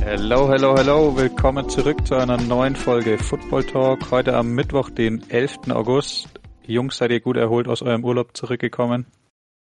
[0.00, 1.16] Hello, hello, hello.
[1.16, 4.10] Willkommen zurück zu einer neuen Folge Football Talk.
[4.10, 5.70] Heute am Mittwoch, den 11.
[5.70, 6.28] August.
[6.66, 9.06] Jungs, seid ihr gut erholt aus eurem Urlaub zurückgekommen?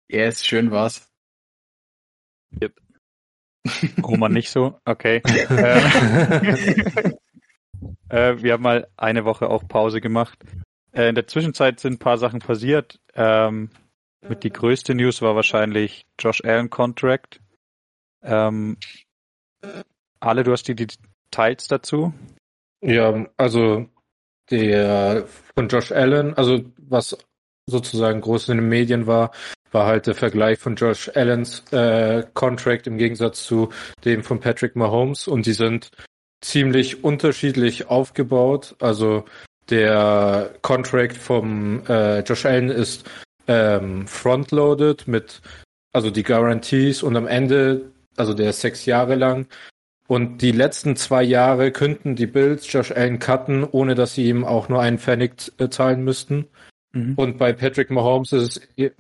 [0.09, 1.13] Yes, schön war's.
[2.63, 2.75] Yep.
[4.03, 4.81] Oma nicht so?
[4.87, 5.21] Okay.
[8.09, 10.39] äh, wir haben mal eine Woche auch Pause gemacht.
[10.93, 13.01] Äh, in der Zwischenzeit sind ein paar Sachen passiert.
[13.15, 13.71] Ähm,
[14.27, 17.41] mit die größte News war wahrscheinlich Josh Allen Contract.
[18.23, 18.77] Ähm,
[20.21, 22.13] alle, du hast die Details dazu?
[22.81, 23.89] Ja, also
[24.51, 27.17] der von Josh Allen, also was
[27.67, 29.31] sozusagen groß in den Medien war,
[29.71, 33.71] war halt der Vergleich von Josh Allens äh, Contract im Gegensatz zu
[34.05, 35.91] dem von Patrick Mahomes und die sind
[36.41, 38.77] ziemlich unterschiedlich aufgebaut.
[38.81, 39.25] Also
[39.71, 43.09] der Contract vom äh, Josh Allen ist
[43.47, 45.41] ähm, frontloaded mit
[45.93, 49.47] also die Guarantees und am Ende, also der ist sechs Jahre lang,
[50.07, 54.45] und die letzten zwei Jahre könnten die Bills Josh Allen cutten, ohne dass sie ihm
[54.45, 56.49] auch nur einen Pfennig äh, zahlen müssten.
[56.93, 57.15] Mhm.
[57.17, 58.91] Und bei Patrick Mahomes ist es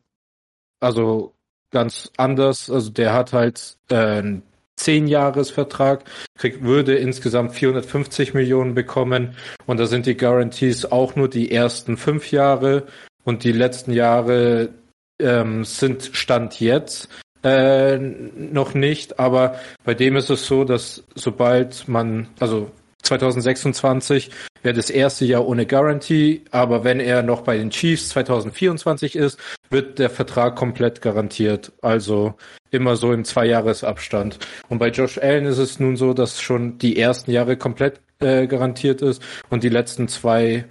[0.81, 1.35] also
[1.71, 2.69] ganz anders.
[2.69, 4.43] Also der hat halt äh, einen
[4.79, 6.05] Zehn-Jahres-Vertrag,
[6.37, 9.37] kriegt, würde insgesamt 450 Millionen bekommen.
[9.67, 12.85] Und da sind die Guarantees auch nur die ersten fünf Jahre.
[13.25, 14.71] Und die letzten Jahre
[15.21, 17.09] ähm, sind Stand jetzt
[17.45, 22.71] äh, noch nicht, aber bei dem ist es so, dass sobald man, also
[23.03, 24.31] 2026
[24.63, 29.39] wäre das erste Jahr ohne Garantie, aber wenn er noch bei den Chiefs 2024 ist,
[29.71, 31.73] wird der Vertrag komplett garantiert.
[31.81, 32.35] Also
[32.71, 34.39] immer so im Zweijahresabstand.
[34.69, 38.47] Und bei Josh Allen ist es nun so, dass schon die ersten Jahre komplett äh,
[38.47, 40.65] garantiert ist und die letzten zwei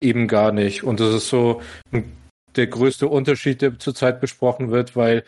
[0.00, 0.84] eben gar nicht.
[0.84, 1.60] Und das ist so
[2.56, 5.24] der größte Unterschied, der zurzeit besprochen wird, weil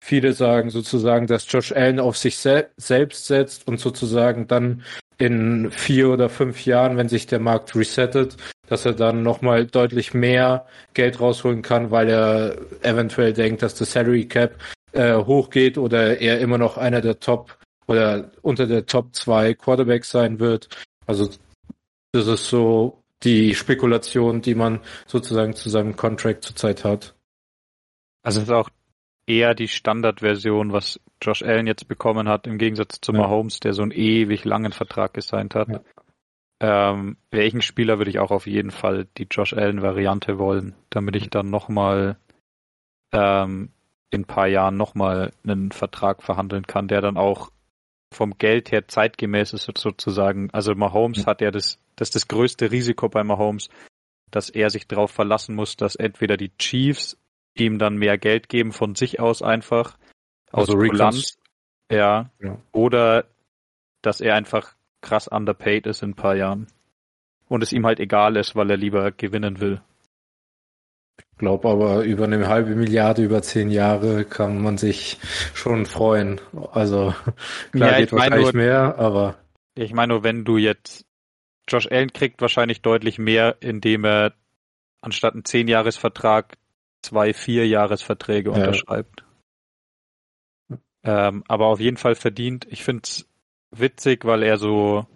[0.00, 4.82] Viele sagen sozusagen, dass Josh Allen auf sich se selbst setzt und sozusagen dann
[5.18, 8.36] in vier oder fünf Jahren, wenn sich der Markt resettet,
[8.68, 13.92] dass er dann nochmal deutlich mehr Geld rausholen kann, weil er eventuell denkt, dass das
[13.92, 14.54] Salary Cap
[14.92, 20.10] äh, hochgeht oder er immer noch einer der Top oder unter der Top zwei Quarterbacks
[20.10, 20.68] sein wird.
[21.06, 21.30] Also
[22.12, 27.14] das ist so die Spekulation, die man sozusagen zu seinem Contract zurzeit hat.
[28.22, 28.70] Also ist auch
[29.28, 33.18] eher die Standardversion, was Josh Allen jetzt bekommen hat, im Gegensatz zu ja.
[33.18, 35.68] Mahomes, der so einen ewig langen Vertrag gesigned hat.
[35.68, 35.80] Ja.
[36.60, 41.30] Ähm, welchen Spieler würde ich auch auf jeden Fall die Josh Allen-Variante wollen, damit ich
[41.30, 42.16] dann nochmal
[43.12, 43.70] ähm,
[44.10, 47.50] in ein paar Jahren nochmal einen Vertrag verhandeln kann, der dann auch
[48.12, 50.50] vom Geld her zeitgemäß ist sozusagen.
[50.52, 51.26] Also Mahomes ja.
[51.26, 53.68] hat ja das, das ist das größte Risiko bei Mahomes,
[54.30, 57.17] dass er sich darauf verlassen muss, dass entweder die Chiefs
[57.60, 59.96] ihm dann mehr Geld geben von sich aus einfach.
[60.50, 61.38] Aus also Kulanz.
[61.90, 62.30] Ja.
[62.40, 62.58] ja.
[62.72, 63.24] Oder
[64.02, 66.66] dass er einfach krass underpaid ist in ein paar Jahren.
[67.48, 69.80] Und es ihm halt egal ist, weil er lieber gewinnen will.
[71.18, 75.18] Ich glaube aber, über eine halbe Milliarde über zehn Jahre kann man sich
[75.54, 76.40] schon freuen.
[76.72, 77.14] Also
[77.72, 79.36] klar ja, geht wahrscheinlich nur, mehr, aber.
[79.74, 81.06] Ich meine nur, wenn du jetzt
[81.68, 84.34] Josh Allen kriegt wahrscheinlich deutlich mehr, indem er
[85.00, 86.56] anstatt einen Zehn-Jahres-Vertrag
[87.02, 89.24] zwei Vierjahresverträge unterschreibt.
[90.68, 90.78] Ja.
[91.04, 92.66] Ähm, aber auf jeden Fall verdient.
[92.70, 93.28] Ich finde es
[93.70, 95.06] witzig, weil er so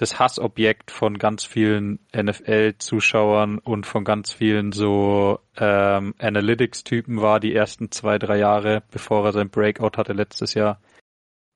[0.00, 7.54] das Hassobjekt von ganz vielen NFL-Zuschauern und von ganz vielen so ähm, Analytics-Typen war die
[7.54, 10.80] ersten zwei, drei Jahre, bevor er sein Breakout hatte letztes Jahr.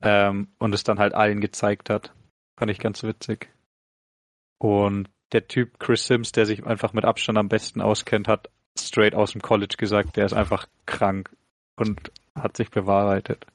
[0.02, 2.12] Ähm, und es dann halt allen gezeigt hat.
[2.58, 3.48] Fand ich ganz witzig.
[4.58, 9.14] Und der Typ Chris Sims, der sich einfach mit Abstand am besten auskennt, hat straight
[9.14, 11.30] aus dem College gesagt, der ist einfach krank
[11.76, 13.46] und hat sich bewahrheitet.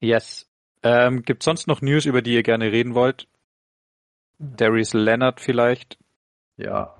[0.00, 0.46] Yes.
[0.82, 3.26] Ähm, gibt sonst noch News, über die ihr gerne reden wollt?
[4.38, 5.98] Darius Leonard vielleicht?
[6.56, 6.94] Ja.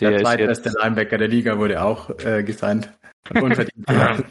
[0.00, 2.90] Der, der zweitbeste Linebacker der Liga wurde auch äh, gesigned.
[3.30, 3.86] Unverdient.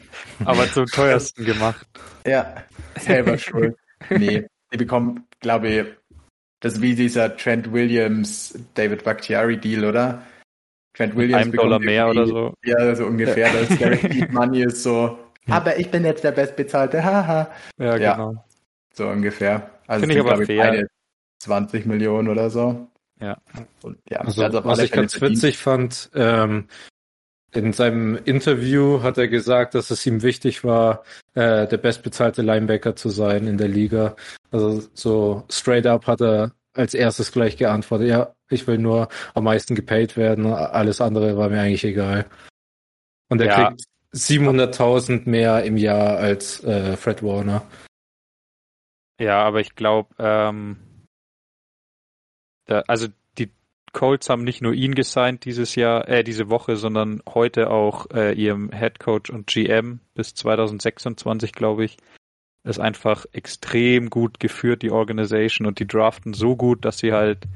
[0.46, 1.88] Aber zum teuersten gemacht.
[2.26, 2.64] Ja,
[3.00, 3.78] selber schuld.
[4.10, 5.86] Nee, die bekommen, glaube ich,
[6.60, 10.24] das ist wie dieser Trent Williams, David Bakhtiari Deal, oder?
[10.94, 12.54] Trent Williams Ein Dollar mehr oder so.
[12.64, 13.48] Ja, so ungefähr.
[13.48, 13.62] Ja.
[13.62, 17.50] Das Guaranteed Money ist so, aber ich bin jetzt der Bestbezahlte, haha.
[17.78, 18.46] ja, ja, genau.
[18.94, 19.70] So ungefähr.
[19.88, 20.88] Also Finde ich aber fair.
[21.40, 22.88] 20 Millionen oder so.
[23.22, 23.38] Ja.
[23.82, 25.42] Und, ja also, also was ich ganz verdient.
[25.42, 26.68] witzig fand, ähm,
[27.52, 31.04] in seinem Interview hat er gesagt, dass es ihm wichtig war,
[31.34, 34.16] äh, der bestbezahlte Linebacker zu sein in der Liga.
[34.52, 39.44] Also so straight up hat er als erstes gleich geantwortet, ja, ich will nur am
[39.44, 42.26] meisten gepaid werden, alles andere war mir eigentlich egal.
[43.30, 43.68] Und er ja.
[43.68, 43.84] kriegt
[44.14, 47.64] 700.000 mehr im Jahr als äh, Fred Warner.
[49.20, 50.78] Ja, aber ich glaube, ähm,
[52.66, 53.08] also
[53.92, 58.34] Colts haben nicht nur ihn gesigned dieses Jahr, äh, diese Woche, sondern heute auch äh,
[58.34, 61.98] ihrem Head Coach und GM bis 2026, glaube ich.
[62.64, 67.48] Ist einfach extrem gut geführt, die Organisation, und die draften so gut, dass sie halt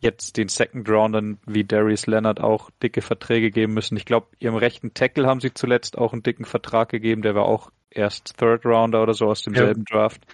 [0.00, 3.96] jetzt den Second Roundern wie Darius Leonard auch dicke Verträge geben müssen.
[3.96, 7.46] Ich glaube, ihrem rechten Tackle haben sie zuletzt auch einen dicken Vertrag gegeben, der war
[7.46, 9.96] auch erst Third Rounder oder so aus demselben ja.
[9.96, 10.26] Draft.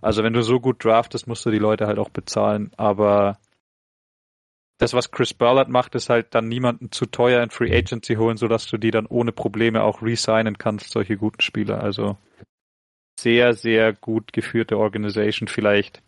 [0.00, 2.70] Also wenn du so gut draftest, musst du die Leute halt auch bezahlen.
[2.76, 3.38] Aber
[4.78, 8.36] das, was Chris Ballard macht, ist halt dann niemanden zu teuer in Free Agency holen,
[8.36, 11.82] sodass du die dann ohne Probleme auch resignen kannst, solche guten Spieler.
[11.82, 12.18] Also
[13.18, 16.02] sehr, sehr gut geführte Organisation vielleicht.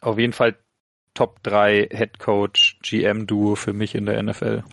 [0.00, 0.56] Auf jeden Fall
[1.14, 4.64] Top 3 Head Coach GM Duo für mich in der NFL.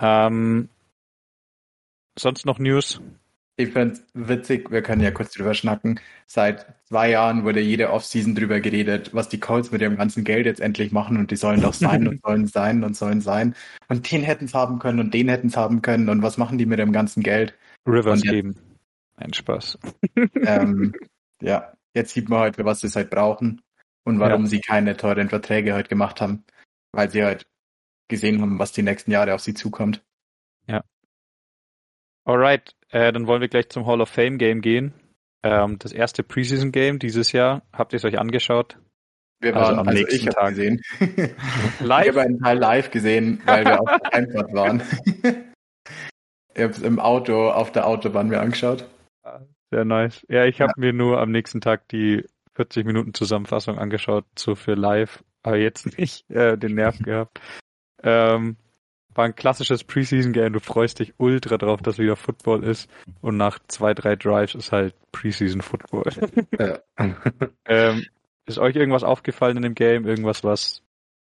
[0.00, 0.68] Ähm,
[2.18, 3.00] sonst noch News?
[3.56, 5.98] Ich find's witzig, wir können ja kurz drüber schnacken.
[6.26, 10.46] Seit zwei Jahren wurde jede Offseason drüber geredet, was die Colts mit ihrem ganzen Geld
[10.46, 13.56] jetzt endlich machen und die sollen doch sein und sollen sein und sollen sein.
[13.88, 16.78] Und den hätten's haben können und den hätten's haben können und was machen die mit
[16.78, 17.52] dem ganzen Geld?
[17.84, 18.54] Rivers geben.
[19.18, 19.78] Ein Spaß.
[20.46, 20.94] ähm,
[21.42, 23.60] ja, jetzt sieht man halt, für was sie es halt brauchen
[24.04, 24.48] und warum ja.
[24.48, 26.44] sie keine teuren Verträge halt gemacht haben.
[26.92, 27.46] Weil sie halt
[28.08, 30.02] gesehen haben, was die nächsten Jahre auf sie zukommt.
[30.66, 30.82] Ja.
[32.24, 34.94] Alright, äh, dann wollen wir gleich zum Hall of Fame Game gehen.
[35.42, 37.62] Ähm, das erste Preseason Game dieses Jahr.
[37.72, 38.78] Habt ihr es euch angeschaut?
[39.40, 40.82] Wir also waren also am also nächsten Tag gesehen.
[41.80, 42.06] live?
[42.06, 44.82] Ich habe einen Teil live gesehen, weil wir auf der Einfahrt waren.
[46.54, 48.88] ich habe es im Auto auf der Autobahn mir angeschaut.
[49.70, 50.24] Sehr nice.
[50.28, 50.80] Ja, ich habe ja.
[50.80, 55.86] mir nur am nächsten Tag die 40 Minuten Zusammenfassung angeschaut, so für live, aber jetzt
[55.98, 57.40] nicht äh, den Nerv gehabt.
[58.02, 58.56] Ähm,
[59.14, 60.52] war ein klassisches Preseason-Game.
[60.52, 62.88] Du freust dich ultra drauf, dass wieder Football ist.
[63.20, 66.04] Und nach zwei, drei Drives ist halt Preseason-Football.
[66.58, 66.78] Ja.
[67.66, 68.06] ähm,
[68.46, 70.06] ist euch irgendwas aufgefallen in dem Game?
[70.06, 70.82] Irgendwas, was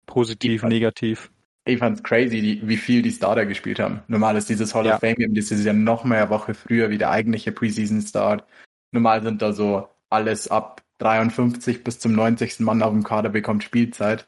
[0.06, 1.31] positiv, negativ?
[1.69, 4.01] Ich fand's crazy, wie viel die Starter gespielt haben.
[4.07, 4.95] Normal ist dieses Hall ja.
[4.95, 8.44] of Fame Game, das ist ja noch mehr Woche früher wie der eigentliche Preseason Start.
[8.92, 12.60] Normal sind da so alles ab 53 bis zum 90.
[12.60, 14.27] Mann auf dem Kader bekommt Spielzeit.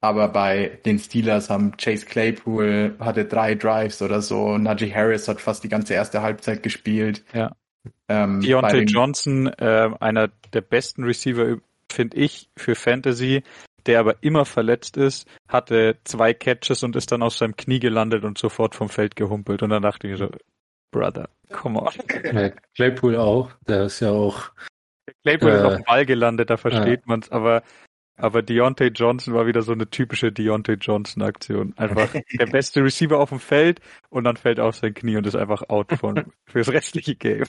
[0.00, 4.58] Aber bei den Steelers haben Chase Claypool hatte drei Drives oder so.
[4.58, 7.24] Najee Harris hat fast die ganze erste Halbzeit gespielt.
[7.32, 7.56] Ja.
[8.08, 11.56] Ähm, Deontay Johnson, äh, einer der besten Receiver,
[11.90, 13.42] finde ich, für Fantasy,
[13.86, 18.24] der aber immer verletzt ist, hatte zwei Catches und ist dann auf seinem Knie gelandet
[18.24, 19.62] und sofort vom Feld gehumpelt.
[19.62, 20.30] Und dann dachte ich mir so,
[20.90, 22.52] Brother, come on.
[22.74, 24.50] Claypool auch, der ist ja auch.
[25.22, 27.62] Claypool äh, ist auf dem Ball gelandet, da versteht äh, man's, aber
[28.18, 31.74] aber Deontay Johnson war wieder so eine typische Deontay Johnson Aktion.
[31.76, 35.36] Einfach der beste Receiver auf dem Feld und dann fällt auf sein Knie und ist
[35.36, 37.44] einfach out von fürs restliche Game.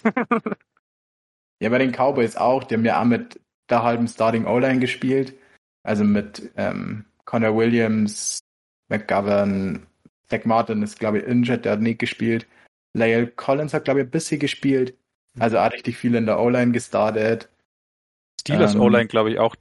[1.62, 2.66] ja, bei den Cowboys auch.
[2.66, 3.40] Die haben ja auch mit
[3.70, 5.36] der halben Starting O-Line gespielt.
[5.88, 8.40] Also mit ähm, Connor Williams,
[8.90, 9.88] McGovern,
[10.30, 12.46] Zach Martin ist, glaube ich, injured, der hat nicht gespielt.
[12.94, 14.98] Lael Collins hat, glaube ich, ein bisschen gespielt.
[15.40, 17.50] Also auch richtig viel in der O-Line gestartet.
[18.42, 19.56] Steelers ähm, O-Line, glaube ich, auch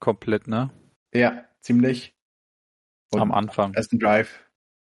[0.00, 0.70] komplett, ne?
[1.14, 2.12] Ja, ziemlich.
[3.12, 3.72] Und Am Anfang.
[3.74, 4.50] Ersten Drive.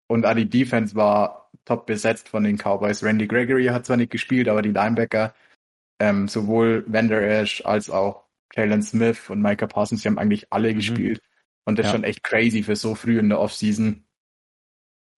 [0.08, 3.04] Und auch die Defense war top besetzt von den Cowboys.
[3.04, 5.34] Randy Gregory hat zwar nicht gespielt, aber die Linebacker,
[6.00, 10.72] ähm, sowohl Vander Esch als auch Jalen Smith und Micah Parsons, die haben eigentlich alle
[10.72, 10.78] mhm.
[10.78, 11.22] gespielt.
[11.66, 11.98] Und das ist ja.
[11.98, 14.06] schon echt crazy für so früh in der Offseason.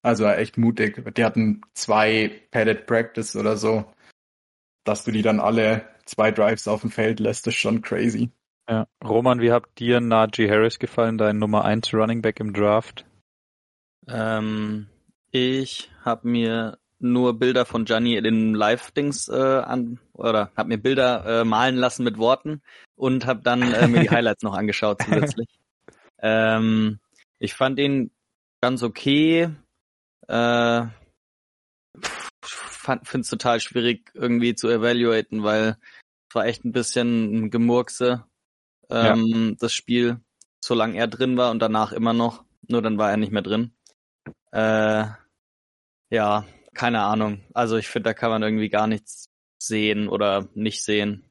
[0.04, 1.04] Also echt mutig.
[1.16, 3.86] Die hatten zwei Padded Practice oder so.
[4.84, 8.32] Dass du die dann alle zwei Drives auf dem Feld lässt, ist schon crazy.
[8.68, 8.88] Ja.
[9.04, 13.06] Roman, wie hat dir Najee Harris gefallen, dein Nummer 1 Running Back im Draft?
[14.08, 14.88] Ähm,
[15.30, 20.78] ich habe mir nur Bilder von Gianni in den Live-Dings äh, an oder habe mir
[20.78, 22.62] Bilder äh, malen lassen mit Worten
[22.96, 25.48] und habe dann äh, mir die Highlights noch angeschaut zusätzlich.
[26.20, 27.00] ähm,
[27.40, 28.12] ich fand ihn
[28.62, 29.50] ganz okay.
[30.28, 30.86] Äh,
[33.04, 35.78] finde es total schwierig irgendwie zu evaluaten, weil
[36.30, 38.26] es war echt ein bisschen ein Gemurkse
[38.90, 39.56] ähm, ja.
[39.60, 40.20] das Spiel,
[40.64, 42.44] solange er drin war und danach immer noch.
[42.68, 43.74] Nur dann war er nicht mehr drin.
[44.52, 45.06] Äh,
[46.10, 47.42] ja, keine Ahnung.
[47.54, 49.30] Also ich finde, da kann man irgendwie gar nichts
[49.62, 51.24] sehen oder nicht sehen.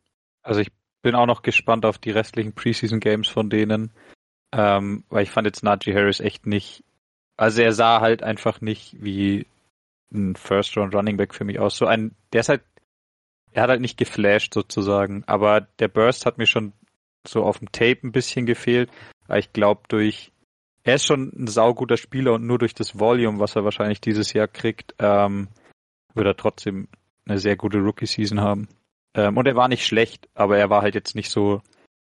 [0.42, 0.70] Also ich
[1.02, 3.92] bin auch noch gespannt auf die restlichen Preseason Games von denen,
[4.52, 6.84] ähm, weil ich fand jetzt Najee Harris echt nicht
[7.36, 9.46] Also er sah halt einfach nicht wie
[10.12, 11.76] ein First Round Running Back für mich aus.
[11.76, 12.62] So ein, der ist halt,
[13.52, 16.72] er hat halt nicht geflasht sozusagen, aber der Burst hat mir schon
[17.26, 18.90] so auf dem Tape ein bisschen gefehlt.
[19.26, 20.32] Aber ich glaube durch,
[20.82, 24.32] er ist schon ein sauguter Spieler und nur durch das Volume, was er wahrscheinlich dieses
[24.32, 25.48] Jahr kriegt, ähm,
[26.14, 26.88] wird er trotzdem
[27.26, 28.68] eine sehr gute Rookie-Season haben.
[29.14, 31.62] Ähm, und er war nicht schlecht, aber er war halt jetzt nicht so,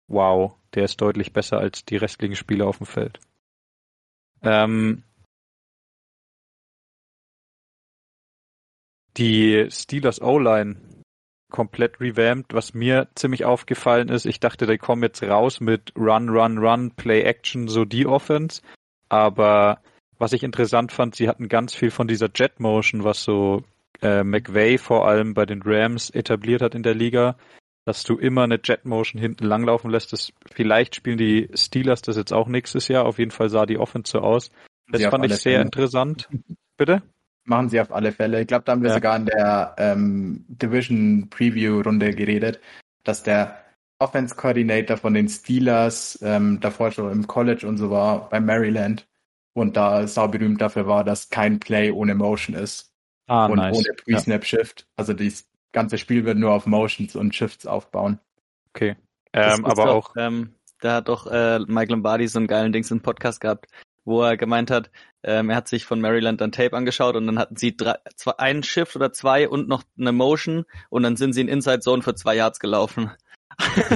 [0.07, 3.19] wow, der ist deutlich besser als die restlichen Spieler auf dem Feld.
[4.41, 5.03] Ähm,
[9.17, 10.75] die Steelers O-Line
[11.55, 14.25] komplett revamped, was mir ziemlich aufgefallen ist.
[14.25, 18.61] Ich dachte, die kommen jetzt raus mit Run, Run, Run, Play Action, so die Offense.
[19.07, 19.79] Aber
[20.17, 23.63] was ich interessant fand, sie hatten ganz viel von dieser Jet Motion, was so
[24.01, 27.37] äh, McVay vor allem bei den Rams etabliert hat in der Liga,
[27.85, 30.11] dass du immer eine Jet Motion hinten langlaufen lässt.
[30.11, 33.05] Das, vielleicht spielen die Steelers das jetzt auch nächstes Jahr.
[33.05, 34.51] Auf jeden Fall sah die Offense so aus.
[34.91, 35.63] Das sie fand ich sehr Fälle.
[35.63, 36.27] interessant.
[36.77, 37.01] Bitte?
[37.45, 38.41] Machen sie auf alle Fälle.
[38.41, 38.95] Ich glaube, da haben wir ja.
[38.95, 42.59] sogar in der ähm, Division Preview Runde geredet,
[43.03, 43.63] dass der
[43.99, 49.07] Offense Coordinator von den Steelers ähm, davor schon im College und so war bei Maryland
[49.53, 52.91] und da sau berühmt dafür war, dass kein Play ohne Motion ist
[53.27, 53.77] ah, und nice.
[53.77, 54.87] ohne Pre-Snap Shift.
[54.97, 58.19] Also das ganze Spiel wird nur auf Motions und Shifts aufbauen.
[58.69, 58.95] Okay.
[59.33, 60.15] Ähm, aber doch, auch.
[60.17, 63.67] Ähm, da hat doch äh, Mike Lombardi so einen geilen Dings im Podcast gehabt,
[64.05, 64.89] wo er gemeint hat,
[65.23, 68.33] ähm, er hat sich von Maryland dann Tape angeschaut und dann hatten sie drei, zwei,
[68.37, 72.03] einen Shift oder zwei und noch eine Motion und dann sind sie in Inside Zone
[72.03, 73.11] für zwei Yards gelaufen.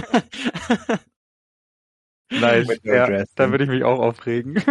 [2.31, 2.79] nice.
[2.83, 4.55] ja, da würde ich mich auch aufregen.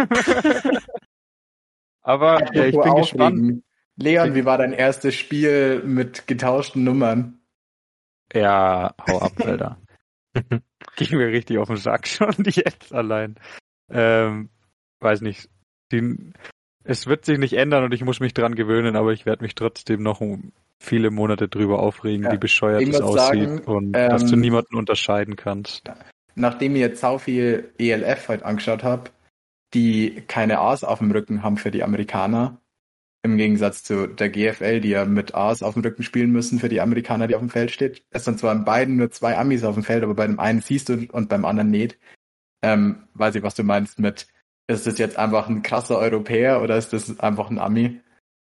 [2.01, 3.01] Aber ja, ich bin aufregen.
[3.01, 3.63] gespannt.
[3.95, 7.41] Leon, wie war dein erstes Spiel mit getauschten Nummern?
[8.33, 9.77] Ja, hau ab, Alter.
[10.95, 13.35] Ging mir richtig auf den Sack schon jetzt allein.
[13.89, 14.49] Ähm,
[15.01, 15.49] weiß nicht.
[15.91, 16.31] Die,
[16.83, 19.55] es wird sich nicht ändern und ich muss mich dran gewöhnen, aber ich werde mich
[19.55, 20.21] trotzdem noch
[20.79, 24.41] viele Monate drüber aufregen, ja, wie bescheuert es aussieht sagen, und ähm, dass du ähm,
[24.41, 25.91] niemanden unterscheiden kannst.
[26.35, 29.11] Nachdem ich jetzt so viel ELF heute angeschaut habe,
[29.73, 32.59] die keine A's auf dem Rücken haben für die Amerikaner,
[33.21, 36.69] im Gegensatz zu der GFL, die ja mit A's auf dem Rücken spielen müssen für
[36.69, 38.03] die Amerikaner, die auf dem Feld steht.
[38.11, 40.61] Es sind zwar in beiden nur zwei Amis auf dem Feld, aber bei dem einen
[40.61, 41.97] siehst du und beim anderen nicht.
[42.61, 44.27] Ähm, weiß ich, was du meinst mit
[44.69, 47.99] ist das jetzt einfach ein krasser Europäer oder ist das einfach ein Ami?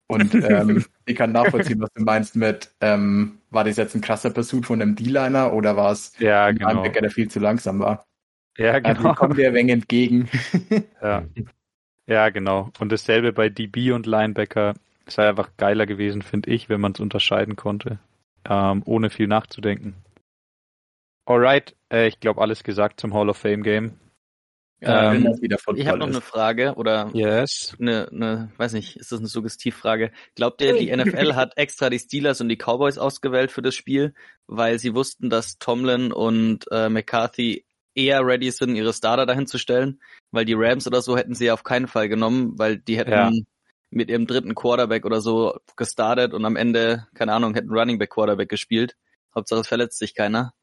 [0.07, 4.29] Und ähm, ich kann nachvollziehen, was du meinst mit, ähm, war das jetzt ein krasser
[4.29, 6.69] Pursuit von einem D-Liner oder war es ja, ein genau.
[6.69, 8.05] Linebacker, der viel zu langsam war?
[8.57, 9.09] Ja, genau.
[9.09, 10.29] Also kommt ein wenig entgegen.
[11.01, 11.25] ja.
[12.07, 12.69] ja, genau.
[12.79, 14.75] Und dasselbe bei DB und Linebacker.
[15.05, 17.99] Es sei einfach geiler gewesen, finde ich, wenn man es unterscheiden konnte,
[18.49, 19.95] ähm, ohne viel nachzudenken.
[21.25, 23.99] Alright, äh, ich glaube alles gesagt zum Hall of Fame Game.
[24.81, 25.35] Ähm,
[25.75, 27.75] ich habe noch eine Frage oder yes.
[27.79, 30.11] eine, eine, weiß nicht, ist das eine Suggestivfrage?
[30.35, 34.13] Glaubt ihr, die NFL hat extra die Steelers und die Cowboys ausgewählt für das Spiel,
[34.47, 37.65] weil sie wussten, dass Tomlin und äh, McCarthy
[37.95, 40.01] eher ready sind, ihre Starter dahin zu stellen?
[40.31, 43.31] Weil die Rams oder so hätten sie auf keinen Fall genommen, weil die hätten ja.
[43.91, 48.09] mit ihrem dritten Quarterback oder so gestartet und am Ende, keine Ahnung, hätten Running Back
[48.09, 48.97] Quarterback gespielt.
[49.33, 50.53] Hauptsache es verletzt sich keiner.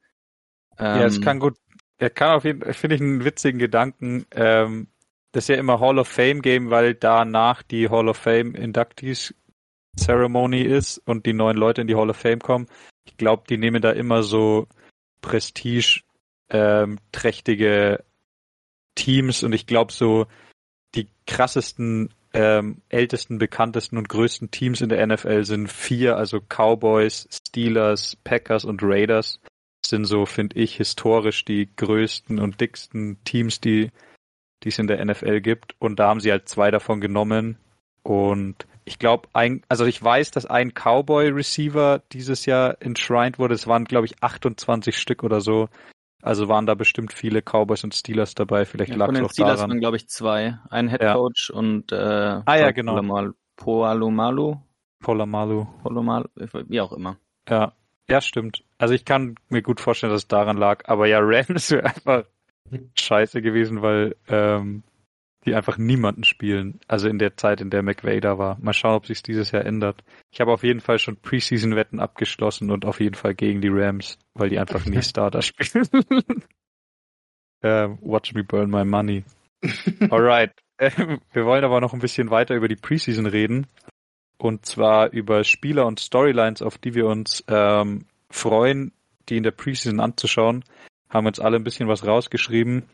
[0.79, 1.57] ja, es ähm, kann gut
[1.99, 4.89] er kann auf jeden Fall, finde ich einen witzigen Gedanken, ähm,
[5.33, 9.35] das ist ja immer Hall of Fame Game, weil danach die Hall of Fame Inductees
[9.99, 12.67] Ceremony ist und die neuen Leute in die Hall of Fame kommen.
[13.05, 14.69] Ich glaube, die nehmen da immer so
[15.23, 16.03] Prestige
[16.51, 16.99] ähm,
[18.95, 20.27] Teams und ich glaube so
[20.95, 27.27] die krassesten, ähm, ältesten, bekanntesten und größten Teams in der NFL sind vier, also Cowboys,
[27.31, 29.41] Steelers, Packers und Raiders
[29.87, 33.91] sind so, finde ich, historisch die größten und dicksten Teams, die,
[34.63, 35.75] die es in der NFL gibt.
[35.79, 37.59] Und da haben sie halt zwei davon genommen.
[38.03, 43.55] Und ich glaube, ein, also ich weiß, dass ein Cowboy-Receiver dieses Jahr enshrined wurde.
[43.55, 45.69] Es waren, glaube ich, 28 Stück oder so.
[46.23, 48.65] Also waren da bestimmt viele Cowboys und Steelers dabei.
[48.65, 49.71] Vielleicht ja, lag es auch Steelers daran.
[49.71, 50.59] waren, glaube ich, zwei.
[50.71, 51.59] Ein Headcoach ja.
[51.59, 52.95] und äh, ah, ja, genau.
[53.57, 54.57] Poalomalu.
[55.01, 55.67] Polamalu.
[55.83, 56.29] Polamalu,
[56.69, 57.19] wie auch immer.
[57.49, 57.73] Ja,
[58.09, 58.65] ja, stimmt.
[58.83, 60.89] Also ich kann mir gut vorstellen, dass es daran lag.
[60.89, 62.25] Aber ja, Rams wäre einfach
[62.99, 64.83] scheiße gewesen, weil ähm,
[65.45, 66.81] die einfach niemanden spielen.
[66.89, 68.59] Also in der Zeit, in der McVay da war.
[68.61, 70.03] Mal schauen, ob sich dieses Jahr ändert.
[70.33, 74.19] Ich habe auf jeden Fall schon Preseason-Wetten abgeschlossen und auf jeden Fall gegen die Rams,
[74.35, 75.87] weil die einfach nie Starter spielen.
[77.63, 79.23] ähm, watch me burn my money.
[80.11, 80.51] Alright.
[80.81, 83.69] Ähm, wir wollen aber noch ein bisschen weiter über die Preseason reden.
[84.39, 88.93] Und zwar über Spieler und Storylines, auf die wir uns ähm, freuen,
[89.29, 90.65] die in der Preseason anzuschauen.
[91.09, 92.85] Haben uns alle ein bisschen was rausgeschrieben.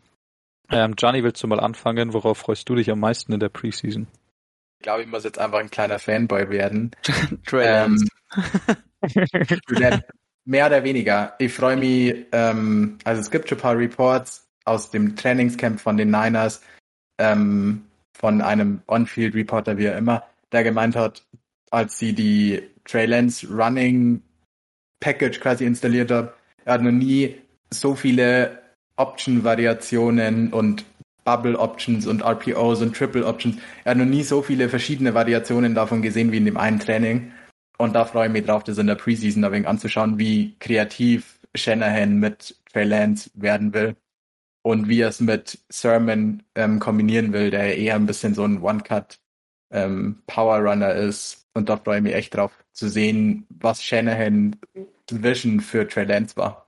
[0.69, 2.13] Ähm, Gianni, willst du mal anfangen?
[2.13, 4.07] Worauf freust du dich am meisten in der Preseason?
[4.79, 6.91] Ich glaube, ich muss jetzt einfach ein kleiner Fanboy werden.
[7.45, 8.07] Trey Ähm,
[9.01, 10.03] Lance.
[10.45, 11.35] mehr oder weniger.
[11.39, 15.97] Ich freue mich, ähm, also es gibt schon ein paar Reports aus dem Trainingscamp von
[15.97, 16.61] den Niners,
[17.17, 21.23] ähm, von einem On-Field-Reporter, wie er immer, der gemeint hat,
[21.71, 24.21] als sie die Trey Lance Running
[24.99, 26.29] Package quasi installiert haben,
[26.65, 27.35] er hat noch nie
[27.71, 28.59] so viele
[28.97, 30.85] Option-Variationen und
[31.23, 33.57] Bubble Options und RPOs und Triple Options.
[33.83, 37.31] Er hat noch nie so viele verschiedene Variationen davon gesehen wie in dem einen Training.
[37.77, 41.39] Und da freue ich mich drauf, das in der Preseason ein wenig anzuschauen, wie kreativ
[41.55, 43.95] Shanahan mit Trey Lance werden will
[44.63, 48.61] und wie er es mit Sermon ähm, kombinieren will, der eher ein bisschen so ein
[48.61, 49.19] One-Cut
[49.71, 51.47] ähm, Power Runner ist.
[51.53, 54.55] Und da freue ich mich echt drauf zu sehen, was Shanahan
[55.11, 56.67] Vision für Trey Lance war.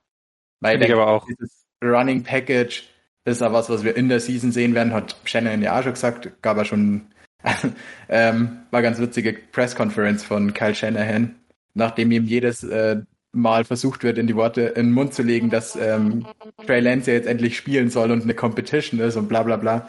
[0.60, 1.26] Weil ich aber auch.
[1.26, 2.84] dieses Running Package
[3.24, 5.92] ist ja was, was wir in der Season sehen werden, hat Shanahan ja auch schon
[5.92, 7.06] gesagt, gab er schon,
[8.08, 11.34] ähm, war ganz witzige Press-Conference von Kyle Shanahan,
[11.74, 13.02] nachdem ihm jedes äh,
[13.34, 16.26] Mal versucht wird, in die Worte in den Mund zu legen, dass ähm,
[16.66, 19.88] Trey Lance ja jetzt endlich spielen soll und eine Competition ist und bla bla bla,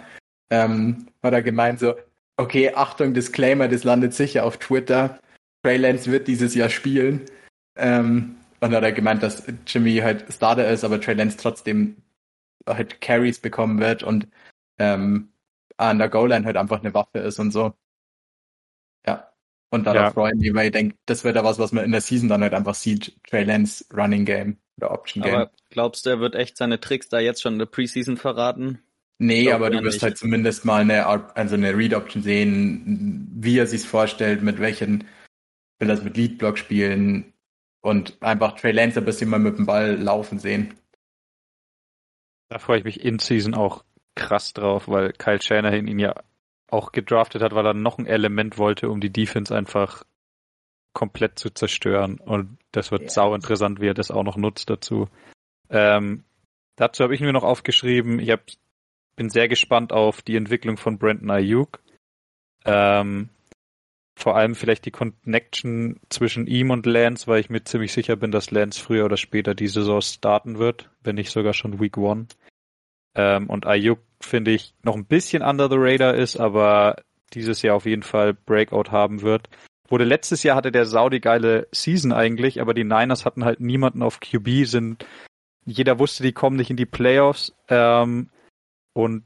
[0.50, 1.96] ähm, hat er gemeint so,
[2.38, 5.20] okay, Achtung, Disclaimer, das landet sicher auf Twitter,
[5.64, 7.22] Trey Lance wird dieses Jahr spielen.
[7.78, 11.98] Ähm, und dann hat er gemeint, dass Jimmy halt Starter ist, aber Trey Lance trotzdem
[12.68, 14.28] halt Carries bekommen wird und
[14.80, 15.30] ähm,
[15.78, 17.74] an der Goal-Line halt einfach eine Waffe ist und so.
[19.06, 19.30] Ja.
[19.70, 20.12] Und darauf Ja.
[20.12, 22.42] freuen wir, weil ich denke, das wird ja was, was man in der Season dann
[22.42, 23.18] halt einfach sieht.
[23.28, 25.34] Trey Lance Running Game oder Option Game.
[25.34, 28.80] Aber glaubst du, er wird echt seine Tricks da jetzt schon in der Preseason verraten?
[29.20, 30.04] nee, glaub aber du wirst nicht.
[30.04, 34.60] halt zumindest mal eine, Art- also eine Read Option sehen, wie er sich's vorstellt, mit
[34.60, 35.06] welchen
[35.80, 37.34] will es mit Lead Block spielen
[37.82, 40.74] und einfach Trey Lance ein bisschen mal mit dem Ball laufen sehen.
[42.50, 43.84] Da freue ich mich in Season auch
[44.16, 46.16] krass drauf, weil Kyle Shanahan ihn ja
[46.68, 50.04] auch gedraftet hat, weil er noch ein Element wollte, um die Defense einfach
[50.94, 52.20] komplett zu zerstören.
[52.20, 53.10] Und das wird Ja.
[53.10, 55.10] sau interessant, wie er das auch noch nutzt dazu.
[55.70, 56.24] Ähm,
[56.76, 58.42] dazu habe ich mir noch aufgeschrieben, ich hab,
[59.16, 61.80] bin sehr gespannt auf die Entwicklung von Brandon Ayuk.
[62.66, 63.30] Ähm,
[64.16, 68.32] vor allem vielleicht die Connection zwischen ihm und Lance, weil ich mir ziemlich sicher bin,
[68.32, 72.28] dass Lance früher oder später die Saison starten wird, wenn nicht sogar schon Week One.
[73.16, 76.98] Ähm, und Ayuk finde ich noch ein bisschen under the radar ist, aber
[77.34, 79.50] dieses Jahr auf jeden Fall Breakout haben wird.
[79.90, 84.02] Wurde letztes Jahr hatte der Saudi geile Season eigentlich, aber die Niners hatten halt niemanden
[84.02, 85.06] auf QB, sind
[85.66, 88.30] jeder wusste, die kommen nicht in die Playoffs ähm,
[88.94, 89.24] und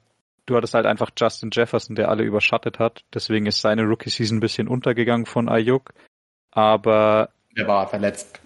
[0.48, 3.04] du hattest halt einfach Justin Jefferson, der alle überschattet hat.
[3.14, 5.94] Deswegen ist seine Rookie-Season ein bisschen untergegangen von Ayuk.
[6.52, 8.42] Aber Der war verletzt.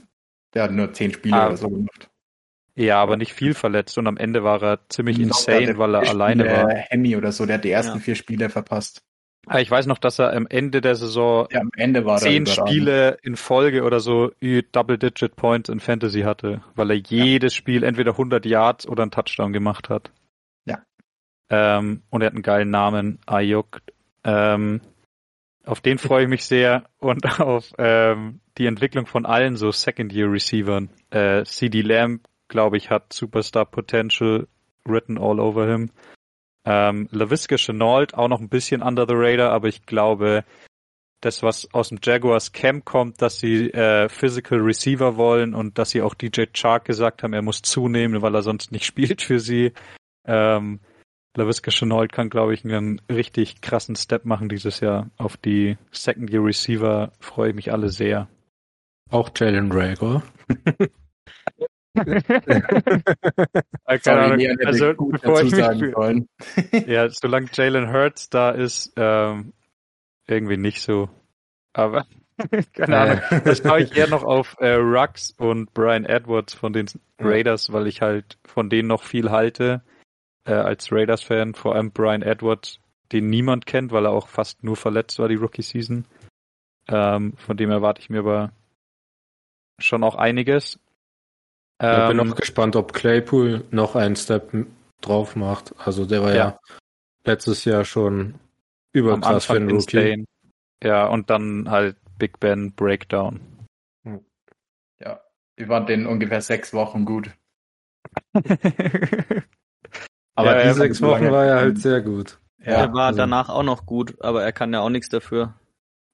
[0.54, 1.48] Der hat nur zehn Spiele Ah.
[1.48, 2.10] oder so gemacht.
[2.76, 6.10] ja, aber nicht viel verletzt und am Ende war er ziemlich Ich insane, weil er
[6.10, 6.70] alleine Spiele war.
[6.74, 8.04] Hemi oder so, der hat die ersten Ja.
[8.04, 9.02] vier Spiele verpasst.
[9.48, 12.46] Ah, Ich weiß noch, dass er am Ende der Saison Ja, Ende zehn.
[12.46, 17.84] Spiele in Folge oder so ü- Double-Digit Points in Fantasy hatte, weil er jedes Spiel
[17.84, 20.12] entweder 100 Yards oder einen Touchdown gemacht hat.
[21.52, 23.82] Ähm, und er hat einen geilen Namen, Ayuk.
[24.24, 24.80] Ähm,
[25.66, 30.90] auf den freue ich mich sehr und auf ähm, die Entwicklung von allen so Second-Year-Receivern.
[31.10, 34.48] Äh, CD Lamb, glaube ich, hat Superstar Potential
[34.86, 35.92] written all over him.
[36.64, 40.46] Ähm, LaVisca Chenault auch noch ein bisschen under the radar, aber ich glaube,
[41.20, 45.90] das, was aus dem Jaguars Camp kommt, dass sie äh, Physical Receiver wollen und dass
[45.92, 49.40] sie auch DJ Chark gesagt haben, er muss zunehmen, weil er sonst nicht spielt für
[49.40, 49.74] sie.
[50.26, 50.80] Ähm,
[51.36, 55.10] LaVisca Chenault kann, glaube ich, einen richtig krassen Step machen dieses Jahr.
[55.18, 58.28] Auf die Second Year Receiver freue ich mich alle sehr.
[59.10, 60.24] Auch Jalen Rager.
[60.48, 60.90] Äh,
[63.86, 66.28] keine Sorry, Ahnung, also, gut bevor ich mich sollen.
[66.88, 69.54] Ja, solange Jalen Hurts da ist, ähm,
[70.28, 71.10] irgendwie nicht so.
[71.74, 72.06] Aber
[72.74, 73.22] keine Ahnung.
[73.46, 76.88] Das schaue ich eher noch auf äh, Rux und Brian Edwards von den
[77.20, 79.82] Raiders, weil ich halt von denen noch viel halte
[80.46, 81.54] äh, als Raiders-Fan.
[81.56, 82.80] Vor allem Brian Edwards,
[83.12, 86.06] den niemand kennt, weil er auch fast nur verletzt war die Rookie-Season.
[86.88, 88.52] Ähm, von dem erwarte ich mir aber
[89.80, 90.80] schon auch einiges.
[91.82, 94.52] Ich bin Ähm, noch gespannt, ob Claypool noch einen Step
[95.02, 95.74] drauf macht.
[95.80, 96.60] Also der war ja, Ja.
[97.26, 98.40] letztes Jahr schon am
[98.94, 99.98] überkrass für Anfang einen Rookie.
[99.98, 100.26] insane.
[100.84, 103.40] Ja, und dann halt Big Ben Breakdown.
[105.00, 105.20] Ja,
[105.56, 107.32] ich fand den ungefähr sechs Wochen gut.
[110.36, 112.40] Aber Ja, die sechs Wochen war er halt sehr gut.
[112.60, 115.56] Ja, er war also- danach auch noch gut, aber er kann ja auch nichts dafür.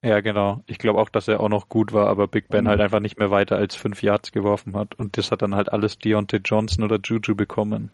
[0.04, 0.64] Ja, genau.
[0.68, 2.70] Ich glaube auch, dass er auch noch gut war, aber Big Ben Mhm.
[2.70, 4.96] halt einfach nicht mehr weiter als fünf Yards geworfen hat.
[4.96, 7.92] Und das hat dann halt alles Deontay Johnson oder Juju bekommen.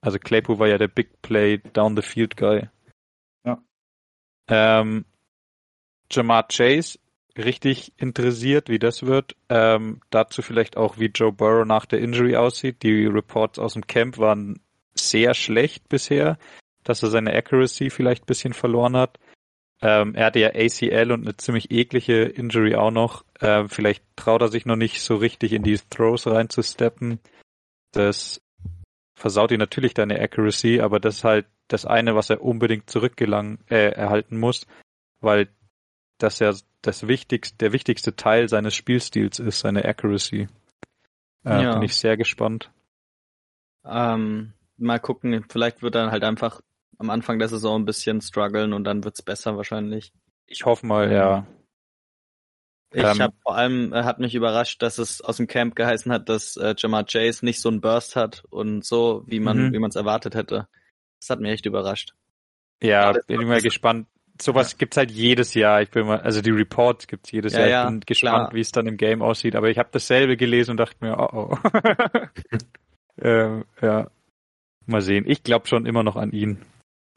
[0.00, 2.68] Also Claypool war ja der Big Play Down the Field Guy.
[3.44, 3.58] Ja.
[4.48, 5.04] Ähm,
[6.10, 6.98] Jamar Chase
[7.36, 9.34] richtig interessiert, wie das wird.
[9.48, 12.82] Ähm, dazu vielleicht auch, wie Joe Burrow nach der Injury aussieht.
[12.82, 14.60] Die Reports aus dem Camp waren
[14.94, 16.38] sehr schlecht bisher,
[16.82, 19.18] dass er seine Accuracy vielleicht ein bisschen verloren hat.
[19.80, 23.24] Ähm, er hatte ja ACL und eine ziemlich eklige Injury auch noch.
[23.40, 27.18] Ähm, vielleicht traut er sich noch nicht so richtig in die Throws reinzusteppen.
[27.92, 28.40] Das
[29.14, 33.58] versaut ihn natürlich deine Accuracy, aber das ist halt das eine, was er unbedingt zurückgelangen
[33.68, 34.66] äh, erhalten muss,
[35.20, 35.48] weil
[36.18, 36.52] das ja
[36.82, 40.48] das wichtigste, der wichtigste Teil seines Spielstils ist, seine Accuracy.
[41.44, 41.74] Äh, ja.
[41.74, 42.70] Bin ich sehr gespannt.
[43.84, 46.60] Ähm, mal gucken, vielleicht wird er halt einfach
[46.98, 50.12] am Anfang der Saison ein bisschen strugglen und dann wird's besser wahrscheinlich.
[50.46, 51.46] Ich hoffe mal, ja.
[52.92, 56.12] Ich ähm, habe vor allem äh, hat mich überrascht, dass es aus dem Camp geheißen
[56.12, 59.72] hat, dass äh, Jamar Chase nicht so einen Burst hat und so, wie man mhm.
[59.72, 60.68] wie man es erwartet hätte.
[61.20, 62.14] Das hat mich echt überrascht.
[62.82, 64.06] Ja, bin ich mal gespannt.
[64.40, 64.78] Sowas ja.
[64.78, 65.82] gibt's halt jedes Jahr.
[65.82, 67.84] Ich bin mal, also die Reports gibt's jedes ja, Jahr.
[67.84, 69.56] Ich bin ja, gespannt, wie es dann im Game aussieht.
[69.56, 71.58] Aber ich habe dasselbe gelesen und dachte mir, oh oh.
[73.22, 74.08] ähm, ja,
[74.86, 75.24] mal sehen.
[75.26, 76.62] Ich glaube schon immer noch an ihn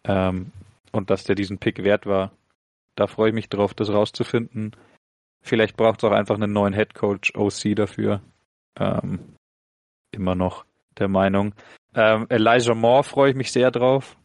[0.04, 0.52] ähm,
[0.92, 2.32] und dass der diesen Pick wert war.
[2.96, 4.76] Da freue ich mich drauf, das rauszufinden.
[5.42, 8.22] Vielleicht braucht es auch einfach einen neuen Head Coach OC dafür.
[8.80, 9.20] Ähm,
[10.12, 10.66] immer noch
[10.98, 11.54] der Meinung.
[11.94, 14.18] Ähm, Elijah Moore freue ich mich sehr drauf.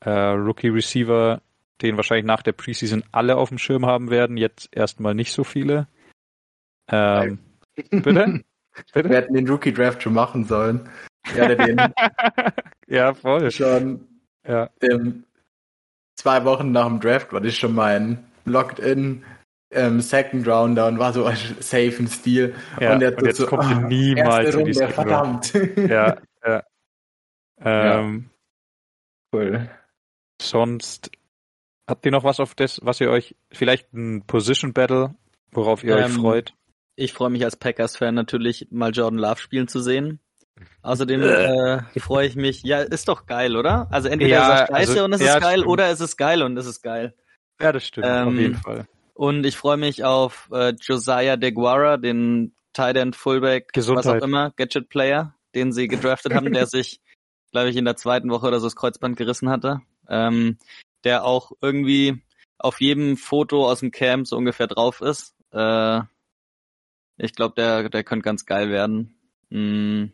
[0.00, 1.40] Äh, Rookie Receiver,
[1.82, 5.44] den wahrscheinlich nach der Preseason alle auf dem Schirm haben werden, jetzt erstmal nicht so
[5.44, 5.86] viele.
[6.88, 7.38] Ähm,
[7.74, 8.42] bitte?
[8.92, 9.08] bitte?
[9.08, 10.88] Wir hätten den Rookie Draft schon machen sollen.
[11.36, 11.80] Ja, den
[12.86, 13.50] ja voll.
[13.50, 14.06] Schon
[14.46, 14.70] ja.
[14.80, 15.24] Ähm,
[16.16, 19.24] zwei Wochen nach dem Draft war das schon mein Locked-in
[19.70, 21.28] ähm, Second Rounder und war so
[21.60, 22.54] safe im Stil.
[22.80, 25.52] Ja, und, und jetzt so, kommt oh, niemals in die Verdammt.
[25.76, 26.62] Ja, ja.
[27.60, 28.30] Ähm,
[29.32, 29.38] ja.
[29.38, 29.70] Cool.
[30.40, 31.10] Sonst
[31.88, 35.14] habt ihr noch was auf das, was ihr euch, vielleicht ein Position Battle,
[35.50, 36.54] worauf ihr ähm, euch freut?
[36.96, 40.20] Ich freue mich als Packers-Fan natürlich mal Jordan Love spielen zu sehen.
[40.82, 43.88] Außerdem äh, freue ich mich, ja, ist doch geil, oder?
[43.90, 45.68] Also entweder ja, ist es scheiße also, und es ja, ist geil, stimmt.
[45.68, 47.14] oder es ist geil und es ist geil.
[47.60, 48.88] Ja, das stimmt, ähm, auf jeden Fall.
[49.14, 54.04] Und ich freue mich auf äh, Josiah DeGuara, den Tight End Fullback, Gesundheit.
[54.04, 57.00] was auch immer, Gadget Player, den sie gedraftet haben, der sich,
[57.52, 59.80] glaube ich, in der zweiten Woche oder so das Kreuzband gerissen hatte.
[60.08, 60.58] Ähm,
[61.04, 62.22] der auch irgendwie
[62.58, 65.34] auf jedem Foto aus dem Camp so ungefähr drauf ist.
[65.52, 66.00] Äh,
[67.16, 69.18] ich glaube, der, der könnte ganz geil werden.
[69.50, 70.06] Mm,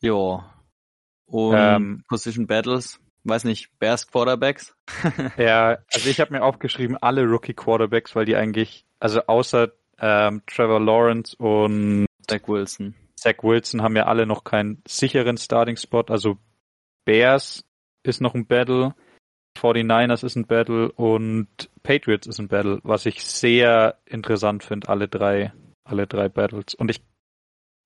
[0.00, 0.52] ja.
[1.26, 4.74] Und ähm, Position Battles weiß nicht, Bears Quarterbacks?
[5.36, 10.42] ja, also ich habe mir aufgeschrieben, alle Rookie Quarterbacks, weil die eigentlich, also außer ähm,
[10.46, 12.94] Trevor Lawrence und Zach Wilson.
[13.16, 16.04] Zach Wilson haben ja alle noch keinen sicheren Starting Spot.
[16.08, 16.38] Also
[17.04, 17.64] Bears
[18.02, 18.94] ist noch ein Battle,
[19.58, 21.48] 49ers ist ein Battle und
[21.82, 25.52] Patriots ist ein Battle, was ich sehr interessant finde, alle drei,
[25.84, 26.74] alle drei Battles.
[26.74, 27.00] Und ich,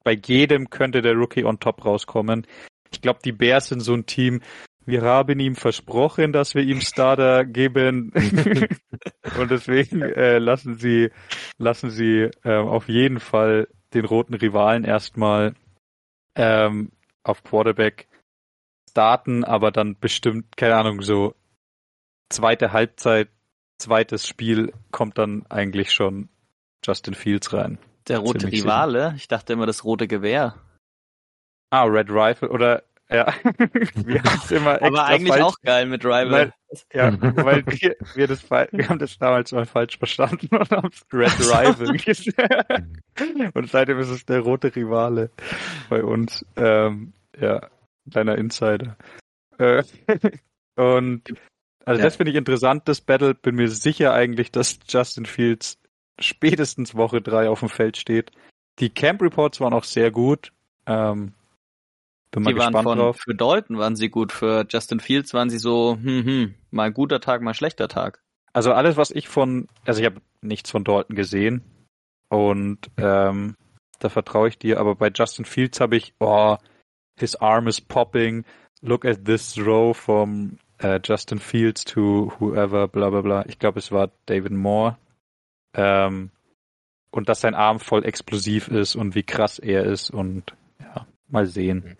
[0.04, 2.46] bei jedem könnte der Rookie on top rauskommen.
[2.90, 4.40] Ich glaube, die Bears sind so ein Team,
[4.86, 8.12] wir haben ihm versprochen, dass wir ihm Starter geben.
[9.38, 11.10] und deswegen äh, lassen sie,
[11.58, 15.54] lassen sie äh, auf jeden Fall den roten Rivalen erstmal
[16.34, 18.08] ähm, auf Quarterback
[18.90, 21.34] starten, aber dann bestimmt, keine Ahnung, so
[22.28, 23.28] zweite Halbzeit,
[23.78, 26.28] zweites Spiel kommt dann eigentlich schon
[26.84, 27.78] Justin Fields rein.
[28.08, 29.04] Der rote Ziemlich Rivale?
[29.04, 29.16] Sicher.
[29.16, 30.56] Ich dachte immer das rote Gewehr.
[31.70, 32.82] Ah, Red Rifle oder
[33.12, 33.26] ja,
[33.94, 36.30] wir haben es immer Aber eigentlich falsch, auch geil mit Rival.
[36.30, 36.52] Weil,
[36.92, 37.12] ja,
[37.44, 41.40] weil wir, wir, das, wir haben das damals mal falsch verstanden und haben es Red
[41.40, 41.96] Rival
[43.54, 45.30] und seitdem ist es der rote Rivale
[45.88, 46.46] bei uns.
[46.54, 47.68] Ähm, ja,
[48.08, 48.96] kleiner Insider.
[49.58, 49.82] Äh,
[50.76, 51.34] und
[51.84, 52.04] also ja.
[52.04, 53.34] das finde ich interessant, das Battle.
[53.34, 55.79] Bin mir sicher eigentlich, dass Justin Fields
[56.20, 58.30] spätestens Woche drei auf dem Feld steht.
[58.78, 60.52] Die Camp Reports waren auch sehr gut.
[60.86, 61.34] Ähm,
[62.30, 63.18] bin mal die waren von, drauf.
[63.18, 67.20] Für Dalton waren sie gut, für Justin Fields waren sie so, hm, hm, mal guter
[67.20, 68.22] Tag, mal schlechter Tag.
[68.52, 71.62] Also alles, was ich von, also ich habe nichts von Dalton gesehen
[72.28, 73.56] und ähm,
[73.98, 76.56] da vertraue ich dir, aber bei Justin Fields habe ich, oh,
[77.18, 78.44] his arm is popping,
[78.80, 83.44] look at this throw from uh, Justin Fields to whoever, bla bla bla.
[83.46, 84.96] Ich glaube, es war David Moore.
[85.74, 86.30] Ähm,
[87.10, 91.46] und dass sein Arm voll explosiv ist und wie krass er ist und ja, mal
[91.46, 91.84] sehen.
[91.84, 91.96] Mhm.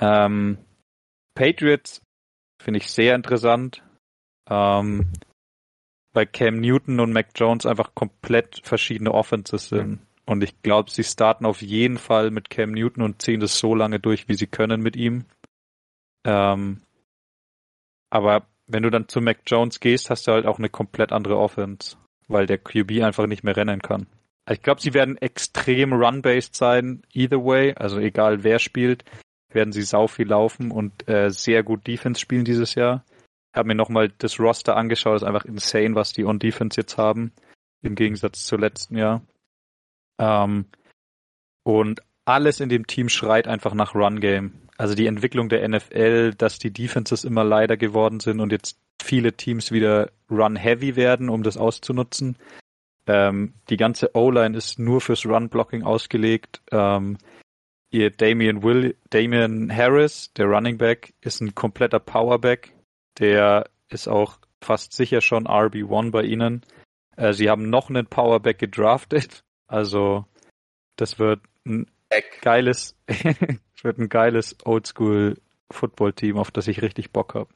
[0.00, 0.58] Ähm,
[1.34, 2.02] Patriots
[2.60, 3.82] finde ich sehr interessant,
[4.50, 5.12] ähm,
[6.12, 10.00] weil Cam Newton und Mac Jones einfach komplett verschiedene Offenses sind.
[10.26, 13.74] Und ich glaube, sie starten auf jeden Fall mit Cam Newton und ziehen das so
[13.74, 15.24] lange durch, wie sie können mit ihm.
[16.26, 16.82] Ähm,
[18.10, 21.38] aber wenn du dann zu Mac Jones gehst, hast du halt auch eine komplett andere
[21.38, 21.96] Offense.
[22.28, 24.06] Weil der QB einfach nicht mehr rennen kann.
[24.50, 29.04] Ich glaube, sie werden extrem run-based sein, either way, also egal wer spielt,
[29.50, 33.04] werden sie sau viel laufen und äh, sehr gut Defense spielen dieses Jahr.
[33.52, 36.96] Ich habe mir nochmal das Roster angeschaut, ist einfach insane, was die on Defense jetzt
[36.98, 37.32] haben,
[37.82, 39.22] im Gegensatz zu letzten Jahr.
[40.18, 40.66] Ähm,
[41.62, 44.68] und alles in dem Team schreit einfach nach Run-Game.
[44.76, 49.32] Also die Entwicklung der NFL, dass die Defenses immer leider geworden sind und jetzt viele
[49.34, 52.36] Teams wieder Run-Heavy werden, um das auszunutzen.
[53.06, 56.60] Ähm, die ganze O-Line ist nur fürs Run-Blocking ausgelegt.
[56.70, 57.16] Ähm,
[57.90, 62.74] ihr Damian, Will, Damian Harris, der Running Back, ist ein kompletter Powerback.
[63.18, 66.64] Der ist auch fast sicher schon RB1 bei ihnen.
[67.16, 69.42] Äh, sie haben noch einen Powerback gedraftet.
[69.66, 70.26] Also
[70.96, 72.40] das wird ein Eck.
[72.42, 72.96] geiles,
[73.82, 77.48] wird ein geiles Oldschool-Football-Team, auf das ich richtig Bock habe.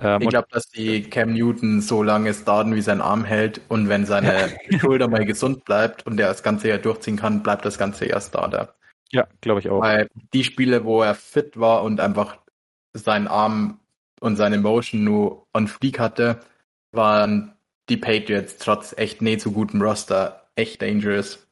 [0.00, 3.88] Ähm, ich glaube, dass die Cam Newton so lange starten, wie sein Arm hält und
[3.88, 7.78] wenn seine Schulter mal gesund bleibt und er das ganze Jahr durchziehen kann, bleibt das
[7.78, 8.74] ganze Jahr Starter.
[9.10, 9.80] Ja, glaube ich auch.
[9.80, 12.38] Weil die Spiele, wo er fit war und einfach
[12.94, 13.80] seinen Arm
[14.20, 16.40] und seine Motion nur on fleek hatte,
[16.92, 17.54] waren
[17.88, 21.46] die Patriots trotz echt nicht so gutem Roster echt dangerous.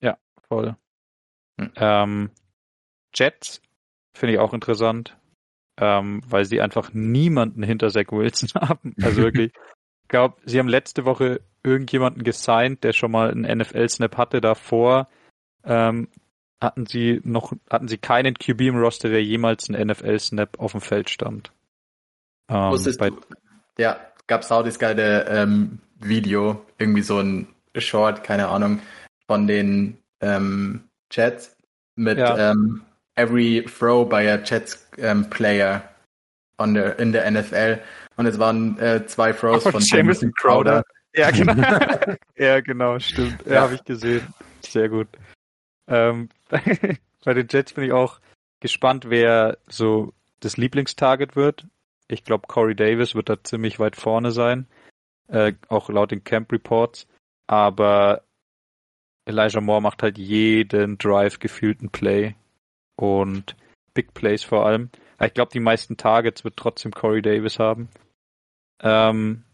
[0.00, 0.16] Ja,
[0.48, 0.76] voll.
[1.60, 1.70] Hm.
[1.76, 2.30] Ähm,
[3.14, 3.60] Jets
[4.14, 5.16] finde ich auch interessant,
[5.78, 8.94] ähm, weil sie einfach niemanden hinter Zach Wilson haben.
[9.02, 9.52] Also wirklich,
[10.02, 15.08] ich glaube, sie haben letzte Woche irgendjemanden gesigned, der schon mal einen NFL-Snap hatte davor.
[15.64, 16.08] Ähm,
[16.60, 20.80] hatten sie noch, hatten sie keinen QB im Roster, der jemals einen NFL-Snap auf dem
[20.80, 21.52] Feld stand.
[22.48, 23.20] Ähm, bei, du,
[23.78, 28.80] ja, gab's auch das geile ähm, Video, irgendwie so ein Short, keine Ahnung,
[29.26, 31.56] von den ähm, Jets
[31.96, 32.50] mit ja.
[32.52, 32.82] ähm,
[33.16, 35.82] every throw by a Jets ähm, Player
[36.58, 37.80] on the, in der NFL.
[38.16, 40.84] Und es waren äh, zwei Throws oh, von Jameson Crowder.
[41.14, 41.54] Ja, genau.
[42.36, 43.44] ja, genau, stimmt.
[43.46, 43.60] Ja, ja.
[43.62, 44.26] habe ich gesehen.
[44.60, 45.08] Sehr gut.
[45.86, 46.28] Ähm,
[47.24, 48.20] bei den Jets bin ich auch
[48.60, 51.66] gespannt, wer so das Lieblingstarget wird.
[52.08, 54.66] Ich glaube, Corey Davis wird da ziemlich weit vorne sein,
[55.28, 57.06] äh, auch laut den Camp Reports.
[57.46, 58.22] Aber
[59.26, 62.34] Elijah Moore macht halt jeden Drive gefühlten Play
[62.96, 63.56] und
[63.94, 64.90] Big Plays vor allem.
[65.20, 67.88] ich glaube, die meisten Targets wird trotzdem Corey Davis haben.
[68.80, 69.44] Ähm,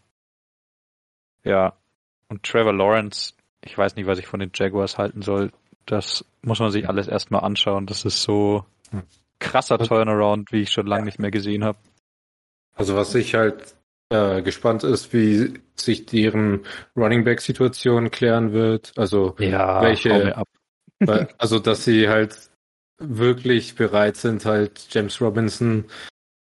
[1.43, 1.73] ja,
[2.27, 5.51] und Trevor Lawrence, ich weiß nicht, was ich von den Jaguars halten soll.
[5.85, 7.85] Das muss man sich alles erstmal anschauen.
[7.85, 8.65] Das ist so
[9.39, 11.77] krasser Turnaround, wie ich schon lange nicht mehr gesehen habe.
[12.75, 13.75] Also was ich halt
[14.09, 16.61] äh, gespannt ist, wie sich deren
[16.95, 18.93] Running Back Situation klären wird.
[18.97, 20.35] Also ja, welche,
[21.37, 22.50] also dass sie halt
[23.01, 25.85] wirklich bereit sind, halt James Robinson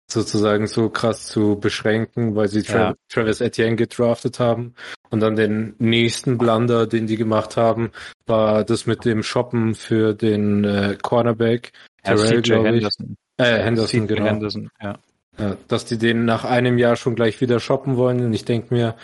[0.10, 2.96] sozusagen so krass zu beschränken, weil sie Tra ja.
[3.10, 4.76] Travis Etienne gedraftet haben.
[5.10, 7.92] Und dann den nächsten Blunder, den die gemacht haben,
[8.26, 11.72] war das mit dem Shoppen für den äh, Cornerback.
[12.04, 13.18] Terrell, ja, Henderson.
[13.38, 14.26] Äh, Henderson, genau.
[14.26, 14.98] Henderson, ja.
[15.38, 18.24] Ja, dass die den nach einem Jahr schon gleich wieder shoppen wollen.
[18.24, 18.96] Und ich denke mir,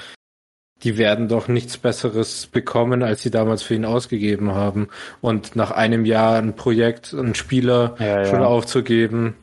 [0.84, 4.89] die werden doch nichts Besseres bekommen, als sie damals für ihn ausgegeben haben.
[5.22, 9.36] Und nach einem Jahr ein Projekt, einen Spieler ja, schon aufzugeben.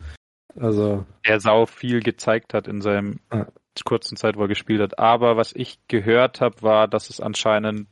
[0.59, 1.05] Also.
[1.23, 3.47] Er sau viel gezeigt hat in seinem ja.
[3.85, 4.99] kurzen Zeit, wo er gespielt hat.
[4.99, 7.87] Aber was ich gehört habe, war, dass es anscheinend,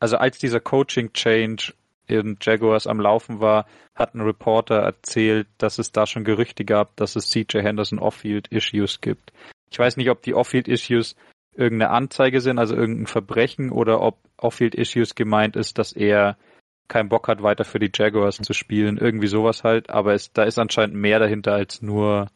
[0.00, 1.74] also als dieser Coaching Change
[2.06, 6.96] in Jaguars am Laufen war, hat ein Reporter erzählt, dass es da schon Gerüchte gab,
[6.96, 9.32] dass es CJ Henderson Off-Field-Issues gibt.
[9.70, 11.16] Ich weiß nicht, ob die Off-Field-Issues
[11.56, 16.36] irgendeine Anzeige sind, also irgendein Verbrechen, oder ob Off-Field-Issues gemeint ist, dass er
[16.88, 18.98] keinen Bock hat, weiter für die Jaguars zu spielen.
[18.98, 19.90] Irgendwie sowas halt.
[19.90, 22.28] Aber es, da ist anscheinend mehr dahinter als nur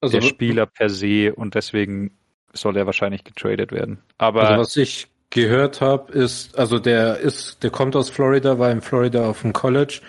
[0.00, 2.16] also, der Spieler per se und deswegen
[2.52, 3.98] soll er wahrscheinlich getradet werden.
[4.18, 8.70] Aber also was ich gehört habe, ist, also der ist, der kommt aus Florida, war
[8.70, 10.00] in Florida auf dem College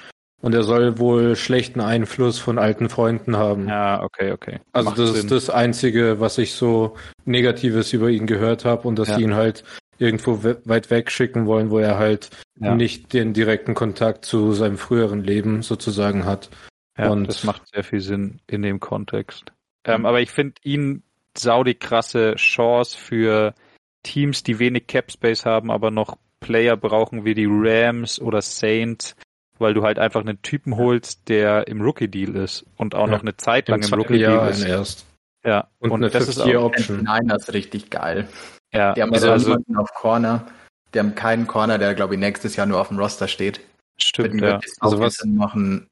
[0.46, 3.68] und er soll wohl schlechten Einfluss von alten Freunden haben.
[3.68, 4.60] Ja, okay, okay.
[4.74, 5.22] Also Macht das Sinn.
[5.22, 9.16] ist das Einzige, was ich so Negatives über ihn gehört habe und dass ja.
[9.16, 9.64] sie ihn halt
[9.98, 12.30] irgendwo we weit weg schicken wollen, wo er halt
[12.60, 12.76] ja.
[12.76, 16.52] nicht den direkten Kontakt zu seinem früheren Leben sozusagen hat.
[16.96, 19.52] Ja, und das macht sehr viel Sinn in dem Kontext.
[19.84, 21.02] Ähm, aber ich finde ihn
[21.36, 23.56] sau die krasse Chance für
[24.04, 29.16] Teams, die wenig Cap Space haben, aber noch Player brauchen wie die Rams oder Saints,
[29.60, 33.14] weil du halt einfach einen Typen holst, der im Rookie Deal ist und auch ja.
[33.14, 34.64] noch eine Zeit lang im Rookie Deal ist.
[34.64, 35.06] Erst.
[35.46, 37.04] Ja, und, und das ist auch Option.
[37.04, 38.28] Nein, das ist richtig geil.
[38.74, 40.46] Ja, die haben also, also auf Corner.
[40.94, 43.62] Die haben keinen Corner, der glaube ich nächstes Jahr nur auf dem Roster steht.
[43.98, 44.60] Stimmt, ja.
[44.80, 45.88] Also was machen,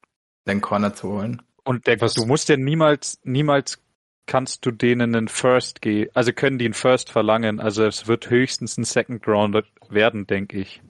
[0.47, 1.41] den Corner zu holen.
[1.63, 3.79] Und der, was, du musst ja niemals, niemals
[4.25, 8.29] kannst du denen einen First gehen, also können die einen First verlangen, also es wird
[8.29, 10.81] höchstens ein Second Rounder werden, denke ich.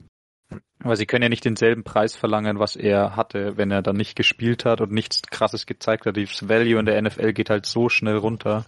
[0.82, 4.16] Aber sie können ja nicht denselben Preis verlangen, was er hatte, wenn er dann nicht
[4.16, 6.16] gespielt hat und nichts krasses gezeigt hat.
[6.16, 8.66] Das Value in der NFL geht halt so schnell runter.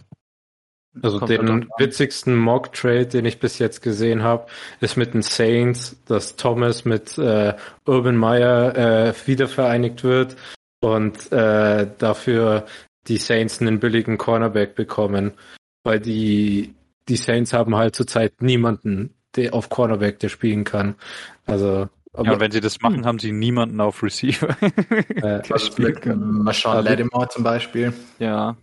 [1.01, 4.47] Also Kommt halt den witzigsten Mock-Trade, den ich bis jetzt gesehen habe,
[4.79, 7.53] ist mit den Saints, dass Thomas mit äh,
[7.85, 10.37] Urban Meyer äh, wiedervereinigt wird
[10.81, 12.65] und äh, dafür
[13.07, 15.33] die Saints einen billigen Cornerback bekommen,
[15.83, 16.73] weil die
[17.09, 20.95] die Saints haben halt zurzeit niemanden, der auf Cornerback, der spielen kann.
[21.45, 24.49] Also Ja, und wenn sie das machen, haben sie niemanden auf Receiver.
[24.61, 25.41] äh,
[26.05, 27.93] ähm, Marshawn Lattimore zum Beispiel?
[28.19, 28.57] Ja.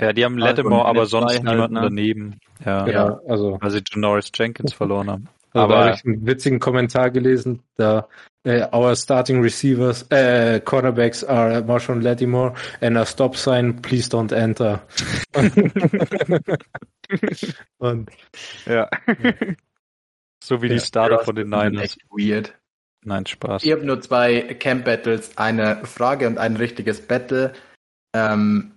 [0.00, 1.80] ja, die haben Also Lattimore, aber sonst halt, niemanden ne?
[1.82, 2.40] daneben.
[2.64, 5.28] Ja, ja, also weil sie Janoris Jenkins verloren haben.
[5.52, 8.08] Also Aber- da habe ich einen witzigen Kommentar gelesen, da
[8.44, 14.32] äh, our starting receivers, äh, cornerbacks are Marshawn Lattimore and a stop sign, please don't
[14.34, 14.80] enter.
[17.78, 18.10] Und
[18.66, 18.88] Ja.
[20.42, 21.96] So wie die Ja, Starter von den Niners.
[22.10, 22.54] Weird.
[23.04, 23.64] Nein, Spaß.
[23.64, 27.52] Ich habe nur zwei Camp Battles, eine Frage und ein richtiges Battle.
[28.14, 28.72] Ähm,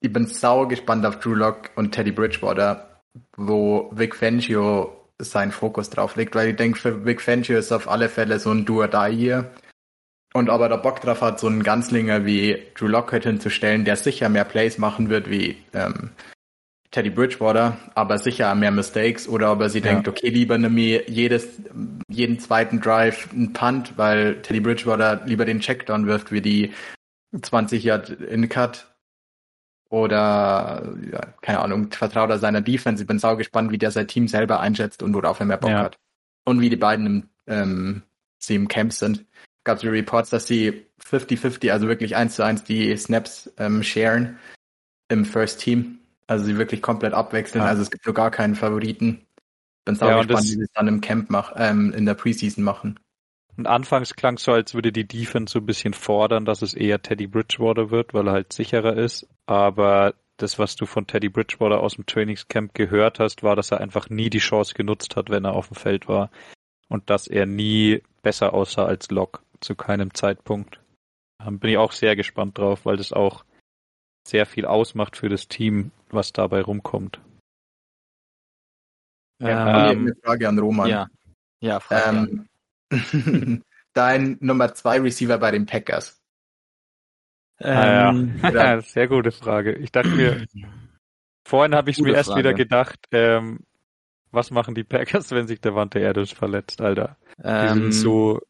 [0.00, 3.02] ich bin sau gespannt auf Drew Lock und Teddy Bridgewater,
[3.36, 7.88] wo Vic Fangio seinen Fokus drauf legt, weil ich denke, für Vic Fangio ist auf
[7.88, 9.50] alle Fälle so ein Do or Die hier.
[10.34, 13.84] Und ob er da Bock drauf hat, so einen Ganzlinger wie Drew Lock halt hinzustellen,
[13.84, 16.10] der sicher mehr Plays machen wird wie ähm,
[16.90, 19.84] Teddy Bridgewater, aber sicher mehr Mistakes, oder ob er sie Ja.
[19.92, 21.46] denkt, okay, lieber nimm mir jedes,
[22.08, 26.72] jeden zweiten Drive einen Punt, weil Teddy Bridgewater lieber den Checkdown wirft wie die
[27.40, 28.86] 20 Yard in Cut.
[29.90, 33.02] Oder, ja, keine Ahnung, vertraut er seiner Defense.
[33.02, 35.70] Ich bin sau gespannt, wie der sein Team selber einschätzt und worauf er mehr Bock
[35.70, 35.78] Ja.
[35.78, 35.98] hat.
[36.44, 38.02] Und wie die beiden im, ähm,
[38.38, 39.24] sie im Camp sind.
[39.64, 44.38] Gab es Reports, dass sie 50-50, also wirklich eins zu eins die Snaps ähm, sharen
[45.08, 45.98] im First Team.
[46.28, 47.64] Also sie wirklich komplett abwechseln.
[47.64, 47.68] Ja.
[47.68, 49.26] Also es gibt nur gar keinen Favoriten.
[49.84, 52.14] Bin sau Ja, gespannt, das- wie sie es dann im Camp machen, ähm, in der
[52.14, 53.00] Preseason machen.
[53.56, 56.74] Und anfangs klang es so, als würde die Defense so ein bisschen fordern, dass es
[56.74, 59.26] eher Teddy Bridgewater wird, weil er halt sicherer ist.
[59.46, 63.80] Aber das, was du von Teddy Bridgewater aus dem Trainingscamp gehört hast, war, dass er
[63.80, 66.30] einfach nie die Chance genutzt hat, wenn er auf dem Feld war.
[66.88, 70.80] Und dass er nie besser aussah als Lock zu keinem Zeitpunkt.
[71.38, 73.44] Da bin ich auch sehr gespannt drauf, weil das auch
[74.28, 77.20] sehr viel ausmacht für das Team, was dabei rumkommt.
[79.40, 80.88] Ja, Ähm, eine Frage an Roman.
[80.88, 81.06] ja.
[81.60, 82.26] Ja, frag ja.
[82.26, 82.48] Ähm,
[83.92, 86.20] dein Nummer zwei Receiver bei den Packers.
[87.60, 88.80] Ähm, Ah, ja.
[88.82, 89.72] sehr gute Frage.
[89.74, 90.46] Ich dachte mir,
[91.44, 92.40] vorhin habe ich mir erst Frage.
[92.40, 93.60] wieder gedacht, ähm,
[94.30, 97.16] was machen die Packers, wenn sich der Wante Adams verletzt, Alter?
[97.38, 98.40] Die ähm, sind so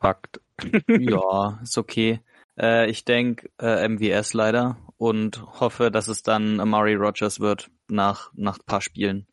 [0.00, 0.40] fucked.
[0.88, 2.20] ja, ist okay.
[2.58, 8.30] Äh, ich denke äh, MVS leider und hoffe, dass es dann Amari Rogers wird nach
[8.34, 9.26] nach paar Spielen.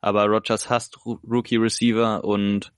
[0.00, 2.72] Aber Rogers hasst Ru Rookie Receiver und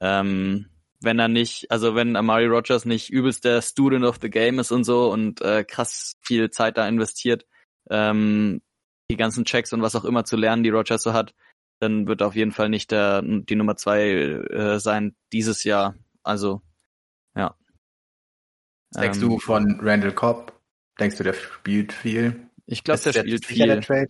[0.00, 0.66] ähm,
[1.00, 4.70] wenn er nicht, also wenn Amari Rogers nicht übelst der Student of the Game ist
[4.70, 7.46] und so und äh, krass viel Zeit da investiert,
[7.90, 8.62] ähm,
[9.10, 11.34] die ganzen Checks und was auch immer zu lernen, die Rogers so hat,
[11.80, 15.96] dann wird auf jeden Fall nicht der die Nummer zwei äh, sein dieses Jahr.
[16.22, 16.62] Also
[17.36, 17.56] ja.
[18.96, 20.52] Denkst Ähm, du von Randall Cobb?
[21.00, 22.48] Denkst du, der spielt viel?
[22.66, 23.84] Ich glaube, der jetzt spielt sicher der viel.
[23.86, 24.08] Trade?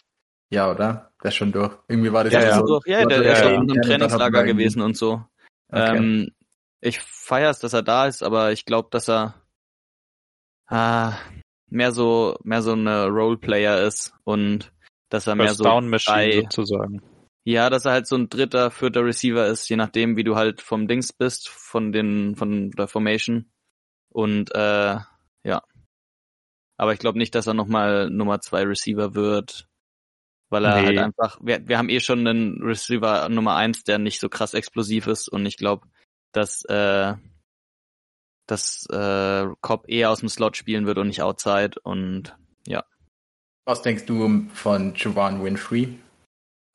[0.50, 1.12] Ja, oder?
[1.22, 1.72] Der ist schon durch.
[1.88, 2.54] Irgendwie war das Ja, Der ja.
[2.56, 2.66] ist so.
[2.66, 2.86] durch.
[2.86, 3.56] Ja, der, der ist ja, auch ja.
[3.62, 5.24] in einem Trainingslager gewesen und so.
[5.68, 5.96] Okay.
[5.96, 6.30] Ähm,
[6.80, 9.34] ich feier's, dass er da ist, aber ich glaube, dass er
[10.66, 11.14] ah,
[11.70, 14.72] mehr so mehr so eine Roleplayer ist und
[15.08, 17.02] dass er mehr so Down Machine drei, sozusagen.
[17.44, 20.60] ja, dass er halt so ein dritter, vierter Receiver ist, je nachdem, wie du halt
[20.60, 23.51] vom Dings bist, von den von der Formation
[24.12, 24.98] und äh,
[25.44, 25.62] ja.
[26.78, 29.68] Aber ich glaube nicht, dass er nochmal Nummer zwei Receiver wird,
[30.50, 30.86] weil er Nee.
[30.86, 34.54] halt einfach, wir, wir haben eh schon einen Receiver Nummer eins, der nicht so krass
[34.54, 35.86] explosiv ist und ich glaube,
[36.32, 37.14] dass, äh,
[38.46, 42.36] dass äh, Cobb eher aus dem Slot spielen wird und nicht outside und
[43.64, 45.98] Was denkst du von Javon Winfrey?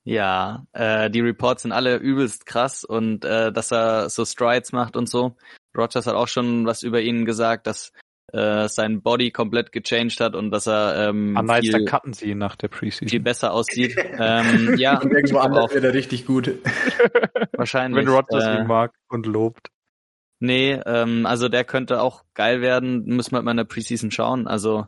[0.06, 4.96] ja, äh, die Reports sind alle übelst krass und äh, dass er so Strides macht
[4.96, 5.36] und so.
[5.78, 7.92] Rogers hat auch schon was über ihn gesagt, dass
[8.34, 12.70] äh, sein Body komplett gechanged hat und dass er ähm, viel, cutten sie nach der
[12.70, 13.24] viel Preseason.
[13.24, 13.96] besser aussieht.
[14.20, 16.48] ähm, ja, Und irgendwo anders wird er richtig gut.
[17.54, 18.06] wahrscheinlich.
[18.06, 19.70] Wenn Rodgers äh, ihn mag und lobt.
[20.40, 24.12] Nee, ähm, also der könnte auch geil werden, müssen wir halt mal in der Preseason
[24.12, 24.48] schauen.
[24.48, 24.86] Also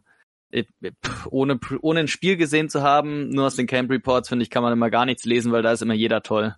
[1.30, 4.64] ohne, ohne ein Spiel gesehen zu haben, nur aus den Camp Reports, finde ich, kann
[4.64, 6.56] man immer gar nichts lesen, weil da ist immer jeder toll.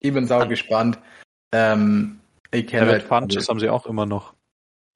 [0.00, 0.98] Ich bin sau gespannt.
[1.52, 2.21] Ähm,
[2.52, 4.34] ich kenne halt Funches haben sie auch immer noch.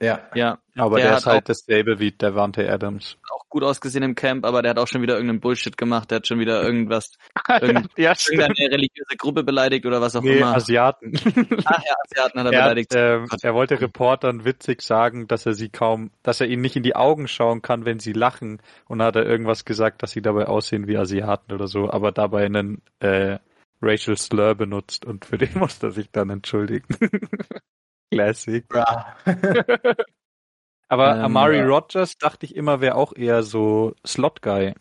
[0.03, 3.17] Ja, Ja, Aber Der der, hat ist halt dasselbe wie Devante Adams.
[3.31, 6.11] auch auch gut ausgesehen im Camp, aber der hat auch schon wieder irgendeinen Bullshit gemacht.
[6.11, 7.13] Der hat schon wieder irgendwas,
[7.61, 10.55] irgend, ja, irgendeine religiöse Gruppe beleidigt oder was auch Nee, immer.
[10.55, 11.13] Asiaten.
[11.65, 12.93] Ach ja, Asiaten hat er, Er, hat, beleidigt.
[12.95, 13.43] ähm, Gott.
[13.45, 16.97] er wollte Reportern witzig sagen, dass er sie kaum, dass er ihnen nicht in die
[16.97, 18.61] Augen schauen kann, wenn sie lachen.
[18.89, 22.45] Und hat er irgendwas gesagt, dass sie dabei aussehen wie Asiaten oder so, aber dabei
[22.45, 23.39] einen äh,
[23.83, 26.87] Racial Slur benutzt und für den musste er sich dann entschuldigen.
[28.13, 28.67] Classic.
[28.69, 29.17] Bra.
[30.89, 31.67] Aber Ähm, Amari ja.
[31.67, 34.75] Rogers dachte ich immer wäre auch eher so Slot-Guy.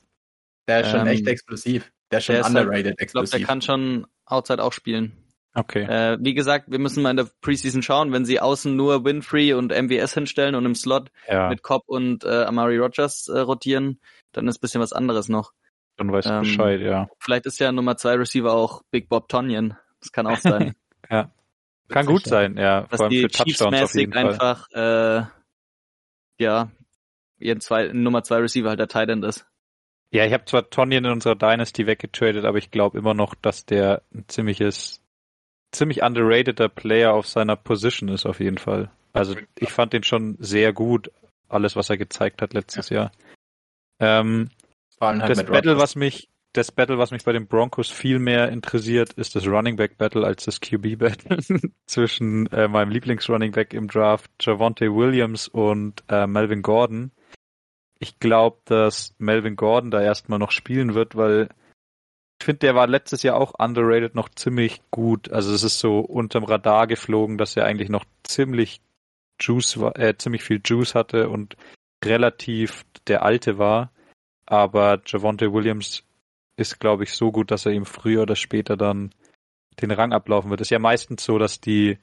[0.68, 1.92] Der ist schon Ähm, echt explosiv.
[2.12, 3.48] Der ist schon der ist halt- underrated ich glaube, der explosiv.
[3.48, 5.18] kann schon Outside auch spielen.
[5.58, 5.84] Okay.
[5.84, 9.54] Äh, wie gesagt, wir müssen mal in der Preseason schauen, wenn sie außen nur Winfrey
[9.54, 14.00] und MWS hinstellen und im Slot ja, mit Cobb und äh, Amari Rogers äh, rotieren,
[14.34, 15.54] dann ist bisschen was anderes noch.
[15.98, 17.08] Dann weißt du ähm, Bescheid, ja.
[17.20, 19.78] Vielleicht ist ja Nummer zwei Receiver auch Big Bob Tonyan.
[20.00, 20.76] Das kann auch sein.
[21.88, 22.82] Kann gut sein, ja.
[22.82, 24.28] dass Vor allem für Chiefs Touchdowns auf jeden Fall.
[24.28, 25.24] einfach äh,
[26.40, 26.72] ja
[27.38, 29.46] ihren zwei, Nummer zwei Receiver halt der Tight End ist.
[30.12, 33.66] Ja, ich habe zwar Tonyan in unserer Dynasty weggetradet, aber ich glaube immer noch, dass
[33.66, 35.02] der ein ziemliches,
[35.72, 38.92] ziemlich underrateder Player auf seiner Position ist auf jeden Fall.
[39.14, 41.12] Also ich fand den schon sehr gut,
[41.50, 43.12] alles was er gezeigt hat letztes Jahr.
[44.00, 44.50] Ähm,
[44.98, 45.82] Vor allem halt das Battle, Rodgers.
[45.82, 49.76] was mich, das Battle, was mich bei den Broncos viel mehr interessiert, ist das Running
[49.76, 51.40] Back Battle als das QB Battle
[51.86, 57.12] zwischen äh, meinem Lieblings Running Back im Draft, Javonte Williams und äh, Melvin Gordon.
[58.00, 61.50] Ich glaube, dass Melvin Gordon da erstmal noch spielen wird, weil
[62.40, 65.32] ich finde, der war letztes Jahr auch underrated noch ziemlich gut.
[65.32, 68.82] Also es ist so unterm Radar geflogen, dass er eigentlich noch ziemlich
[69.40, 71.56] Juice war, äh, ziemlich viel Juice hatte und
[72.04, 73.92] relativ der Alte war.
[74.46, 76.04] Aber Javonte Williams
[76.58, 79.14] ist, glaube ich, so gut, dass er ihm früher oder später dann
[79.82, 80.62] den Rang ablaufen wird.
[80.62, 81.98] ist ja meistens so, dass die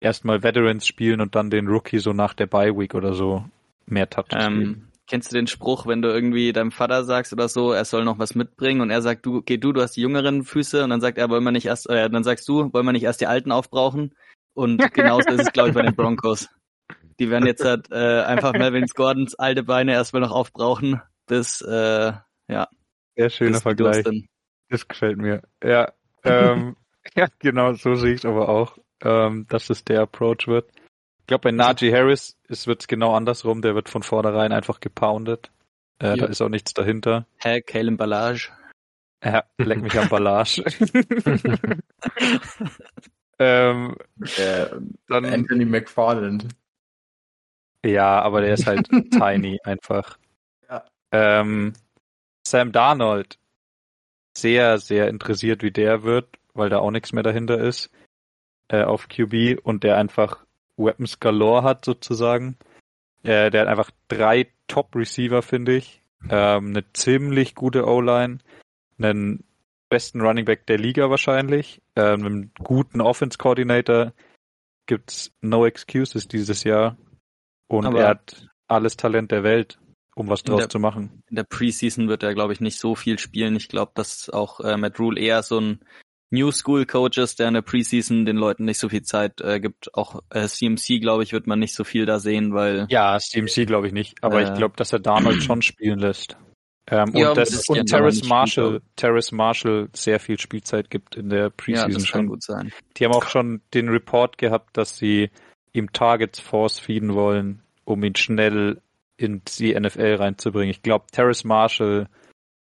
[0.00, 3.44] erstmal Veterans spielen und dann den Rookie so nach der Bye Week oder so
[3.86, 4.62] mehr Touches geben.
[4.62, 8.04] Ähm, kennst du den Spruch, wenn du irgendwie deinem Vater sagst oder so, er soll
[8.04, 10.90] noch was mitbringen und er sagt, du, geh du, du hast die jüngeren Füße und
[10.90, 13.20] dann sagt er, wollen wir nicht erst, äh, dann sagst du, wollen wir nicht erst
[13.20, 14.14] die alten aufbrauchen?
[14.54, 16.48] Und genauso ist es, glaube ich, bei den Broncos.
[17.18, 22.12] Die werden jetzt halt äh, einfach Melvin Gordons alte Beine erstmal noch aufbrauchen, bis äh,
[22.48, 22.68] ja,
[23.16, 24.04] Sehr schöner bis Vergleich.
[24.04, 24.28] durch sind.
[24.68, 25.42] Das gefällt mir.
[25.62, 25.92] Ja,
[26.24, 26.76] ähm,
[27.14, 30.70] ja genau, so sehe ich es aber auch, ähm, dass es der Approach wird.
[31.20, 33.60] Ich glaube, bei Najee Harris wird es genau andersrum.
[33.62, 35.50] Der wird von vornherein einfach gepoundet.
[35.98, 37.26] Äh, Da ist auch nichts dahinter.
[37.38, 38.50] Hä, Kalen Ballage.
[39.24, 40.62] Ja, leck mich am Ballage.
[43.38, 43.96] ähm,
[44.36, 44.66] Äh,
[45.08, 46.46] dann, Anthony McFarland.
[47.84, 50.18] ja, aber der ist halt tiny einfach.
[51.12, 51.74] Ähm,
[52.46, 53.38] Sam Darnold,
[54.36, 57.90] sehr, sehr interessiert, wie der wird, weil da auch nichts mehr dahinter ist,
[58.68, 60.44] äh, auf QB und der einfach
[60.76, 62.56] Weapons galore hat sozusagen.
[63.22, 66.02] Äh, der hat einfach drei Top-Receiver, finde ich.
[66.28, 68.38] Ähm, eine ziemlich gute O-Line,
[68.98, 69.44] einen
[69.88, 74.12] besten Running Back der Liga wahrscheinlich, ähm, einen guten Offense-Coordinator,
[74.86, 76.96] gibt's no excuses dieses Jahr
[77.68, 79.78] und Aber- er hat alles Talent der Welt,
[80.16, 81.22] um was In draus der- zu machen.
[81.30, 83.54] In der Preseason wird er, glaube ich, nicht so viel spielen.
[83.54, 85.80] Ich glaube, dass auch äh, Matt Rule eher so ein
[86.30, 89.60] New School Coach ist, der in der Preseason den Leuten nicht so viel Zeit äh,
[89.60, 89.94] gibt.
[89.94, 93.64] Auch äh, CMC, glaube ich, wird man nicht so viel da sehen, weil Ja, CMC
[93.66, 94.44] glaube ich nicht, aber Äh.
[94.44, 96.36] ich glaube, dass er Darnold schon spielen lässt.
[96.88, 101.40] Ähm, Ja, und das, und Terrace Marshall, Terrace Marshall sehr viel Spielzeit gibt in der
[101.42, 102.26] ja, Preseason das kann schon.
[102.28, 102.72] gut sein.
[102.96, 105.30] Die haben auch schon den Report gehabt, dass sie
[105.72, 108.80] ihm Targets force feeden wollen, um ihn schnell
[109.16, 110.70] in die NFL reinzubringen.
[110.70, 112.08] Ich glaube, Terrace Marshall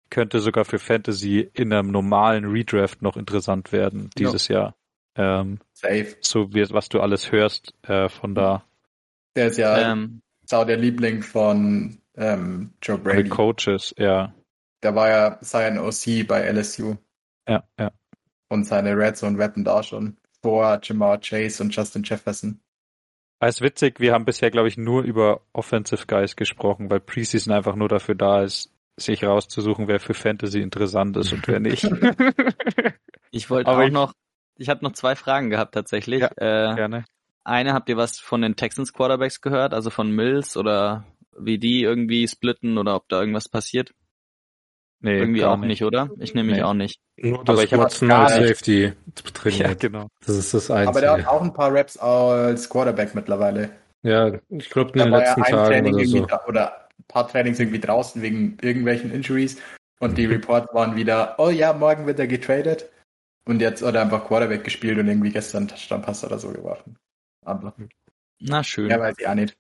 [0.10, 4.76] könnte sogar für Fantasy in einem normalen Redraft noch interessant werden dieses Jahr.
[5.16, 6.16] Ähm, Safe.
[6.22, 8.64] so wie was du alles hörst äh, von da.
[9.36, 13.30] Der ist ja Ähm, sau der Liebling von ähm, Joe Brady.
[13.30, 14.34] Coaches, ja.
[14.84, 16.96] Der war ja sein OC bei LSU
[17.48, 17.92] Ja, ja.
[18.50, 22.60] und seine Red Zone Wetten da schon vor Jamar Chase und Justin Jefferson.
[23.48, 27.54] Es ist witzig, wir haben bisher, glaube ich, nur über Offensive Guys gesprochen, weil Preseason
[27.54, 31.84] einfach nur dafür da ist, sich rauszusuchen, wer für Fantasy interessant ist und wer nicht.
[33.32, 34.14] ich wollte Aber auch ich- noch,
[34.58, 36.22] ich habe noch zwei Fragen gehabt tatsächlich.
[36.22, 37.06] Ja, äh, Gerne.
[37.44, 39.74] Eine, habt ihr was von den Texans Quarterbacks gehört?
[39.74, 41.06] Also von Mills oder
[41.38, 43.94] wie die irgendwie splitten oder ob da irgendwas passiert?
[45.04, 45.84] Nee, irgendwie auch nicht.
[45.84, 46.10] oder?
[46.20, 46.64] Ich nehme mich Nee.
[46.64, 47.00] auch nicht.
[47.18, 48.94] Nur, dass ich hab Watson als nicht- Safety Ja,
[49.34, 49.80] trainiert.
[49.82, 50.08] genau.
[50.26, 51.32] Das ist das Aber der hat Einzige.
[51.32, 53.70] auch ein paar Raps als Quarterback mittlerweile.
[54.02, 56.48] Ja, ich glaube in Da den ja letzten ein Tagen Training oder so.
[56.48, 59.58] oder ein paar Trainings irgendwie draußen wegen irgendwelchen Injuries
[60.00, 62.90] und die Reports waren wieder, oh ja, morgen wird er getradet
[63.46, 66.96] und jetzt hat er einfach Quarterback gespielt und irgendwie gestern Touchdown Pass oder so geworfen.
[67.46, 67.74] Aber
[68.40, 68.90] Na schön.
[68.90, 69.58] ja, weiß ich auch nicht.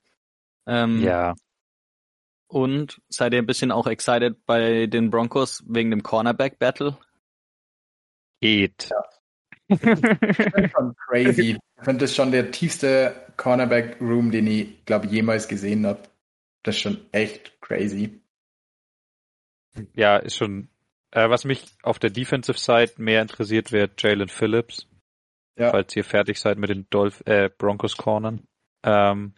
[0.68, 1.34] ähm, Ja,
[2.54, 6.95] Und seid ihr ein bisschen auch excited bei den Broncos wegen dem Cornerback-Battle?
[8.41, 8.91] Geht.
[9.70, 11.58] Ich finde schon crazy.
[11.78, 16.04] Ich finde das schon der tiefste Cornerback-Room, den ich, glaube jemals gesehen habe.
[16.62, 18.22] Das ist schon echt crazy.
[19.95, 20.68] Ja, ist schon.
[21.10, 24.88] Äh, was mich auf der Defensive Side mehr interessiert, wäre Jalen Phillips.
[25.58, 25.72] Ja.
[25.72, 28.45] Falls ihr fertig seid mit den Dolph äh, Broncos Cornern.
[28.84, 29.34] Ähm,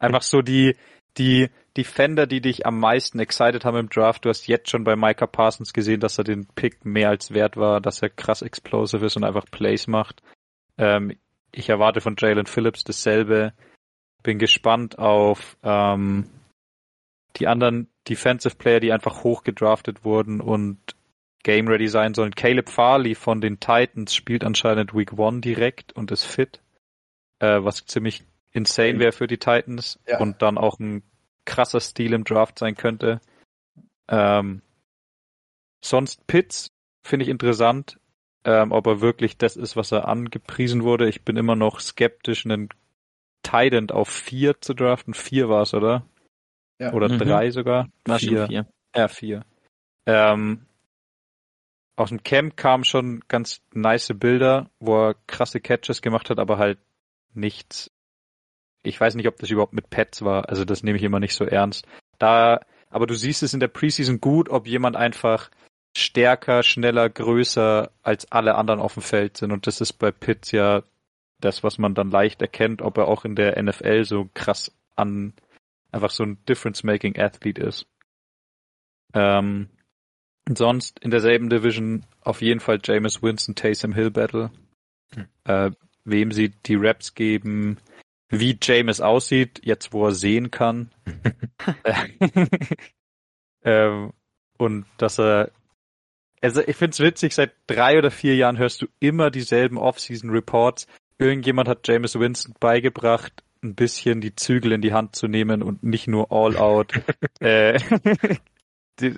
[0.00, 0.74] einfach so die,
[1.18, 4.24] die Defender, die dich am meisten excited haben im Draft.
[4.24, 7.56] Du hast jetzt schon bei Micah Parsons gesehen, dass er den Pick mehr als wert
[7.56, 10.22] war, dass er krass explosive ist und einfach Plays macht.
[10.78, 11.16] Ähm,
[11.52, 13.52] ich erwarte von Jalen Phillips dasselbe.
[14.22, 16.30] Bin gespannt auf ähm,
[17.36, 20.78] die anderen Defensive Player, die einfach hoch gedraftet wurden und
[21.42, 22.34] game ready sein sollen.
[22.34, 26.60] Caleb Farley von den Titans spielt anscheinend Week One direkt und ist fit,
[27.38, 30.18] äh, was ziemlich insane wäre für die Titans Ja.
[30.20, 31.02] und dann auch ein
[31.44, 33.20] krasser Stil im Draft sein könnte.
[34.08, 34.62] Ähm,
[35.84, 36.68] sonst Pitts
[37.04, 37.98] finde ich interessant,
[38.44, 41.08] ähm, ob er wirklich das ist, was er angepriesen wurde.
[41.08, 42.68] Ich bin immer noch skeptisch, einen
[43.42, 45.14] Titan auf vier zu draften.
[45.14, 46.04] Vier war es, oder?
[46.80, 46.92] Ja.
[46.92, 47.18] Oder Mhm.
[47.18, 47.88] drei sogar?
[48.04, 48.66] War schon vier.
[48.94, 49.44] Ja, vier.
[50.06, 50.66] Ähm,
[51.96, 56.58] aus dem Camp kamen schon ganz nice Bilder, wo er krasse Catches gemacht hat, aber
[56.58, 56.78] halt
[57.34, 57.90] nichts.
[58.82, 61.34] Ich weiß nicht, ob das überhaupt mit Pets war, also das nehme ich immer nicht
[61.34, 61.86] so ernst.
[62.18, 62.60] Da,
[62.90, 65.50] aber du siehst es in der Preseason gut, ob jemand einfach
[65.96, 69.50] stärker, schneller, größer als alle anderen auf dem Feld sind.
[69.50, 70.82] Und das ist bei Pitts ja
[71.40, 75.34] das, was man dann leicht erkennt, ob er auch in der NFL so krass an
[75.92, 77.86] einfach so ein Difference-Making Athlete ist.
[79.14, 79.68] Ähm,
[80.48, 84.50] sonst in derselben Division auf jeden Fall Jameis Winston Taysom Hill Battle.
[85.14, 85.26] Hm.
[85.44, 85.70] Äh,
[86.04, 87.78] wem sie die Raps geben,
[88.28, 90.90] wie Jameis aussieht, jetzt wo er sehen kann.
[93.64, 94.12] ähm,
[94.58, 95.50] und dass er
[96.42, 100.86] also ich find's witzig, seit drei oder vier Jahren hörst du immer dieselben Off-Season-Reports.
[101.18, 105.82] Irgendjemand hat Jameis Winston beigebracht, ein bisschen die Zügel in die Hand zu nehmen und
[105.82, 107.00] nicht nur All-Out
[107.40, 107.80] äh,
[109.00, 109.14] die-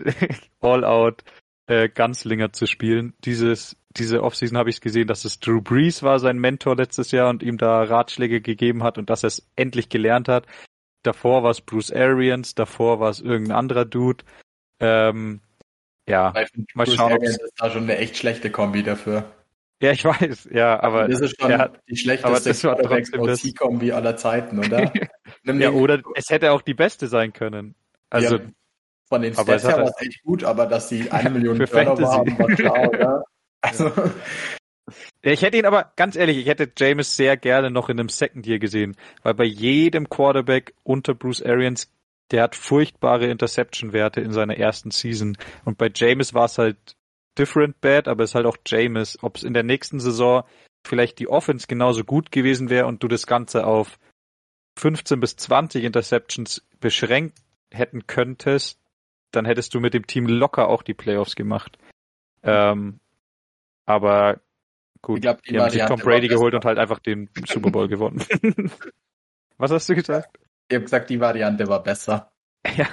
[0.61, 1.24] All-Out
[1.66, 3.14] äh, Gunslinger zu spielen.
[3.24, 7.28] Dieses, diese Offseason habe ich gesehen, dass es Drew Brees war, sein Mentor letztes Jahr
[7.30, 10.46] und ihm da Ratschläge gegeben hat und dass er es endlich gelernt hat.
[11.03, 14.24] Davor war es Bruce Arians, davor war es irgendein anderer Dude.
[14.80, 15.40] Ähm,
[16.09, 16.46] ja, Mal
[16.84, 19.30] Bruce schauen, Arians ist da schon eine echt schlechte Kombi dafür.
[19.82, 22.70] ja, ich weiß, ja, aber das ist schon hat- die schlechteste
[23.20, 24.92] OC-Kombi aller Zeiten, oder?
[25.44, 27.74] Ja, oder es hätte auch die beste sein können.
[28.11, 28.42] Also ja,
[29.09, 32.11] von den Stats her hat war es echt gut, aber dass sie eine Million Turnover
[32.12, 33.24] haben, war klar, oder?
[33.61, 33.92] Also,
[35.22, 38.46] Ich hätte ihn aber, ganz ehrlich, ich hätte James sehr gerne noch in einem Second
[38.46, 41.92] Year gesehen, weil bei jedem Quarterback unter Bruce Arians,
[42.30, 45.36] der hat furchtbare Interception-Werte in seiner ersten Season.
[45.64, 46.96] Und bei James war es halt
[47.38, 49.18] different bad, aber es ist halt auch James.
[49.22, 50.44] Ob es in der nächsten Saison
[50.86, 53.98] vielleicht die Offense genauso gut gewesen wäre und du das Ganze auf
[54.78, 57.38] 15 bis 20 Interceptions beschränkt
[57.72, 58.80] hätten könntest,
[59.32, 61.76] dann hättest du mit dem Team locker auch die Playoffs gemacht.
[62.42, 63.00] Ähm,
[63.89, 64.41] aber
[65.03, 67.70] gut, Ich glaub, die die haben sich Tom Brady geholt und halt einfach den Super
[67.70, 68.22] Bowl gewonnen.
[69.57, 70.39] Was hast du gesagt?
[70.70, 72.30] ich habe gesagt, die Variante war besser.
[72.76, 72.86] Ja,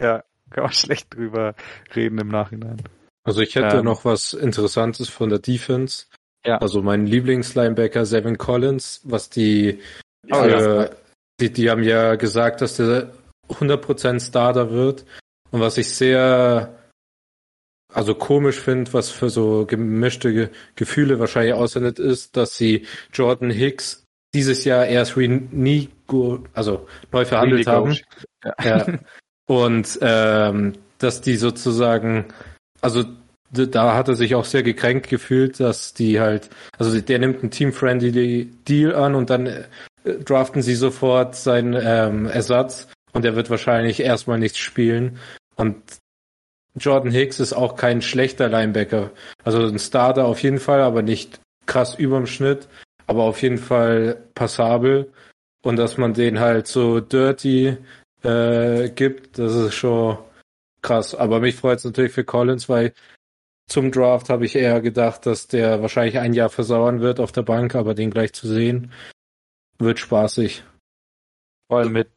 [0.00, 1.54] ja, kann man schlecht drüber
[1.94, 2.82] reden im Nachhinein.
[3.22, 3.84] Also ich hätte Ähm.
[3.84, 6.06] noch was Interessantes von der Defense.
[6.46, 6.56] Ja.
[6.58, 9.80] Also mein Lieblingslinebacker Seven Collins, was die,
[10.32, 10.88] Oh, äh,
[11.38, 13.12] die, die haben ja gesagt, dass der
[13.50, 15.04] 100% Starter wird.
[15.50, 16.78] Und was ich sehr,
[17.92, 23.50] also komisch finde, was für so gemischte Ge Gefühle wahrscheinlich aussendet, ist, dass sie Jordan
[23.50, 27.96] Hicks dieses Jahr erst Renigo, also neu verhandelt haben.
[28.44, 28.94] Renegotiate.
[28.94, 28.98] Ja.
[29.46, 32.26] Und ähm, dass die sozusagen,
[32.80, 33.04] also
[33.50, 37.50] da hat er sich auch sehr gekränkt gefühlt, dass die halt, also der nimmt einen
[37.50, 39.64] Team-Friendly Deal an und dann äh,
[40.24, 45.18] draften sie sofort seinen ähm, Ersatz und der wird wahrscheinlich erstmal nichts spielen.
[45.56, 45.82] Und
[46.76, 49.10] Jordan Hicks ist auch kein schlechter Linebacker.
[49.44, 52.68] Also ein Starter auf jeden Fall, aber nicht krass überm Schnitt,
[53.06, 55.12] aber auf jeden Fall passabel.
[55.62, 57.76] Und dass man den halt so dirty
[58.22, 60.18] äh, gibt, das ist schon
[60.82, 61.14] krass.
[61.14, 62.94] Aber mich freut es natürlich für Collins, weil
[63.68, 67.42] zum Draft habe ich eher gedacht, dass der wahrscheinlich ein Jahr versauern wird auf der
[67.42, 68.92] Bank, aber den gleich zu sehen,
[69.78, 70.64] wird spaßig.
[71.68, 72.10] Vor allem mit,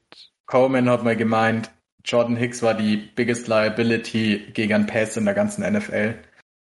[0.48, 1.70] Coleman hat mal gemeint,
[2.06, 6.16] Jordan Hicks war die biggest liability gegen Pass in der ganzen NFL.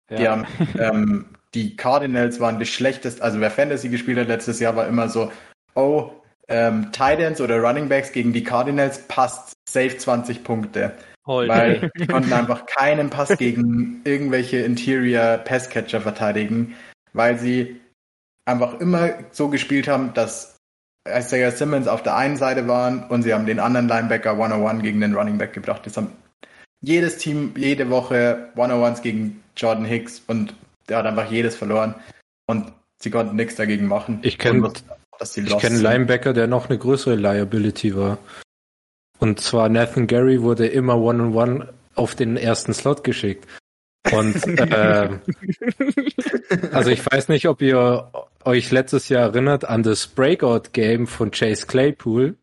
[0.09, 4.59] Die, ja, haben, ähm, die Cardinals waren die schlechteste, also wer Fantasy gespielt hat letztes
[4.59, 5.31] Jahr, war immer so,
[5.75, 6.11] oh,
[6.47, 10.93] ähm, Titans oder Running Backs gegen die Cardinals passt safe 20 Punkte.
[11.25, 11.53] Heute.
[11.53, 16.75] Weil die konnten einfach keinen Pass gegen irgendwelche Interior Passcatcher verteidigen,
[17.13, 17.79] weil sie
[18.45, 20.50] einfach immer so gespielt haben, dass
[21.07, 25.01] Isaiah Simmons auf der einen Seite waren und sie haben den anderen Linebacker 101 gegen
[25.01, 25.85] den Running Back gebracht.
[25.85, 26.11] Das haben
[26.81, 30.55] jedes Team jede Woche 101s gegen Jordan Hicks und
[30.89, 31.95] der hat einfach jedes verloren
[32.45, 34.19] und sie konnten nichts dagegen machen.
[34.21, 35.83] Ich kenne ich lost kenn einen sind.
[35.83, 38.17] Linebacker, der noch eine größere Liability war.
[39.19, 43.47] Und zwar Nathan Gary wurde immer One-on-One auf den ersten Slot geschickt.
[44.11, 45.09] Und äh,
[46.71, 48.11] also ich weiß nicht, ob ihr
[48.45, 52.37] euch letztes Jahr erinnert an das Breakout-Game von Chase Claypool.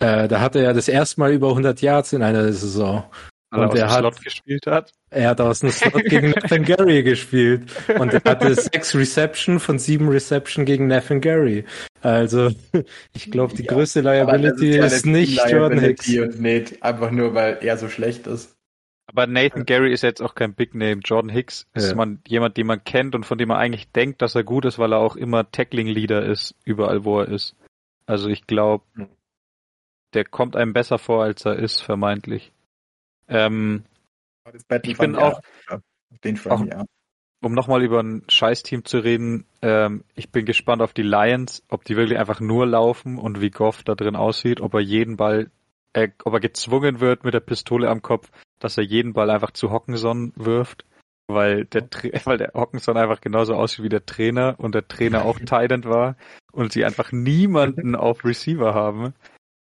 [0.00, 3.04] Äh, da hatte er das erste Mal über 100 Yards in einer Saison.
[3.50, 4.92] Weil er Und aus er dem hat- Slot gespielt hat.
[5.10, 7.70] Er hat aus dem Slot gegen Nathan Gary gespielt.
[8.00, 11.64] Und er hatte sechs Reception von sieben Reception gegen Nathan Gary.
[12.02, 12.50] Also,
[13.14, 16.06] ich glaube, die Ja, größte Liability ja ist eine nicht Jordan Hicks.
[16.08, 18.56] Liability Und nicht einfach nur, weil er so schlecht ist.
[19.16, 21.00] Aber Nathan Gary ist jetzt auch kein Big Name.
[21.04, 21.94] Jordan Hicks ist Ja.
[21.94, 24.78] man, jemand, den man kennt und von dem man eigentlich denkt, dass er gut ist,
[24.78, 27.54] weil er auch immer Tackling-Leader ist, überall wo er ist.
[28.06, 29.08] Also ich glaube, Hm.
[30.14, 32.52] der kommt einem besser vor, als er ist, vermeintlich.
[33.28, 33.84] Ähm,
[34.82, 35.40] Ich bin ja, auch-
[36.24, 36.84] den auch- von ja.
[37.42, 41.84] um nochmal über ein Scheißteam zu reden, ähm, ich bin gespannt auf die Lions, ob
[41.84, 45.50] die wirklich einfach nur laufen und wie Goff da drin aussieht, ob er jeden Ball,
[45.94, 48.30] äh, ob er gezwungen wird mit der Pistole am Kopf,
[48.64, 50.86] dass er jeden Ball einfach zu Hockenson wirft,
[51.26, 51.82] weil der,
[52.24, 56.16] weil der Hockenson einfach genauso aussieht wie der Trainer und der Trainer auch Titan war
[56.50, 59.12] und sie einfach niemanden auf Receiver haben.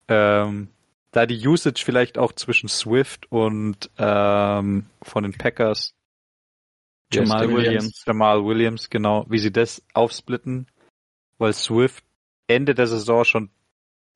[0.09, 0.69] Ähm,
[1.11, 5.95] da die Usage vielleicht auch zwischen Swift und ähm, von den Packers
[7.13, 8.05] Jamal Justin Williams.
[8.07, 10.69] Jamal Williams, genau, wie sie das aufsplitten,
[11.39, 12.05] weil Swift
[12.47, 13.51] Ende der Saison schon,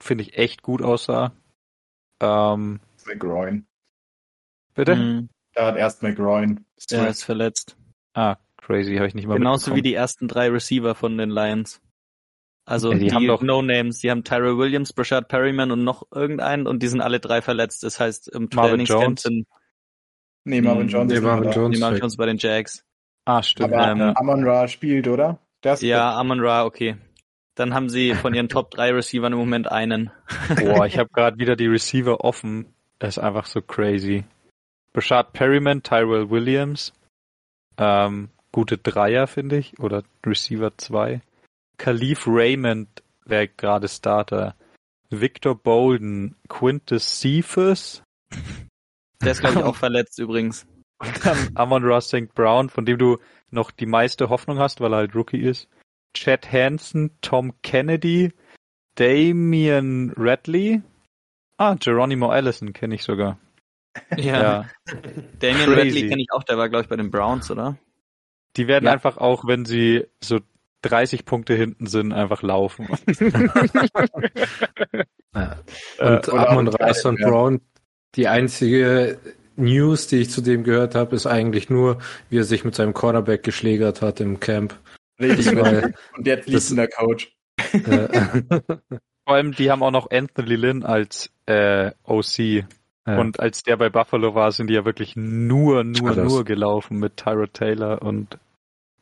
[0.01, 1.33] finde ich, echt gut aussah.
[2.21, 3.65] Ähm, McGroin.
[4.73, 4.95] Bitte?
[4.95, 5.29] Mhm.
[5.53, 6.65] Da hat erst McGroin.
[6.91, 7.75] Er ist verletzt.
[8.13, 11.81] Ah, crazy, habe ich nicht mal Genauso wie die ersten drei Receiver von den Lions.
[12.65, 16.03] Also Ja, die die, haben doch- No-Names, die haben Tyrell Williams, Brashad Perryman und noch
[16.13, 17.83] irgendeinen und die sind alle drei verletzt.
[17.83, 19.47] Das heißt, im Marvin Trainingscamp sind
[20.43, 20.89] Nee, Marvin Mhm.
[20.89, 21.51] Jones Nee, Marvin.
[21.51, 21.75] Jones.
[21.75, 21.99] die Marvin.
[21.99, 22.83] Jones bei den Jags.
[23.25, 23.73] Ah, stimmt.
[23.73, 25.39] Aber Ähm, Amon Ra spielt, oder?
[25.63, 26.97] Der ist Ja, Amon Ra, okay.
[27.55, 30.09] Dann haben sie von ihren Top 3 Receivern im Moment einen.
[30.55, 32.73] Boah, ich habe gerade wieder die Receiver offen.
[32.99, 34.23] Das ist einfach so crazy.
[34.93, 36.93] Brashad Perryman, Tyrell Williams.
[37.77, 39.79] Ähm, gute Dreier, finde ich.
[39.79, 41.21] Oder Receiver 2.
[41.77, 44.55] Khalif Raymond wäre gerade Starter.
[45.09, 48.03] Victor Bolden, Quintus Cephas.
[49.21, 50.65] Der ist, glaube ich, auch verletzt übrigens.
[50.99, 52.33] Und dann Amon Ross St.
[52.33, 53.17] Brown, von dem du
[53.49, 55.67] noch die meiste Hoffnung hast, weil er halt Rookie ist.
[56.13, 58.31] Chad Hansen, Tom Kennedy,
[58.95, 60.81] Damian Radley.
[61.57, 63.37] Ah, Geronimo Allison kenne ich sogar.
[64.17, 64.65] Ja.
[65.39, 65.73] Damian Crazy.
[65.79, 67.77] Radley kenne ich auch, der war, glaube ich, bei den Browns, oder?
[68.57, 68.91] Die werden Ja.
[68.93, 70.39] einfach auch, wenn sie so
[70.83, 72.87] 30 Punkte hinten sind, einfach laufen.
[75.33, 75.55] Ja.
[75.97, 77.05] Äh, Und oder Amon St.
[77.17, 77.29] ja.
[77.29, 77.61] Brown,
[78.15, 79.17] die einzige
[79.55, 82.93] News, die ich zu dem gehört habe, ist eigentlich nur, wie er sich mit seinem
[82.93, 84.75] Cornerback geschlägert hat im Camp.
[85.19, 85.93] richtig Weil-.
[86.17, 87.33] Und jetzt das- liegt der Coach.
[87.73, 88.41] äh,
[89.23, 92.65] Vor allem, die haben auch noch Anthony Lynn als äh, OC.
[93.07, 93.19] Ja.
[93.19, 96.31] Und als der bei Buffalo war, sind die ja wirklich nur, nur, Chargers.
[96.31, 98.37] nur gelaufen mit Tyrod Taylor und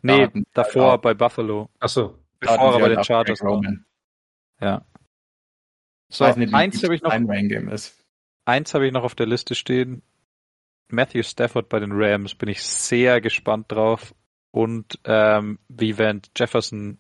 [0.02, 0.98] nee, hatten- davor ja.
[0.98, 1.70] bei Buffalo.
[1.80, 2.18] Achso.
[2.40, 3.52] Bevor er bei den auch Chargers war.
[3.52, 3.86] Roman.
[4.62, 4.86] Ja.
[6.10, 7.12] So, nicht, eins habe ich noch,
[8.46, 10.02] eins habe ich noch auf der Liste stehen.
[10.88, 14.16] Matthew Stafford bei den Rams bin ich sehr gespannt drauf
[14.52, 16.98] und ähm, wie Van Jefferson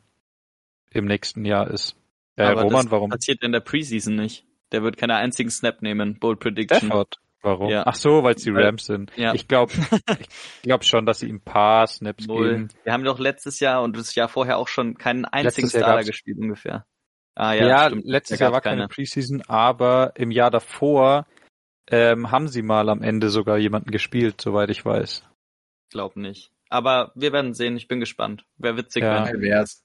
[0.91, 1.95] im nächsten Jahr ist.
[2.35, 3.09] Äh, Aber Roman, das warum?
[3.09, 4.45] passiert in der Preseason nicht.
[4.71, 6.19] Der wird keine einzigen Snap nehmen.
[6.19, 6.79] Bold Prediction.
[6.87, 7.15] Stafford.
[7.41, 7.69] Warum?
[7.69, 7.83] Ja.
[7.85, 9.11] Ach so, weil es die Rams sind.
[9.15, 9.33] Ja.
[9.33, 9.71] Ich glaube,
[10.19, 12.49] ich glaube schon, dass sie ihm ein paar Snaps Null.
[12.51, 12.67] geben.
[12.83, 16.03] Wir haben doch letztes Jahr und das Jahr vorher auch schon keinen einzigen Letztes Starter
[16.03, 16.85] gespielt ungefähr.
[17.35, 18.05] Ah ja, Ja, stimmt.
[18.05, 21.25] letztes Da Jahr war keine Preseason, aber im Jahr davor
[21.89, 25.23] ähm, haben sie mal am Ende sogar jemanden gespielt, soweit ich weiß.
[25.91, 26.51] Glaub nicht.
[26.69, 27.77] Aber wir werden sehen.
[27.77, 28.43] Ich bin gespannt.
[28.57, 29.25] Wäre witzig, Ja.
[29.25, 29.41] wenn.
[29.41, 29.81] Wär's.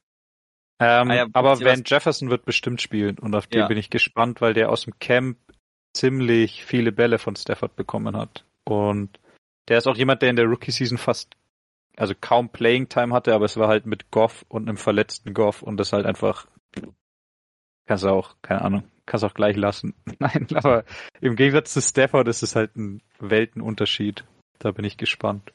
[0.81, 3.69] Ähm, Ah ja, aber Van Jefferson wird bestimmt spielen und auf den Ja.
[3.69, 5.39] bin ich gespannt, weil der aus dem Camp
[5.93, 8.45] ziemlich viele Bälle von Stafford bekommen hat.
[8.65, 9.21] Und
[9.69, 11.37] der ist auch jemand, der in der Rookie-Season fast,
[11.97, 15.63] also kaum Playing Time hatte, aber es war halt mit Goff und einem verletzten Goff
[15.63, 16.49] und das halt einfach,
[17.87, 19.95] kannst du auch, keine Ahnung, kannst auch gleich lassen.
[20.19, 20.85] Nein, aber
[21.21, 24.25] im Gegensatz zu Stafford ist es halt ein Weltenunterschied.
[24.59, 25.53] Da bin ich gespannt.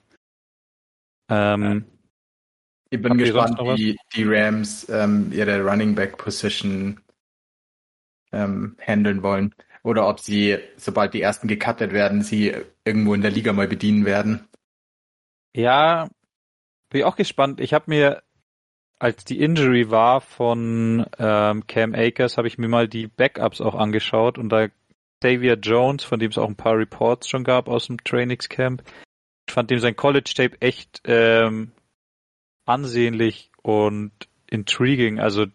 [1.29, 1.85] Ähm,
[2.89, 6.99] Ich bin Habt gespannt, wie die Rams ähm, ihre Running Back Position
[8.31, 9.53] ähm, handeln wollen.
[9.83, 14.05] Oder ob sie, sobald die ersten gecuttet werden, sie irgendwo in der Liga mal bedienen
[14.05, 14.47] werden.
[15.55, 16.09] Ja,
[16.89, 17.59] bin ich auch gespannt.
[17.59, 18.23] Ich habe mir,
[18.97, 23.75] als die Injury war von ähm, Cam Akers, habe ich mir mal die Backups auch
[23.75, 24.67] angeschaut und da
[25.21, 28.83] Xavier Jones, von dem es auch ein paar Reports schon gab aus dem Trainingscamp,
[29.47, 31.71] ich fand dem sein College-Tape echt ähm,
[32.69, 34.11] ansehnlich und
[34.47, 35.19] intriguing.
[35.19, 35.47] Also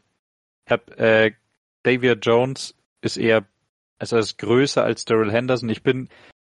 [0.68, 1.32] hab, äh,
[1.82, 3.46] Xavier Jones ist eher,
[3.98, 5.68] also ist größer als Daryl Henderson.
[5.68, 6.08] Ich bin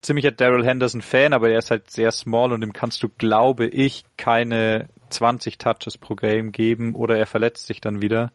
[0.02, 3.66] ziemlicher Daryl Henderson Fan, aber er ist halt sehr small und dem kannst du, glaube
[3.66, 8.32] ich, keine 20 Touches pro Game geben oder er verletzt sich dann wieder.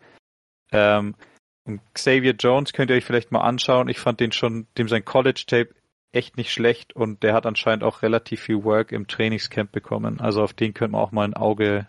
[0.72, 1.16] Ähm,
[1.64, 3.88] und Xavier Jones könnt ihr euch vielleicht mal anschauen.
[3.88, 5.70] Ich fand den schon, dem sein College Tape
[6.12, 10.20] echt nicht schlecht und der hat anscheinend auch relativ viel Work im Trainingscamp bekommen.
[10.20, 11.88] Also auf den können wir auch mal ein Auge,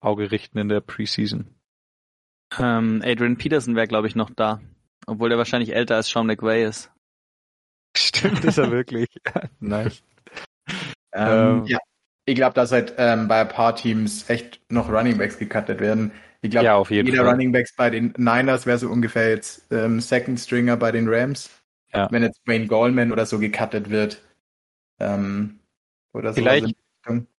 [0.00, 1.46] Auge richten in der Preseason.
[2.58, 4.60] Ähm, Adrian Peterson wäre, glaube ich, noch da.
[5.06, 6.90] Obwohl der wahrscheinlich älter als Sean McVay ist.
[7.96, 9.08] Stimmt, ist er wirklich.
[9.60, 10.02] nice.
[11.12, 11.78] Ähm, ähm, ja,
[12.26, 16.12] ich glaube, dass halt ähm, bei ein paar Teams echt noch Runningbacks gecuttet werden.
[16.40, 17.30] Ich glaube, ja, jeder Fall.
[17.30, 21.50] Runningbacks bei den Niners wäre so ungefähr jetzt ähm, Second Stringer bei den Rams.
[21.92, 22.10] Ja.
[22.12, 24.22] Wenn jetzt Wayne Gallman oder so gecuttet wird.
[25.00, 25.58] Ähm,
[26.12, 26.36] oder so.
[26.36, 26.76] Vielleicht,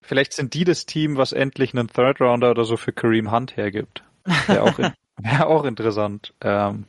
[0.02, 3.58] vielleicht sind die das Team, was endlich einen Third Rounder oder so für Kareem Hunt
[3.58, 4.04] hergibt.
[4.48, 4.78] Wäre auch,
[5.18, 6.34] wär auch interessant.
[6.42, 6.86] Ähm,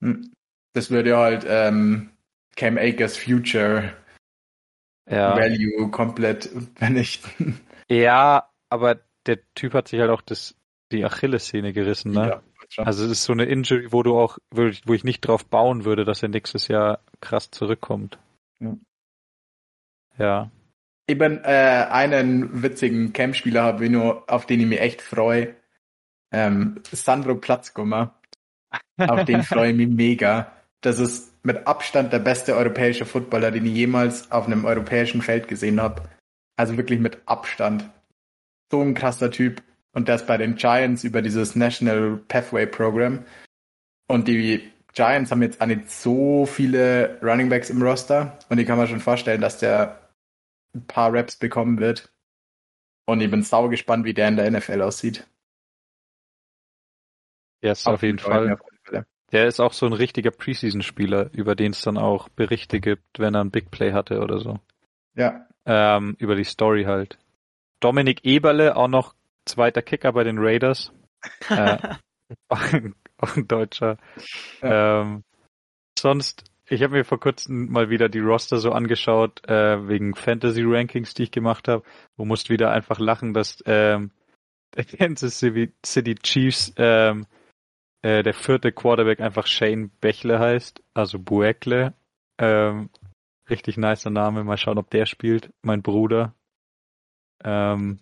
[0.00, 0.32] hm.
[0.72, 2.10] das würde ja halt ähm,
[2.56, 3.92] Cam Akers Future
[5.10, 5.36] ja.
[5.36, 7.60] Value komplett vernichten.
[7.88, 10.54] Ja, aber der Typ hat sich halt auch das,
[10.90, 12.28] die Achillessehne gerissen, ne?
[12.28, 12.42] Ja,
[12.84, 16.04] also es ist so eine Injury, wo du auch, wo ich nicht drauf bauen würde,
[16.04, 18.18] dass er nächstes Jahr krass zurückkommt.
[18.60, 18.76] Ja.
[20.18, 20.50] ja.
[21.12, 25.54] Eben äh, einen witzigen Camp-Spieler habe ich nur, auf den ich mich echt freue.
[26.32, 28.14] Ähm, Sandro Platzgummer.
[28.96, 30.50] Auf den freue ich mich mega.
[30.80, 35.48] Das ist mit Abstand der beste europäische Footballer, den ich jemals auf einem europäischen Feld
[35.48, 36.00] gesehen habe.
[36.56, 37.90] Also wirklich mit Abstand.
[38.70, 39.62] So ein krasser Typ.
[39.92, 43.22] Und der ist bei den Giants über dieses National Pathway Program.
[44.08, 44.62] Und die
[44.94, 48.38] Giants haben jetzt auch nicht so viele Running Backs im Roster.
[48.48, 50.01] Und ich kann mir schon vorstellen, dass der
[50.74, 52.12] ein paar Raps bekommen wird.
[53.06, 55.26] Und ich bin sau gespannt, wie der in der NFL aussieht.
[57.62, 58.56] Ja, ist auf, auf jeden Fall.
[58.56, 59.06] Fall.
[59.32, 63.34] Der ist auch so ein richtiger Preseason-Spieler, über den es dann auch Berichte gibt, wenn
[63.34, 64.60] er ein Big Play hatte oder so.
[65.14, 65.46] Ja.
[65.64, 67.18] Ähm, über die Story halt.
[67.80, 69.14] Dominik Eberle, auch noch
[69.46, 70.92] zweiter Kicker bei den Raiders.
[71.48, 71.78] äh,
[72.48, 73.96] auch, ein, auch, ein, Deutscher.
[74.60, 75.00] Ja.
[75.00, 75.24] Ähm,
[75.98, 80.62] sonst, ich habe mir vor kurzem mal wieder die Roster so angeschaut, äh, wegen Fantasy
[80.64, 81.82] Rankings, die ich gemacht habe.
[82.16, 84.10] Wo musst wieder einfach lachen, dass ähm,
[84.74, 87.26] der Kansas City Chiefs ähm,
[88.02, 91.94] äh, der vierte Quarterback einfach Shane Bechle heißt, also Buekle.
[92.38, 92.90] Ähm,
[93.50, 94.44] richtig nicer Name.
[94.44, 95.52] Mal schauen, ob der spielt.
[95.62, 96.34] Mein Bruder.
[97.44, 97.98] Ähm,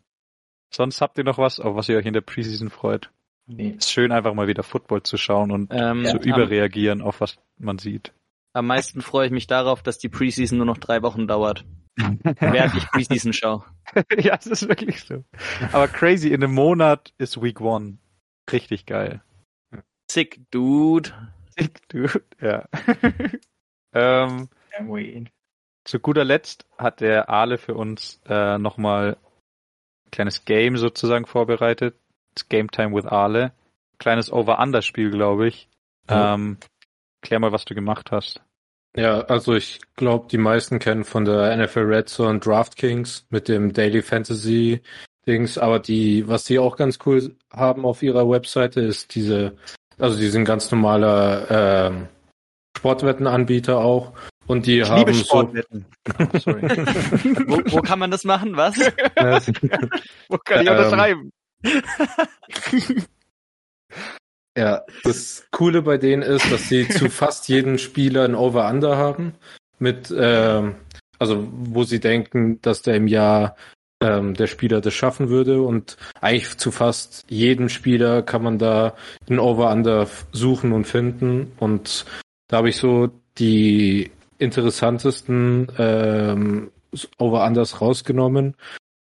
[0.72, 3.11] sonst habt ihr noch was, auf was ihr euch in der Preseason freut?
[3.46, 3.70] Nee.
[3.70, 7.78] Ist schön, einfach mal wieder Football zu schauen und ähm, zu überreagieren auf was man
[7.78, 8.12] sieht.
[8.53, 11.64] Am meisten freue ich mich darauf, dass die Preseason nur noch drei Wochen dauert.
[11.96, 13.64] während ich Preseason schaue.
[14.18, 15.24] ja, das ist wirklich so.
[15.72, 17.98] Aber crazy, in einem Monat ist Week One.
[18.51, 19.22] Richtig geil.
[20.11, 21.12] Sick Dude.
[21.57, 22.66] Sick Dude, ja.
[23.94, 24.48] ähm,
[25.84, 29.16] zu guter Letzt hat der Ale für uns äh, nochmal
[30.07, 31.96] ein kleines Game sozusagen vorbereitet.
[32.34, 33.53] Das Game Time with Ale.
[33.98, 35.68] Kleines Over-Under-Spiel, glaube ich.
[36.09, 36.34] Ja.
[36.34, 36.59] Ähm,
[37.23, 38.43] klär mal, was du gemacht hast.
[38.97, 43.73] Ja, also ich glaube, die meisten kennen von der NFL Red Zone DraftKings mit dem
[43.73, 44.81] Daily Fantasy
[45.27, 49.55] Dings, aber die, was sie auch ganz cool haben auf ihrer Webseite, ist diese
[50.01, 52.09] also die sind ganz normaler ähm,
[52.77, 54.12] Sportwettenanbieter auch.
[54.47, 55.85] Und die ich haben liebe Sportwetten.
[56.07, 56.62] So sorry.
[57.47, 58.57] wo, wo kann man das machen?
[58.57, 58.77] Was?
[60.29, 61.31] wo kann ich unterschreiben?
[64.61, 69.34] Ja, das Coole bei denen ist, dass sie zu fast jedem Spieler ein Over-Under haben.
[69.78, 70.74] Mit, ähm,
[71.18, 73.56] also wo sie denken, dass der im Jahr
[74.02, 75.62] ähm, der Spieler das schaffen würde.
[75.62, 78.94] Und eigentlich zu fast jedem Spieler kann man da
[79.30, 81.52] ein Over-Under suchen und finden.
[81.58, 82.04] Und
[82.48, 83.08] da habe ich so
[83.38, 86.70] die interessantesten ähm,
[87.16, 88.56] Over-Unders rausgenommen.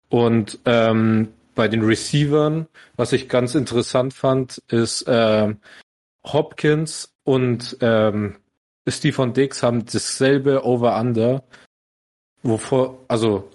[0.09, 5.55] Und ähm, bei den Receivern, was ich ganz interessant fand, ist äh,
[6.24, 8.36] Hopkins und ähm,
[8.88, 11.44] Stephen Dix haben dasselbe Over-Under,
[12.42, 13.51] wovor, also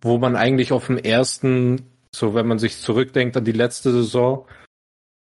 [0.00, 1.82] wo man eigentlich auf dem ersten,
[2.14, 4.46] so wenn man sich zurückdenkt an die letzte Saison,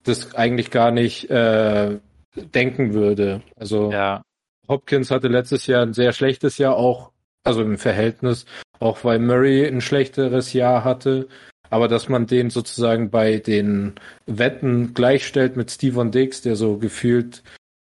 [0.03, 1.99] das eigentlich gar nicht äh,
[2.35, 3.43] denken würde.
[3.55, 4.23] Also Ja,
[4.67, 7.11] Hopkins hatte letztes Jahr ein sehr schlechtes Jahr auch,
[7.43, 8.45] also im Verhältnis,
[8.79, 11.27] auch weil Murray ein schlechteres Jahr hatte.
[11.69, 13.93] Aber dass man den sozusagen bei den
[14.25, 17.43] Wetten gleichstellt mit Steven Diggs, der so gefühlt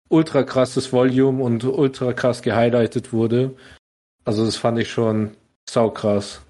[0.09, 3.57] ultra krasses Volume und ultra krass gehighlightet wurde.
[4.25, 5.37] Also das fand ich schon
[5.69, 6.43] saukrass.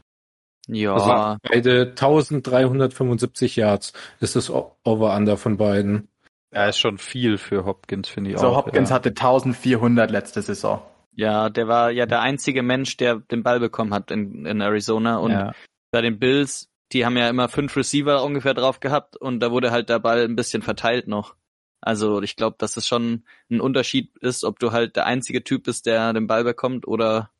[0.66, 6.08] Ja, Also beide 1375 Yards ist das Over-Under von beiden.
[6.50, 8.56] er ist schon viel für Hopkins, finde ich So, auch.
[8.66, 8.96] Hopkins ja.
[8.96, 10.82] hatte 1400 letzte Saison.
[11.16, 15.18] Ja, der war ja der einzige Mensch, der den Ball bekommen hat in, in Arizona
[15.18, 15.52] und ja.
[15.90, 19.70] bei den Bills, die haben ja immer fünf Receiver ungefähr drauf gehabt und da wurde
[19.70, 21.36] halt der Ball ein bisschen verteilt noch.
[21.80, 25.64] Also ich glaube, dass es schon ein Unterschied ist, ob du halt der einzige Typ
[25.64, 27.30] bist, der den Ball bekommt oder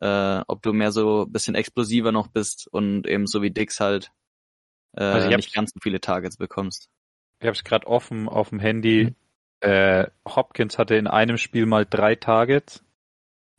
[0.00, 3.80] äh, ob du mehr so ein bisschen explosiver noch bist und eben so wie Dix
[3.80, 4.12] halt
[4.96, 6.90] äh, Also nicht ganz so viele Targets bekommst.
[7.40, 9.14] Ich habe es gerade offen auf dem Handy.
[9.60, 12.84] Äh, Hopkins hatte in einem Spiel mal drei Targets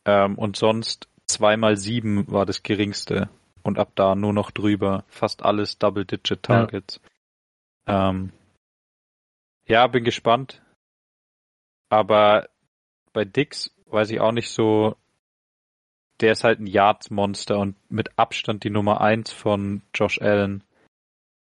[0.05, 3.29] ähm, und sonst zweimal sieben war das geringste
[3.63, 5.05] und ab da nur noch drüber.
[5.07, 7.01] Fast alles Double-Digit Targets.
[7.87, 8.09] Ja.
[8.09, 8.31] Ähm,
[9.65, 10.61] ja, bin gespannt.
[11.89, 12.49] Aber
[13.13, 14.95] bei Dix weiß ich auch nicht so.
[16.19, 20.63] Der ist halt ein Yards-Monster und mit Abstand die Nummer eins von Josh Allen.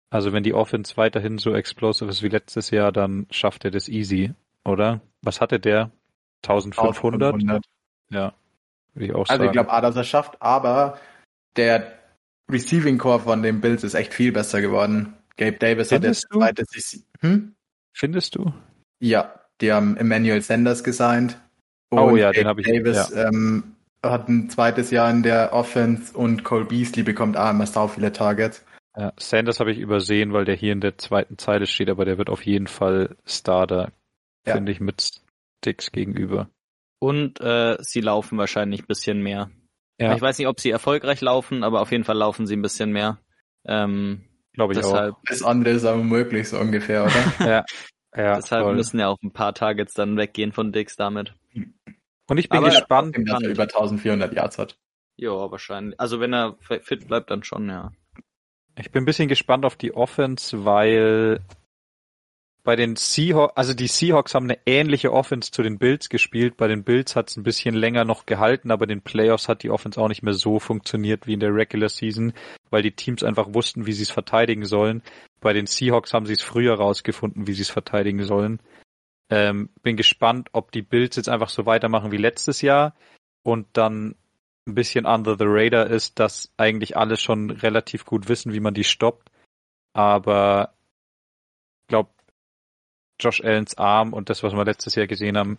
[0.10, 3.90] Also wenn die Offense weiterhin so explosive ist wie letztes Jahr, dann schafft er das
[3.90, 4.34] easy,
[4.64, 5.02] oder?
[5.22, 5.92] Was hatte der?
[6.44, 7.34] 1500?
[7.34, 7.66] 1500.
[8.10, 8.34] Ja,
[8.94, 9.46] würde ich auch Also sagen.
[9.46, 11.00] ich glaube auch, dass er schafft, aber
[11.58, 11.94] der
[12.52, 15.14] Receiving Core von den Bills ist echt viel besser geworden.
[15.38, 16.40] Gabe Davis hat Findest jetzt du?
[16.40, 17.04] zweite Saison.
[17.22, 17.56] Hm?
[17.94, 18.54] Findest du?
[19.00, 21.38] Ja, die haben Emmanuel Sanders gesigned.
[21.92, 26.16] Oh ja, Gabe den hab ich- Davis ähm, hat ein zweites Jahr in der Offense
[26.16, 28.64] und Cole Beasley bekommt auch immer sau viele Targets.
[28.98, 32.18] Ja, Sanders habe ich übersehen, weil der hier in der zweiten Zeile steht, aber der
[32.18, 33.92] wird auf jeden Fall Starter,
[34.46, 34.54] Ja.
[34.54, 35.12] finde ich, mit
[35.62, 36.48] Sticks gegenüber.
[37.00, 39.52] Und äh, sie laufen wahrscheinlich ein bisschen mehr.
[40.00, 42.62] Ja, Ich weiß nicht, ob sie erfolgreich laufen, aber auf jeden Fall laufen sie ein
[42.62, 43.20] bisschen mehr.
[43.66, 44.24] Ähm,
[44.54, 47.12] glaube ich deshalb Das andere ist aber möglich, so ungefähr, oder?
[47.14, 47.40] auch.
[47.46, 47.66] Ja,
[48.16, 48.76] ja deshalb voll.
[48.76, 51.34] müssen ja auch ein paar Targets dann weggehen von Dix damit.
[52.28, 53.16] Und ich bin Aber- gespannt.
[53.28, 54.78] Dass er über 1400 Yards hat.
[55.18, 56.00] Ja, wahrscheinlich.
[56.00, 57.92] Also wenn er fit bleibt, dann schon, ja.
[58.78, 61.40] Ich bin ein bisschen gespannt auf die Offense, weil
[62.66, 66.58] bei den Seahawks, also die Seahawks haben eine ähnliche Offense zu den Bills gespielt.
[66.58, 69.62] Bei den Bills hat es ein bisschen länger noch gehalten, aber in den Playoffs hat
[69.62, 72.34] die Offense auch nicht mehr so funktioniert wie in der Regular Season,
[72.72, 75.04] weil die Teams einfach wussten, wie sie es verteidigen sollen.
[75.42, 78.60] Bei den Seahawks haben sie es früher rausgefunden, wie sie es verteidigen sollen.
[79.30, 82.96] Ähm, bin gespannt, ob die Bills jetzt einfach so weitermachen wie letztes Jahr
[83.44, 84.16] und dann
[84.68, 88.74] ein bisschen under the radar ist, dass eigentlich alle schon relativ gut wissen, wie man
[88.74, 89.30] die stoppt.
[89.94, 90.74] Aber
[91.88, 92.10] glaube,
[93.20, 95.58] Josh Allens Arm und das, was wir letztes Jahr gesehen haben,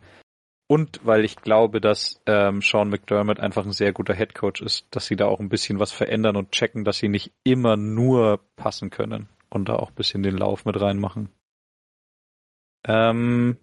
[0.68, 5.06] und weil ich glaube, dass ähm, Sean McDermott einfach ein sehr guter Headcoach ist, dass
[5.06, 8.90] sie da auch ein bisschen was verändern und checken, dass sie nicht immer nur passen
[8.90, 11.28] können und da auch ein bisschen den Lauf mit reinmachen.
[12.84, 13.58] Ähm,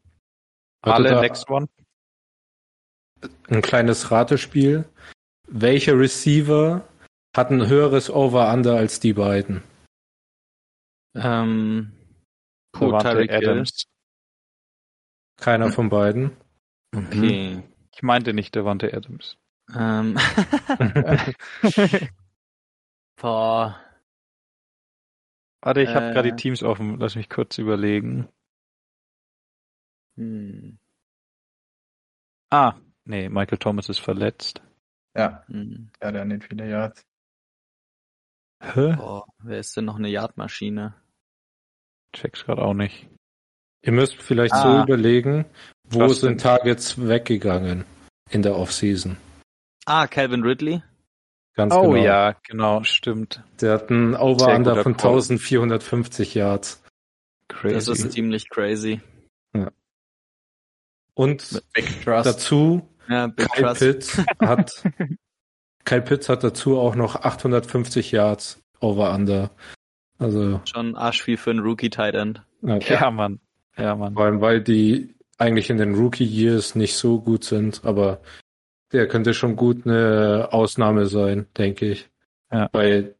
[0.81, 1.67] alle next one.
[3.49, 4.85] Ein kleines Ratespiel.
[5.47, 6.87] Welche Receiver
[7.35, 9.61] hat ein höheres Over-Under als die beiden?
[11.15, 11.91] Ähm,
[12.73, 13.31] puh, Tyreek.
[13.31, 13.85] Adams.
[15.37, 16.35] Keiner von beiden.
[16.95, 17.63] Okay.
[17.95, 19.37] Ich meinte nicht Devante Adams.
[19.73, 20.17] Ähm,
[23.21, 23.79] boah.
[25.61, 26.13] Warte, ich habe Äh.
[26.13, 26.99] gerade die Teams offen.
[26.99, 28.27] Lass mich kurz überlegen.
[30.17, 30.77] Hm.
[32.51, 34.61] Ah, nee, Michael Thomas ist verletzt.
[35.15, 35.89] Ja, Hm.
[36.01, 37.05] ja, der hat nicht viele Yards.
[38.61, 38.95] Hä?
[38.95, 40.95] Boah, wer ist denn noch eine Yardmaschine?
[42.13, 43.07] Check's gerade auch nicht.
[43.81, 44.61] Ihr müsst vielleicht Ah.
[44.77, 45.45] so überlegen,
[45.89, 46.29] wo Justin.
[46.29, 47.85] sind Targets weggegangen
[48.29, 49.17] in der Offseason?
[49.85, 50.81] Ah, Calvin Ridley.
[51.55, 51.95] Ganz oh genau.
[52.03, 53.43] ja, genau, stimmt.
[53.61, 55.11] Der hat einen Over-Under von Call.
[55.11, 56.81] 1450 Yards.
[57.49, 57.73] Crazy.
[57.75, 59.01] Das ist ziemlich crazy.
[61.15, 62.25] Und Big Trust.
[62.25, 63.79] dazu, Ja, Big Kyle Trust.
[63.81, 64.83] Pitts hat,
[65.85, 69.51] Kyle Pitts hat dazu auch noch 850 Yards Over-Under.
[70.19, 72.43] Also, Schon arsch viel für einen Rookie Tight End.
[72.61, 73.39] ja, ja, Mann.
[73.77, 74.13] Ja, Mann.
[74.13, 78.21] vor allem, weil die eigentlich in den Rookie-Years nicht so gut sind, aber
[78.91, 82.09] der könnte schon gut eine Ausnahme sein, denke ich.
[82.51, 82.69] Ja.
[82.71, 83.15] Weil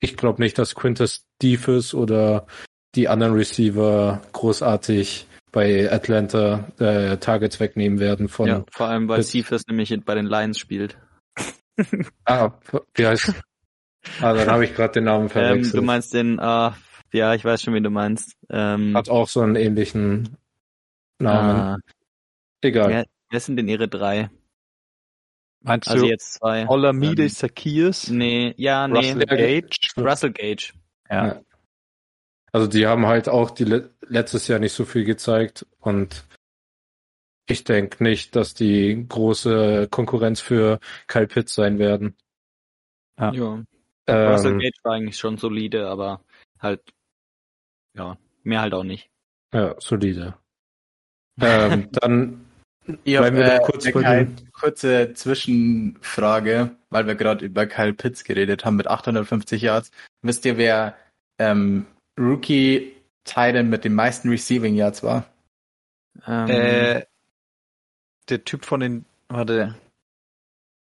[0.00, 2.46] ich glaube nicht, dass Quintus Deefus oder
[2.94, 9.22] die anderen Receiver großartig bei Atlanta äh, Targets wegnehmen werden von Ja, vor allem, weil.
[9.22, 10.98] Cephas nämlich bei den Lions spielt.
[12.24, 12.52] Ah,
[12.94, 13.34] wie heißt
[14.20, 15.74] Ah, dann habe ich gerade den Namen Ähm, verwechselt.
[15.74, 16.70] du meinst den, äh,
[17.12, 18.36] Ja, ich weiß schon, wie du meinst.
[18.50, 20.36] Ähm, Hat auch so einen ähnlichen
[21.18, 21.60] Namen.
[21.60, 21.76] ah,
[22.62, 22.88] Egal.
[22.90, 24.28] wer, wer sind denn ihre drei?
[25.62, 26.68] Meinst Also du jetzt zwei.
[26.68, 28.96] Olamide Ähm, Zacchaeus, Nee, ja, nee.
[28.98, 29.78] Russell Gage?
[29.96, 30.72] Russell Gage.
[31.10, 31.26] Ja.
[31.26, 31.40] Ja.
[32.52, 36.24] Also die haben halt auch die le letztes Jahr nicht so viel gezeigt und
[37.48, 42.16] ich denke nicht, dass die große Konkurrenz für Kyle Pitts sein werden.
[43.18, 43.32] Ja.
[43.32, 43.62] Ja.
[44.08, 46.20] Russell Ähm, Gage war eigentlich schon solide, aber
[46.60, 46.80] halt,
[47.94, 49.10] ja, mehr halt auch nicht.
[49.52, 50.36] ja, solide.
[51.38, 52.46] Ähm, dann
[53.04, 57.92] Ich Bleiben wir äh, kurz eine bei den- kurze Zwischenfrage, weil wir gerade über Kyle
[57.92, 59.90] Pitts geredet haben mit 850 Yards.
[60.22, 60.96] Wisst ihr, wer
[61.38, 61.86] ähm,
[62.18, 62.94] Rookie
[63.24, 65.26] Titan mit den meisten Receiving Yards war?
[66.26, 67.06] Ähm, Äh,
[68.30, 69.74] der Typ von den, warte,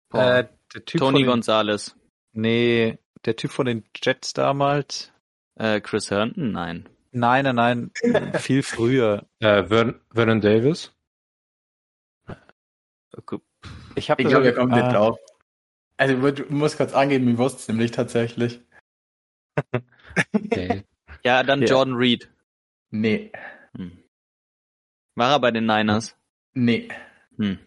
[0.09, 0.39] Boah.
[0.39, 1.95] äh, der Typ Tony von den, Gonzalez.
[2.33, 5.13] nee, der Typ von den Jets damals.
[5.57, 6.53] Äh, Chris Herndon?
[6.53, 6.89] Nein.
[7.11, 9.27] Nein, nein, nein, viel früher.
[9.41, 10.93] äh, Vern Vernon Davis.
[13.17, 13.39] Okay.
[13.97, 15.19] Ich habe Ich glaube, wir kommen nicht ah, drauf.
[15.97, 18.61] Also ich muss kurz angeben, ich wusste es nämlich tatsächlich.
[20.33, 20.85] Okay.
[21.25, 21.67] Ja, dann Ja.
[21.69, 22.31] Jordan Reed.
[22.91, 23.33] Nee,
[23.77, 23.99] Hm.
[25.17, 26.17] War er bei den Niners?
[26.55, 26.89] nee.
[27.37, 27.59] Hm.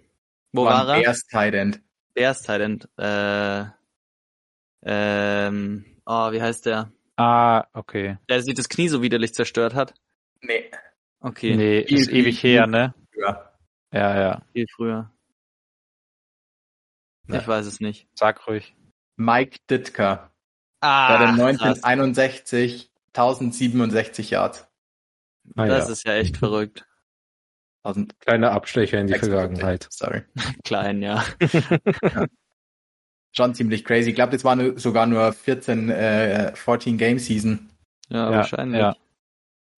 [0.54, 1.02] Wo war, er?
[1.02, 1.82] Bears Tight End.
[2.14, 2.88] Bears Talent.
[2.98, 3.66] Äh,
[4.84, 6.92] ähm, oh, wie heißt der?
[7.18, 8.18] Ah, okay.
[8.30, 9.94] Der sich das Knie so widerlich zerstört hat.
[10.42, 10.72] Nee.
[11.20, 12.96] Okay, Nee, ist viel, ewig viel her, ne?
[13.16, 13.54] Ja.
[13.94, 14.42] Ja, ja.
[14.54, 15.12] viel früher.
[17.28, 17.40] Ja.
[17.40, 18.08] Ich weiß es nicht.
[18.16, 18.76] Sag ruhig.
[19.18, 20.32] Mike Ditka.
[20.80, 21.84] Ah, Bei den krass.
[21.84, 24.68] 1961 1067 Yards.
[25.56, 25.92] Ah, das ja.
[25.92, 26.88] ist ja echt verrückt.
[27.84, 29.88] 1000 Kleiner Abstecher in die Vergangenheit.
[29.90, 30.24] Sorry.
[30.64, 31.24] Klein, ja.
[33.34, 34.10] Schon ziemlich crazy.
[34.10, 37.70] Ich glaube, das war nur, sogar nur 14, äh, 14 Game Season.
[38.10, 38.80] Ja, Ja, wahrscheinlich.
[38.80, 38.96] ja.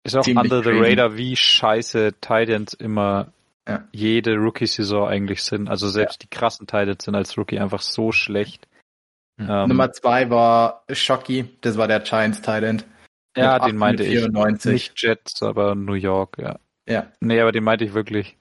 [0.03, 0.89] Ist auch Ziemlich under the crazy.
[0.89, 3.31] radar, wie scheiße Titans immer
[3.67, 3.87] Ja.
[3.93, 5.69] jede Rookie-Saison eigentlich sind.
[5.69, 8.67] Also selbst die krassen Titans sind als Rookie einfach so schlecht.
[9.37, 9.47] Mhm.
[9.49, 11.45] Ähm, Nummer zwei war Shockey.
[11.61, 12.85] Das war der Giants Tight End.
[13.37, 14.17] ja, den meinte ich.
[14.17, 14.71] 894.
[14.73, 16.59] Nicht Jets, aber New York, ja.
[16.87, 17.07] Ja.
[17.21, 18.35] Nee, aber den meinte ich wirklich.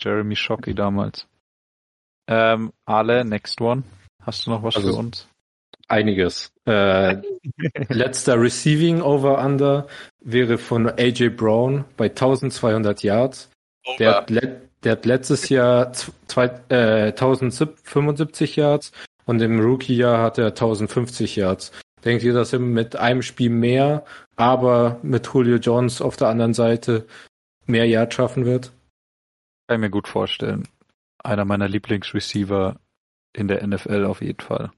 [0.00, 1.26] Jeremy Shockey damals.
[2.28, 3.84] Ähm, Ale, next one.
[4.26, 5.28] Hast du noch was Also- für uns?
[5.88, 6.52] Einiges.
[6.66, 7.22] Äh,
[7.88, 9.86] letzter Receiving Over-Under
[10.20, 13.50] wäre von AJ Brown bei 1200 Yards.
[14.00, 18.90] Der hat, le der hat letztes Jahr zwei, äh, 1075 Yards
[19.26, 21.70] und im Rookie-Jahr hat er 1050 Yards.
[22.04, 24.04] Denkt ihr, dass er mit einem Spiel mehr,
[24.34, 27.06] aber mit Julio Jones auf der anderen Seite
[27.66, 28.72] mehr Yards schaffen wird?
[29.68, 30.66] Kann ich mir gut vorstellen.
[31.22, 32.76] Einer meiner Lieblingsreceiver
[33.36, 34.70] in der NFL auf jeden Fall.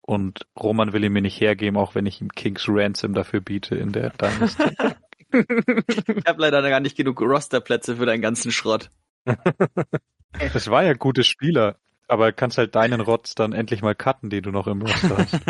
[0.00, 3.74] Und Roman will ihn mir nicht hergeben, auch wenn ich ihm Kings Ransom dafür biete
[3.74, 4.64] in der Dynasty.
[5.32, 8.90] Ich habe leider gar nicht genug Rosterplätze für deinen ganzen Schrott.
[9.24, 11.78] Das war ja gute Spieler,
[12.08, 15.40] aber kannst halt deinen Rotz dann endlich mal cutten, den du noch im Roster hast.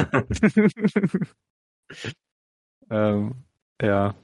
[2.90, 3.34] ähm,
[3.80, 4.14] ja,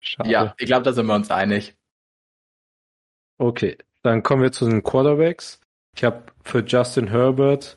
[0.00, 0.30] schade.
[0.30, 1.76] Ja, ich glaube, da sind wir uns einig.
[3.38, 5.60] Okay, dann kommen wir zu den Quarterbacks.
[5.96, 7.76] Ich habe für Justin Herbert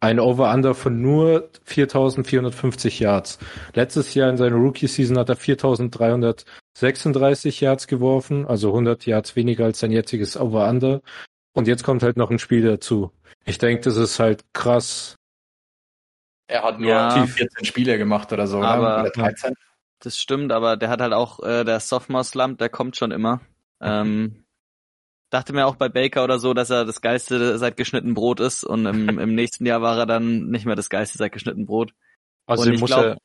[0.00, 3.38] ein Over-Under von nur 4.450 Yards.
[3.74, 9.80] Letztes Jahr in seiner Rookie-Season hat er 4.336 Yards geworfen, also 100 Yards weniger als
[9.80, 11.00] sein jetziges Over-Under.
[11.52, 13.10] Und jetzt kommt halt noch ein Spiel dazu.
[13.44, 15.16] Ich denke, das ist halt krass.
[16.46, 17.26] Er hat nur Ja.
[17.26, 19.02] 14 Spiele gemacht oder so, Aber- ne?
[19.02, 19.54] Oder 13.
[20.00, 23.40] Das stimmt, aber der hat halt auch, äh, der Sophomore-Slump, der kommt schon immer.
[23.80, 24.44] Ähm,
[25.30, 28.64] dachte mir auch bei Baker oder so, dass er das Geilste seit geschnitten Brot ist
[28.64, 31.92] und im, im nächsten Jahr war er dann nicht mehr das Geilste seit geschnitten Brot.
[32.46, 33.18] also und ich muss glaub- er,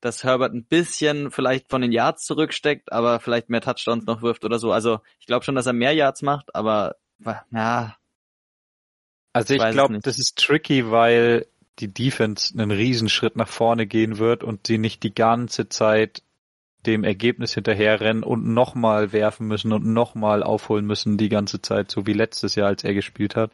[0.00, 4.44] Dass Herbert ein bisschen vielleicht von den Yards zurücksteckt, aber vielleicht mehr Touchdowns noch wirft
[4.44, 4.72] oder so.
[4.72, 6.96] Also ich glaube schon, dass er mehr Yards macht, aber
[7.50, 7.96] ja,
[9.36, 11.46] also ich glaube, das ist tricky, weil
[11.78, 16.22] die Defense einen Riesenschritt nach vorne gehen wird und sie nicht die ganze Zeit
[16.86, 22.06] dem Ergebnis hinterherrennen und nochmal werfen müssen und nochmal aufholen müssen die ganze Zeit, so
[22.06, 23.50] wie letztes Jahr, als er gespielt hat.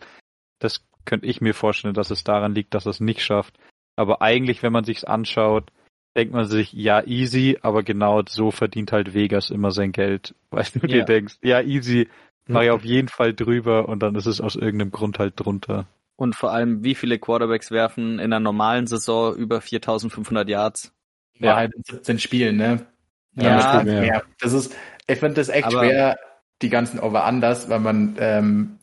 [0.59, 3.59] Das könnte ich mir vorstellen, dass es daran liegt, dass er es nicht schafft.
[3.97, 5.71] Aber eigentlich, wenn man sich's anschaut,
[6.17, 10.35] denkt man sich, ja, easy, aber genau so verdient halt Vegas immer sein Geld.
[10.51, 10.87] Weil du Ja.
[10.87, 12.09] dir denkst, ja, easy,
[12.47, 15.87] mach ich auf jeden Fall drüber und dann ist es aus irgendeinem Grund halt drunter.
[16.17, 20.93] und vor allem, wie viele Quarterbacks werfen in einer normalen Saison über 4500 Yards?
[21.41, 21.57] War Ja.
[21.57, 22.87] halt in 17 Spielen, ne?
[23.35, 23.83] Ja.
[23.83, 24.75] Ja, das ist,
[25.07, 26.19] ich finde das echt Aber- schwer,
[26.61, 28.79] die ganzen Over-Unders, weil man ähm,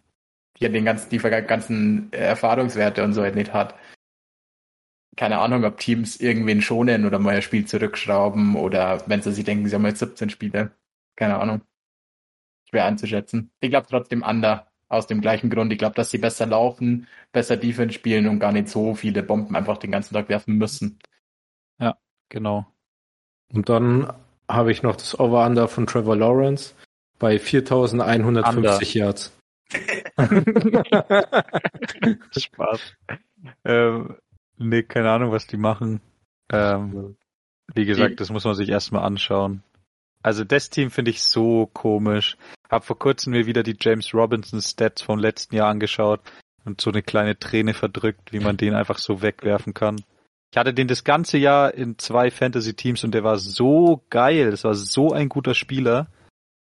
[0.58, 3.76] ja den ganzen, die ganzen Erfahrungswerte und so halt nicht hat.
[5.16, 9.44] keine Ahnung, ob Teams irgendwen schonen oder mal ein Spiel zurückschrauben oder wenn sie sich
[9.44, 10.72] denken, sie haben jetzt 17 Spiele.
[11.18, 11.62] Keine Ahnung.
[12.70, 13.52] Schwer einzuschätzen.
[13.60, 14.66] Ich glaube trotzdem Under.
[14.88, 15.72] Aus dem gleichen Grund.
[15.72, 19.56] Ich glaube, dass sie besser laufen, besser Defense spielen und gar nicht so viele Bomben
[19.56, 20.98] einfach den ganzen Tag werfen müssen.
[21.80, 21.96] Ja,
[22.30, 22.66] genau.
[23.54, 24.12] Und dann
[24.50, 26.74] habe ich noch das Over-Under von Trevor Lawrence
[27.20, 29.38] bei 4150 Yards.
[32.36, 32.96] Spaß.
[33.64, 34.16] Ähm,
[34.58, 36.02] nee, keine Ahnung, was die machen.
[36.52, 37.16] Ähm,
[37.74, 39.62] wie gesagt, das muss man sich erstmal anschauen.
[40.22, 42.36] Also das Team finde ich so komisch.
[42.70, 46.20] Hab vor kurzem mir wieder die James Robinson Stats vom letzten Jahr angeschaut
[46.66, 50.04] und so eine kleine Träne verdrückt, wie man den einfach so wegwerfen kann.
[50.52, 54.52] Ich hatte den das ganze Jahr in zwei Fantasy Teams und der war so geil.
[54.52, 56.08] Das war so ein guter Spieler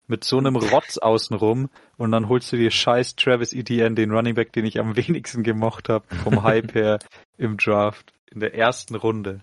[0.06, 4.34] mit so einem Rotz außenrum und dann holst du dir scheiß Travis Etienne, den Running
[4.34, 6.98] Back, den ich am wenigsten gemocht habe vom Hype her
[7.38, 9.40] im Draft in der ersten Runde.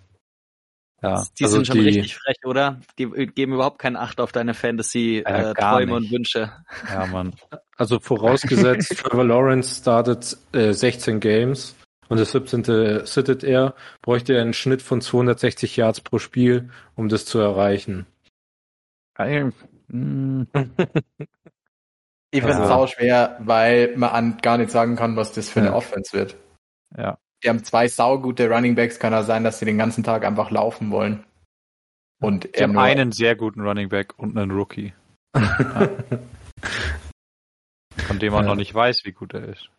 [1.02, 2.82] Ja, die also sind schon die, richtig frech, oder?
[2.98, 6.52] Die geben überhaupt keinen Acht auf deine Fantasy-Träume äh, und Wünsche.
[6.90, 7.34] Ja, Mann.
[7.78, 11.74] Also vorausgesetzt, Trevor Lawrence startet äh, 16 Games
[12.10, 13.06] und das 17.
[13.06, 18.08] sittet er, bräuchte er einen Schnitt von 260 Yards pro Spiel, um das zu erreichen.
[19.14, 19.54] Geil.
[22.32, 25.60] ich finde es auch schwer, weil man an gar nicht sagen kann, was das für
[25.62, 26.36] eine Offense wird.
[26.98, 27.20] Ja.
[27.44, 30.50] Die haben zwei saugute Running Backs, kann ja sein, dass sie den ganzen Tag einfach
[30.50, 31.24] laufen wollen.
[32.20, 34.94] Und sie haben einen sehr guten Running Back und einen Rookie.
[35.36, 35.90] ja.
[38.08, 38.50] Von dem man ja.
[38.50, 39.70] noch nicht weiß, wie gut er ist.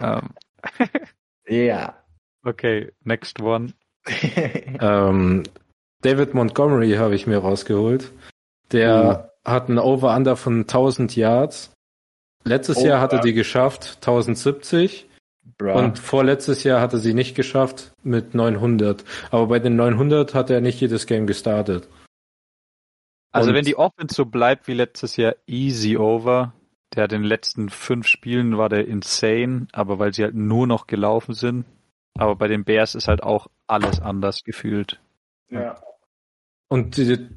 [0.00, 0.34] Um.
[1.48, 2.02] Ja.
[2.44, 3.72] Okay, next one.
[4.80, 5.42] ähm,
[6.02, 8.12] David Montgomery habe ich mir rausgeholt.
[8.72, 9.50] Der uh.
[9.50, 11.72] hat ein Over-Under von 1000 Yards.
[12.44, 15.06] Letztes oh, Jahr hat er die geschafft, 1070.
[15.56, 15.74] Bra.
[15.74, 19.04] Und vorletztes Jahr hat er sie nicht geschafft mit 900.
[19.30, 21.88] Aber bei den 900 hat er nicht jedes Game gestartet.
[23.32, 26.52] Also Und wenn die Offense so bleibt wie letztes Jahr, easy over.
[26.98, 30.66] Der hat in den letzten fünf Spielen war der insane, aber weil sie halt nur
[30.66, 31.64] noch gelaufen sind.
[32.14, 35.00] Aber bei den Bears ist halt auch alles anders gefühlt.
[35.48, 35.80] Ja.
[36.66, 37.28] Und die,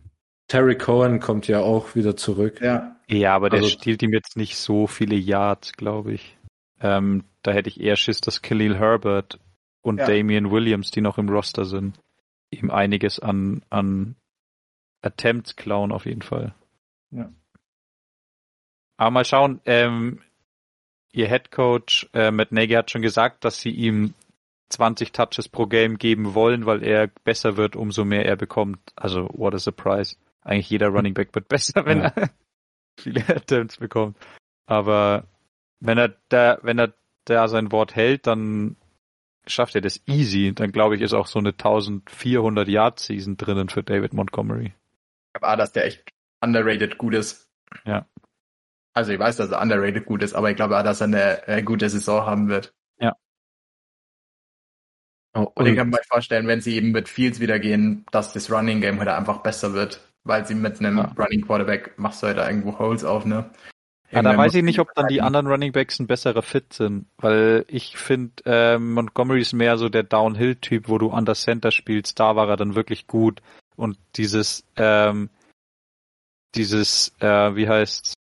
[0.48, 2.60] Terry Cohen kommt ja auch wieder zurück.
[2.60, 2.96] Ja.
[3.08, 6.40] Ja, aber der also, stiehlt ihm jetzt nicht so viele Yards, glaube ich.
[6.80, 9.40] Ähm, da hätte ich eher Schiss, dass Khalil Herbert
[9.84, 10.08] und ja.
[10.08, 12.00] Damian Williams, die noch im Roster sind,
[12.50, 14.16] ihm einiges an, an
[15.04, 16.56] Attempts klauen auf jeden Fall.
[17.12, 17.32] Ja.
[19.02, 20.22] Aber mal schauen, ähm,
[21.12, 24.14] ihr Head Coach äh, Matt Nagy hat schon gesagt, dass sie ihm
[24.70, 28.78] 20 Touches pro Game geben wollen, weil er besser wird, umso mehr er bekommt.
[28.96, 30.18] Also, what a surprise.
[30.44, 32.14] Eigentlich jeder Running Back wird besser, wenn ja.
[32.16, 32.30] er
[32.96, 34.18] viele Attempts bekommt.
[34.68, 35.26] Aber
[35.80, 36.94] wenn er da, wenn er
[37.26, 38.76] da sein Wort hält, dann
[39.48, 40.54] schafft er das easy.
[40.54, 44.76] Dann glaube ich, ist auch so eine 1400 Yard Season drinnen für David Montgomery.
[44.76, 46.04] Ich glaube, ah, dass der echt
[46.40, 47.50] underrated gut ist.
[47.84, 48.06] Ja.
[48.94, 51.48] Also ich weiß, dass er underrated gut ist, aber ich glaube auch, dass er eine,
[51.48, 52.74] eine gute Saison haben wird.
[53.00, 53.16] Ja.
[55.34, 58.34] Oh, und, und, ich kann mir vorstellen, wenn sie eben mit Fields wieder gehen, dass
[58.34, 61.14] das Running Game heute einfach besser wird, weil sie mit einem ja.
[61.18, 63.50] Running Quarterback machst du halt da irgendwo Holes auf, ne?
[64.12, 67.06] Ja, da weiß ich nicht, ob dann die anderen Running Backs ein besserer Fit sind,
[67.18, 71.72] weil ich finde, äh, Montgomery ist mehr so der Downhill-Typ, wo du an der Center
[71.72, 73.42] spielst, da war er dann wirklich gut
[73.78, 75.30] und dieses, ähm,
[76.56, 78.16] dieses, äh, wie heißt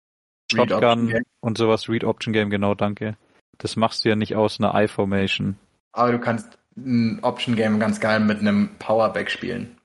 [0.58, 3.18] Shotgun und sowas, Read Option Game, genau, danke.
[3.58, 5.58] Das machst du ja nicht aus einer I-Formation.
[5.94, 9.78] Aber du kannst ein Option Game ganz geil mit einem Powerback spielen.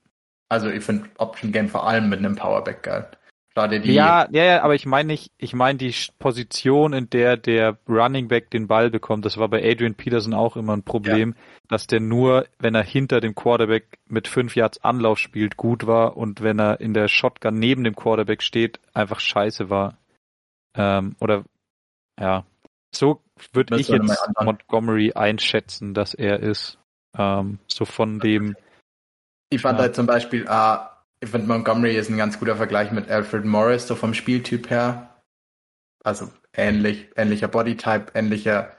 [0.48, 3.08] Also ich finde Option Game vor allem mit einem Powerback geil.
[3.56, 3.94] Die.
[3.94, 8.28] Ja, ja, ja, aber ich meine nicht, ich meine die Position, in der der Running
[8.28, 9.24] Back den Ball bekommt.
[9.24, 11.42] Das war bei Adrian Peterson auch immer ein Problem, ja.
[11.68, 16.18] dass der nur, wenn er hinter dem Quarterback mit fünf Yards Anlauf spielt, gut war
[16.18, 19.96] und wenn er in der Shotgun neben dem Quarterback steht, einfach scheiße war.
[20.76, 21.44] Ähm, oder
[22.20, 22.44] ja,
[22.94, 23.22] so
[23.52, 26.78] würde ich jetzt Montgomery einschätzen, dass er ist.
[27.16, 28.56] Ähm, so von dem.
[29.50, 29.84] Ich fand ja.
[29.84, 30.76] halt zum Beispiel, äh,
[31.20, 35.22] ich finde Montgomery ist ein ganz guter Vergleich mit Alfred Morris, so vom Spieltyp her.
[36.04, 38.76] Also ähnlich, ähnlicher Bodytype, ähnlicher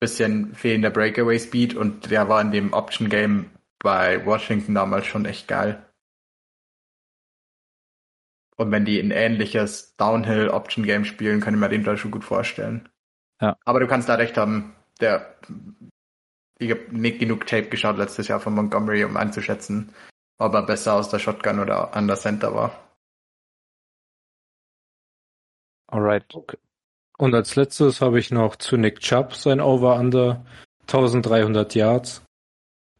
[0.00, 3.50] bisschen fehlender Breakaway Speed und der war in dem Option Game
[3.80, 5.84] bei Washington damals schon echt geil.
[8.58, 12.10] Und wenn die ein ähnliches Downhill Option Game spielen, kann ich mir den da schon
[12.10, 12.88] gut vorstellen.
[13.40, 13.56] Ja.
[13.64, 15.36] Aber du kannst da recht haben, der
[16.58, 19.94] ich habe nicht genug Tape geschaut letztes Jahr von Montgomery, um einzuschätzen,
[20.38, 22.72] ob er besser aus der Shotgun oder an der Center war.
[25.86, 26.34] Alright.
[26.34, 26.58] Okay.
[27.16, 30.44] Und als letztes habe ich noch zu Nick Chubb sein Over-Under
[30.82, 32.22] 1300 Yards.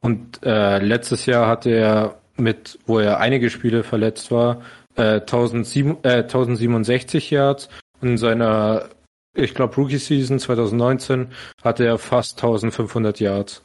[0.01, 4.63] Und äh, letztes Jahr hatte er mit, wo er einige Spiele verletzt war,
[4.99, 7.69] äh, 1007, äh, 1067 Yards
[8.01, 8.89] und in seiner,
[9.35, 13.63] ich glaube, Rookie Season 2019 hatte er fast 1500 Yards.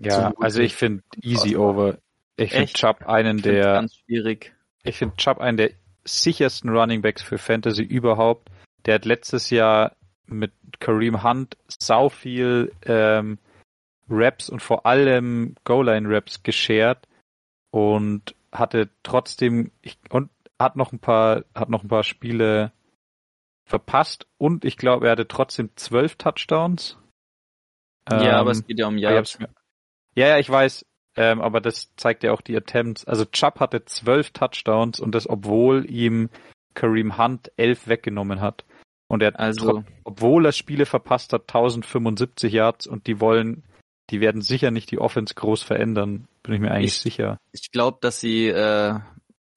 [0.00, 1.98] Ja, also ich finde easy over.
[2.36, 4.54] Ich finde Chubb einen der, ganz schwierig.
[4.84, 5.70] ich finde Chubb einen der
[6.04, 8.50] sichersten Running Backs für Fantasy überhaupt.
[8.84, 13.38] Der hat letztes Jahr mit Kareem Hunt sau viel ähm,
[14.08, 16.98] Raps und vor allem Goal-Line-Raps geshared
[17.70, 22.72] und hatte trotzdem ich, und hat noch ein paar hat noch ein paar Spiele
[23.64, 26.98] verpasst und ich glaube er hatte trotzdem zwölf Touchdowns.
[28.08, 29.38] Ja, aber Ähm, es geht ja um Yards.
[30.14, 33.04] Ja, ja, ich weiß, ähm, aber das zeigt ja auch die Attempts.
[33.04, 36.30] Also Chubb hatte zwölf Touchdowns und das, obwohl ihm
[36.74, 38.64] Kareem Hunt elf weggenommen hat.
[39.08, 43.62] Und er Also, obwohl er Spiele verpasst hat, 1075 Yards und die wollen,
[44.10, 47.38] die werden sicher nicht die Offense groß verändern, bin ich mir eigentlich Ich- sicher.
[47.52, 48.98] ich glaube, dass sie äh,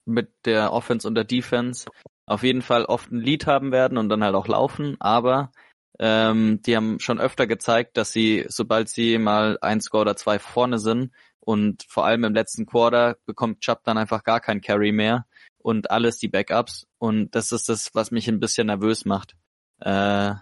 [0.04, 1.86] mit der Offense und der Defense
[2.26, 5.50] auf jeden Fall oft ein Lead haben werden und dann halt auch laufen, aber
[5.98, 10.38] ähm, die haben schon öfter gezeigt, dass sie, sobald sie mal ein Score oder zwei
[10.38, 14.92] vorne sind und vor allem im letzten Quarter bekommt Chubb dann einfach gar kein Carry
[14.92, 15.26] mehr
[15.58, 19.36] und alles die Backups und das ist das, was mich ein bisschen nervös macht.
[19.80, 20.34] Äh,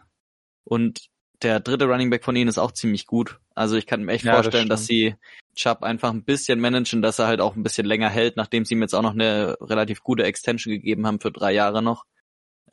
[0.65, 1.09] und
[1.43, 3.39] der dritte Running Back von ihnen ist auch ziemlich gut.
[3.55, 5.15] Also ich kann mir echt Ja, das vorstellen, dass sie
[5.55, 8.75] Chubb einfach ein bisschen managen, dass er halt auch ein bisschen länger hält, nachdem sie
[8.75, 12.05] ihm jetzt auch noch eine relativ gute Extension gegeben haben für drei Jahre noch.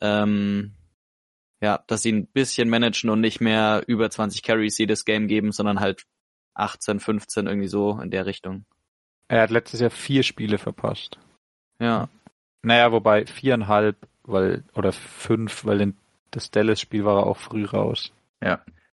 [0.00, 0.74] Ähm,
[1.60, 5.52] ja, dass sie ein bisschen managen und nicht mehr über 20 Carries jedes Game geben,
[5.52, 6.04] sondern halt
[6.54, 8.66] 18, 15 irgendwie so in der Richtung.
[9.28, 11.18] Er hat letztes Jahr vier Spiele verpasst.
[11.80, 12.08] Ja,
[12.62, 15.96] Naja, wobei viereinhalb, weil, oder fünf, weil in
[16.30, 18.12] das Dallas-Spiel war er auch früh raus.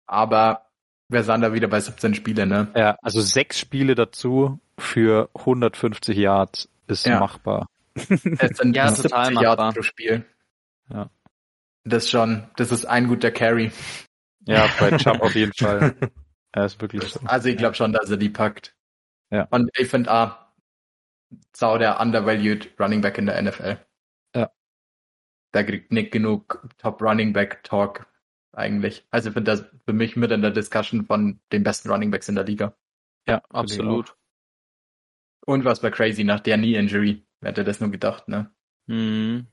[0.07, 0.67] Aber
[1.09, 2.69] wir sind da wieder bei 17 Spiele, ne?
[2.75, 7.21] Ja, also sechs Spiele dazu für 150 Yards ist Ja.
[7.21, 7.67] machbar.
[7.95, 9.73] Es sind Ja, 70 total Yards machbar.
[9.75, 10.25] pro Spiel.
[10.89, 11.11] Ja.
[11.85, 13.73] Das schon, das ist ein guter Carry.
[14.47, 15.95] Ja, bei Chubb auf jeden Fall.
[16.53, 17.21] Er ist wirklich so.
[17.27, 18.75] Also ich glaube schon, dass er die packt.
[19.31, 19.47] Ja.
[19.51, 20.37] Und ich finde auch,
[21.55, 23.79] sau der undervalued Running Back in der NFL.
[24.35, 24.51] Ja.
[25.53, 28.07] Da kriegt nicht genug Top Running Back Talk
[28.53, 29.07] eigentlich.
[29.11, 32.29] Also ich finde das für mich mit in der Discussion von den besten Running Backs
[32.29, 32.75] in der Liga.
[33.29, 34.17] Ja, absolut.
[35.47, 37.25] Unfassbar crazy nach der Knee Injury.
[37.41, 38.51] Wer hätte das nur gedacht, ne?
[38.87, 39.47] Mhm.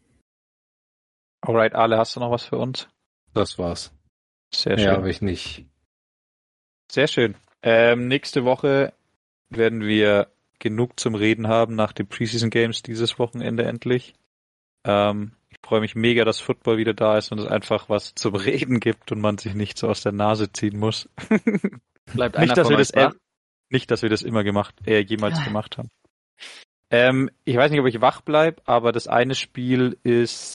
[1.41, 2.87] Alright, Ale, hast du noch was für uns?
[3.33, 3.93] Das war's.
[4.53, 4.91] Sehr schön.
[4.91, 5.65] habe ich nicht.
[6.91, 7.35] Sehr schön.
[7.61, 8.93] Ähm, nächste Woche
[9.49, 14.15] werden wir genug zum Reden haben nach den Preseason Games dieses Wochenende endlich.
[14.83, 18.35] Ähm, ich freue mich mega, dass Football wieder da ist und es einfach was zum
[18.35, 21.09] Reden gibt und man sich nicht so aus der Nase ziehen muss.
[22.13, 23.11] Bleibt nicht, dass wir das wach?
[23.11, 23.17] ev-
[23.69, 25.89] nicht, dass wir das immer gemacht, äh, jemals gemacht haben.
[26.89, 30.53] Ähm, ich weiß nicht, ob ich wach bleib, aber das eine Spiel ist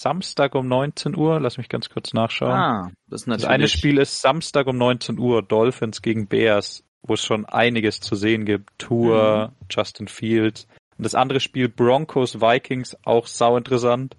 [0.00, 1.40] Samstag um 19 Uhr.
[1.40, 2.50] Lass mich ganz kurz nachschauen.
[2.52, 3.48] Ah, das ist Das natürlich.
[3.48, 8.14] eine Spiel ist Samstag um 19 Uhr, Dolphins gegen Bears, wo es schon einiges zu
[8.14, 8.70] sehen gibt.
[8.78, 10.66] Tour, Justin Fields.
[11.00, 14.18] Und das andere Spiel Broncos Vikings, auch sau interessant.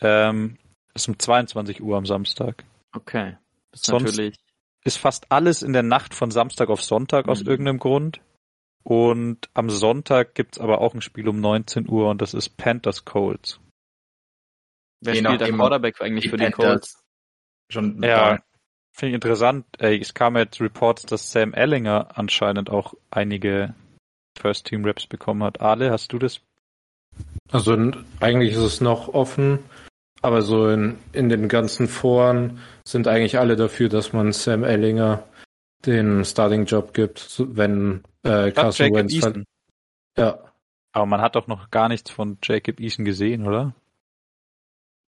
[0.00, 0.58] Ähm,
[0.92, 2.64] ist um 22 Uhr am Samstag.
[2.92, 3.36] Okay.
[3.70, 4.36] Das ist Sonst- natürlich.
[4.84, 7.48] Ist fast alles in der Nacht von Samstag auf Sonntag aus Mhm.
[7.48, 8.20] irgendeinem Grund.
[8.82, 13.04] Und am Sonntag gibt's aber auch ein Spiel um 19 Uhr und das ist Panthers
[13.04, 13.60] Colts.
[15.00, 17.00] Wer Je spielt der Quarterback eigentlich für die Colts?
[17.70, 18.40] Schon Ja,
[18.92, 19.64] finde ich interessant.
[19.78, 23.76] Ey, es kam jetzt Reports, dass Sam Ellinger anscheinend auch einige
[24.38, 25.60] First Team Reps bekommen hat.
[25.60, 26.40] Ale, hast du das?
[27.50, 27.72] Also
[28.20, 29.60] eigentlich ist es noch offen,
[30.22, 35.22] aber so in, in den ganzen Foren sind eigentlich alle dafür, dass man Sam Ellinger
[35.86, 39.44] den Starting-Job gibt, so- wenn äh, Carson Jacob Wentz halt,
[40.18, 40.38] ja,
[40.92, 43.74] Aber man hat doch noch gar nichts von Jacob Eason gesehen, oder?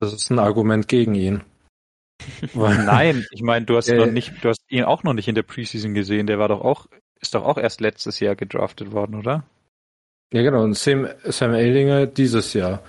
[0.00, 1.42] das ist ein Argument gegen ihn.
[2.54, 3.96] Nein, ich meine, du hast Äh.
[3.96, 6.26] noch nicht, du hast ihn auch noch nicht in der Preseason gesehen.
[6.26, 6.86] Der war doch auch,
[7.20, 9.44] ist doch auch erst letztes Jahr gedraftet worden, oder?
[10.32, 12.82] ja genau, und Sam, Sam Ellinger dieses Jahr.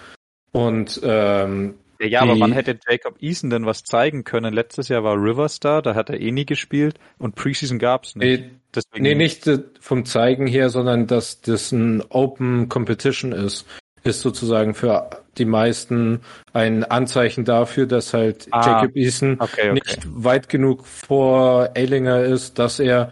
[0.51, 4.53] Und ähm, Ja, ja aber wann hätte Jacob Eason denn was zeigen können?
[4.53, 8.41] Letztes Jahr war Rivers da, da hat er eh nie gespielt und Preseason gab's nicht.
[8.41, 13.65] nee, Deswegen, nee, nicht äh, vom Zeigen her, sondern dass das ein Open Competition ist.
[14.03, 16.21] Ist sozusagen für die meisten
[16.53, 19.73] ein Anzeichen dafür, dass halt Ah, Jacob Eason Okay, okay.
[19.73, 23.11] nicht weit genug vor Ellinger ist, dass er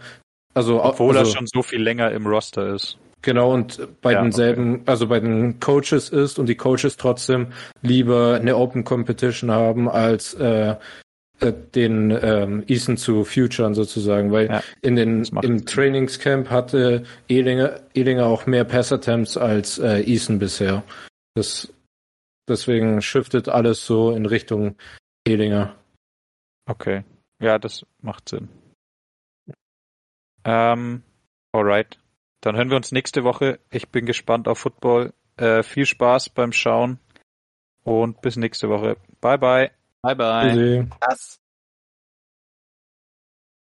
[0.56, 2.98] also Obwohl also, er schon so viel länger im Roster ist.
[3.22, 7.48] genau und bei Ja, denselben, also bei den Coaches ist und die Coaches trotzdem
[7.82, 10.76] lieber eine Open Competition haben als äh,
[11.40, 15.66] äh, den ähm, Eason zu futuren sozusagen, weil Ja, in den im.
[15.66, 20.82] Trainingscamp hatte Ehlinger, Ehlinger auch mehr Pass-Attempts als äh, Eason bisher.
[21.34, 21.72] Das,
[22.48, 24.76] deswegen shiftet alles so in Richtung
[25.28, 25.74] Ehlinger.
[26.66, 27.04] Okay.
[27.42, 28.48] Ja, das macht Sinn.
[30.46, 31.02] Ähm,
[31.52, 31.98] alright.
[32.40, 33.58] Dann hören wir uns nächste Woche.
[33.70, 35.12] Ich bin gespannt auf Football.
[35.36, 36.98] Äh, viel Spaß beim Schauen
[37.82, 38.96] und bis nächste Woche.
[39.20, 39.70] Bye bye.
[40.02, 40.86] Bye bye.
[40.98, 41.36] Tschüssi.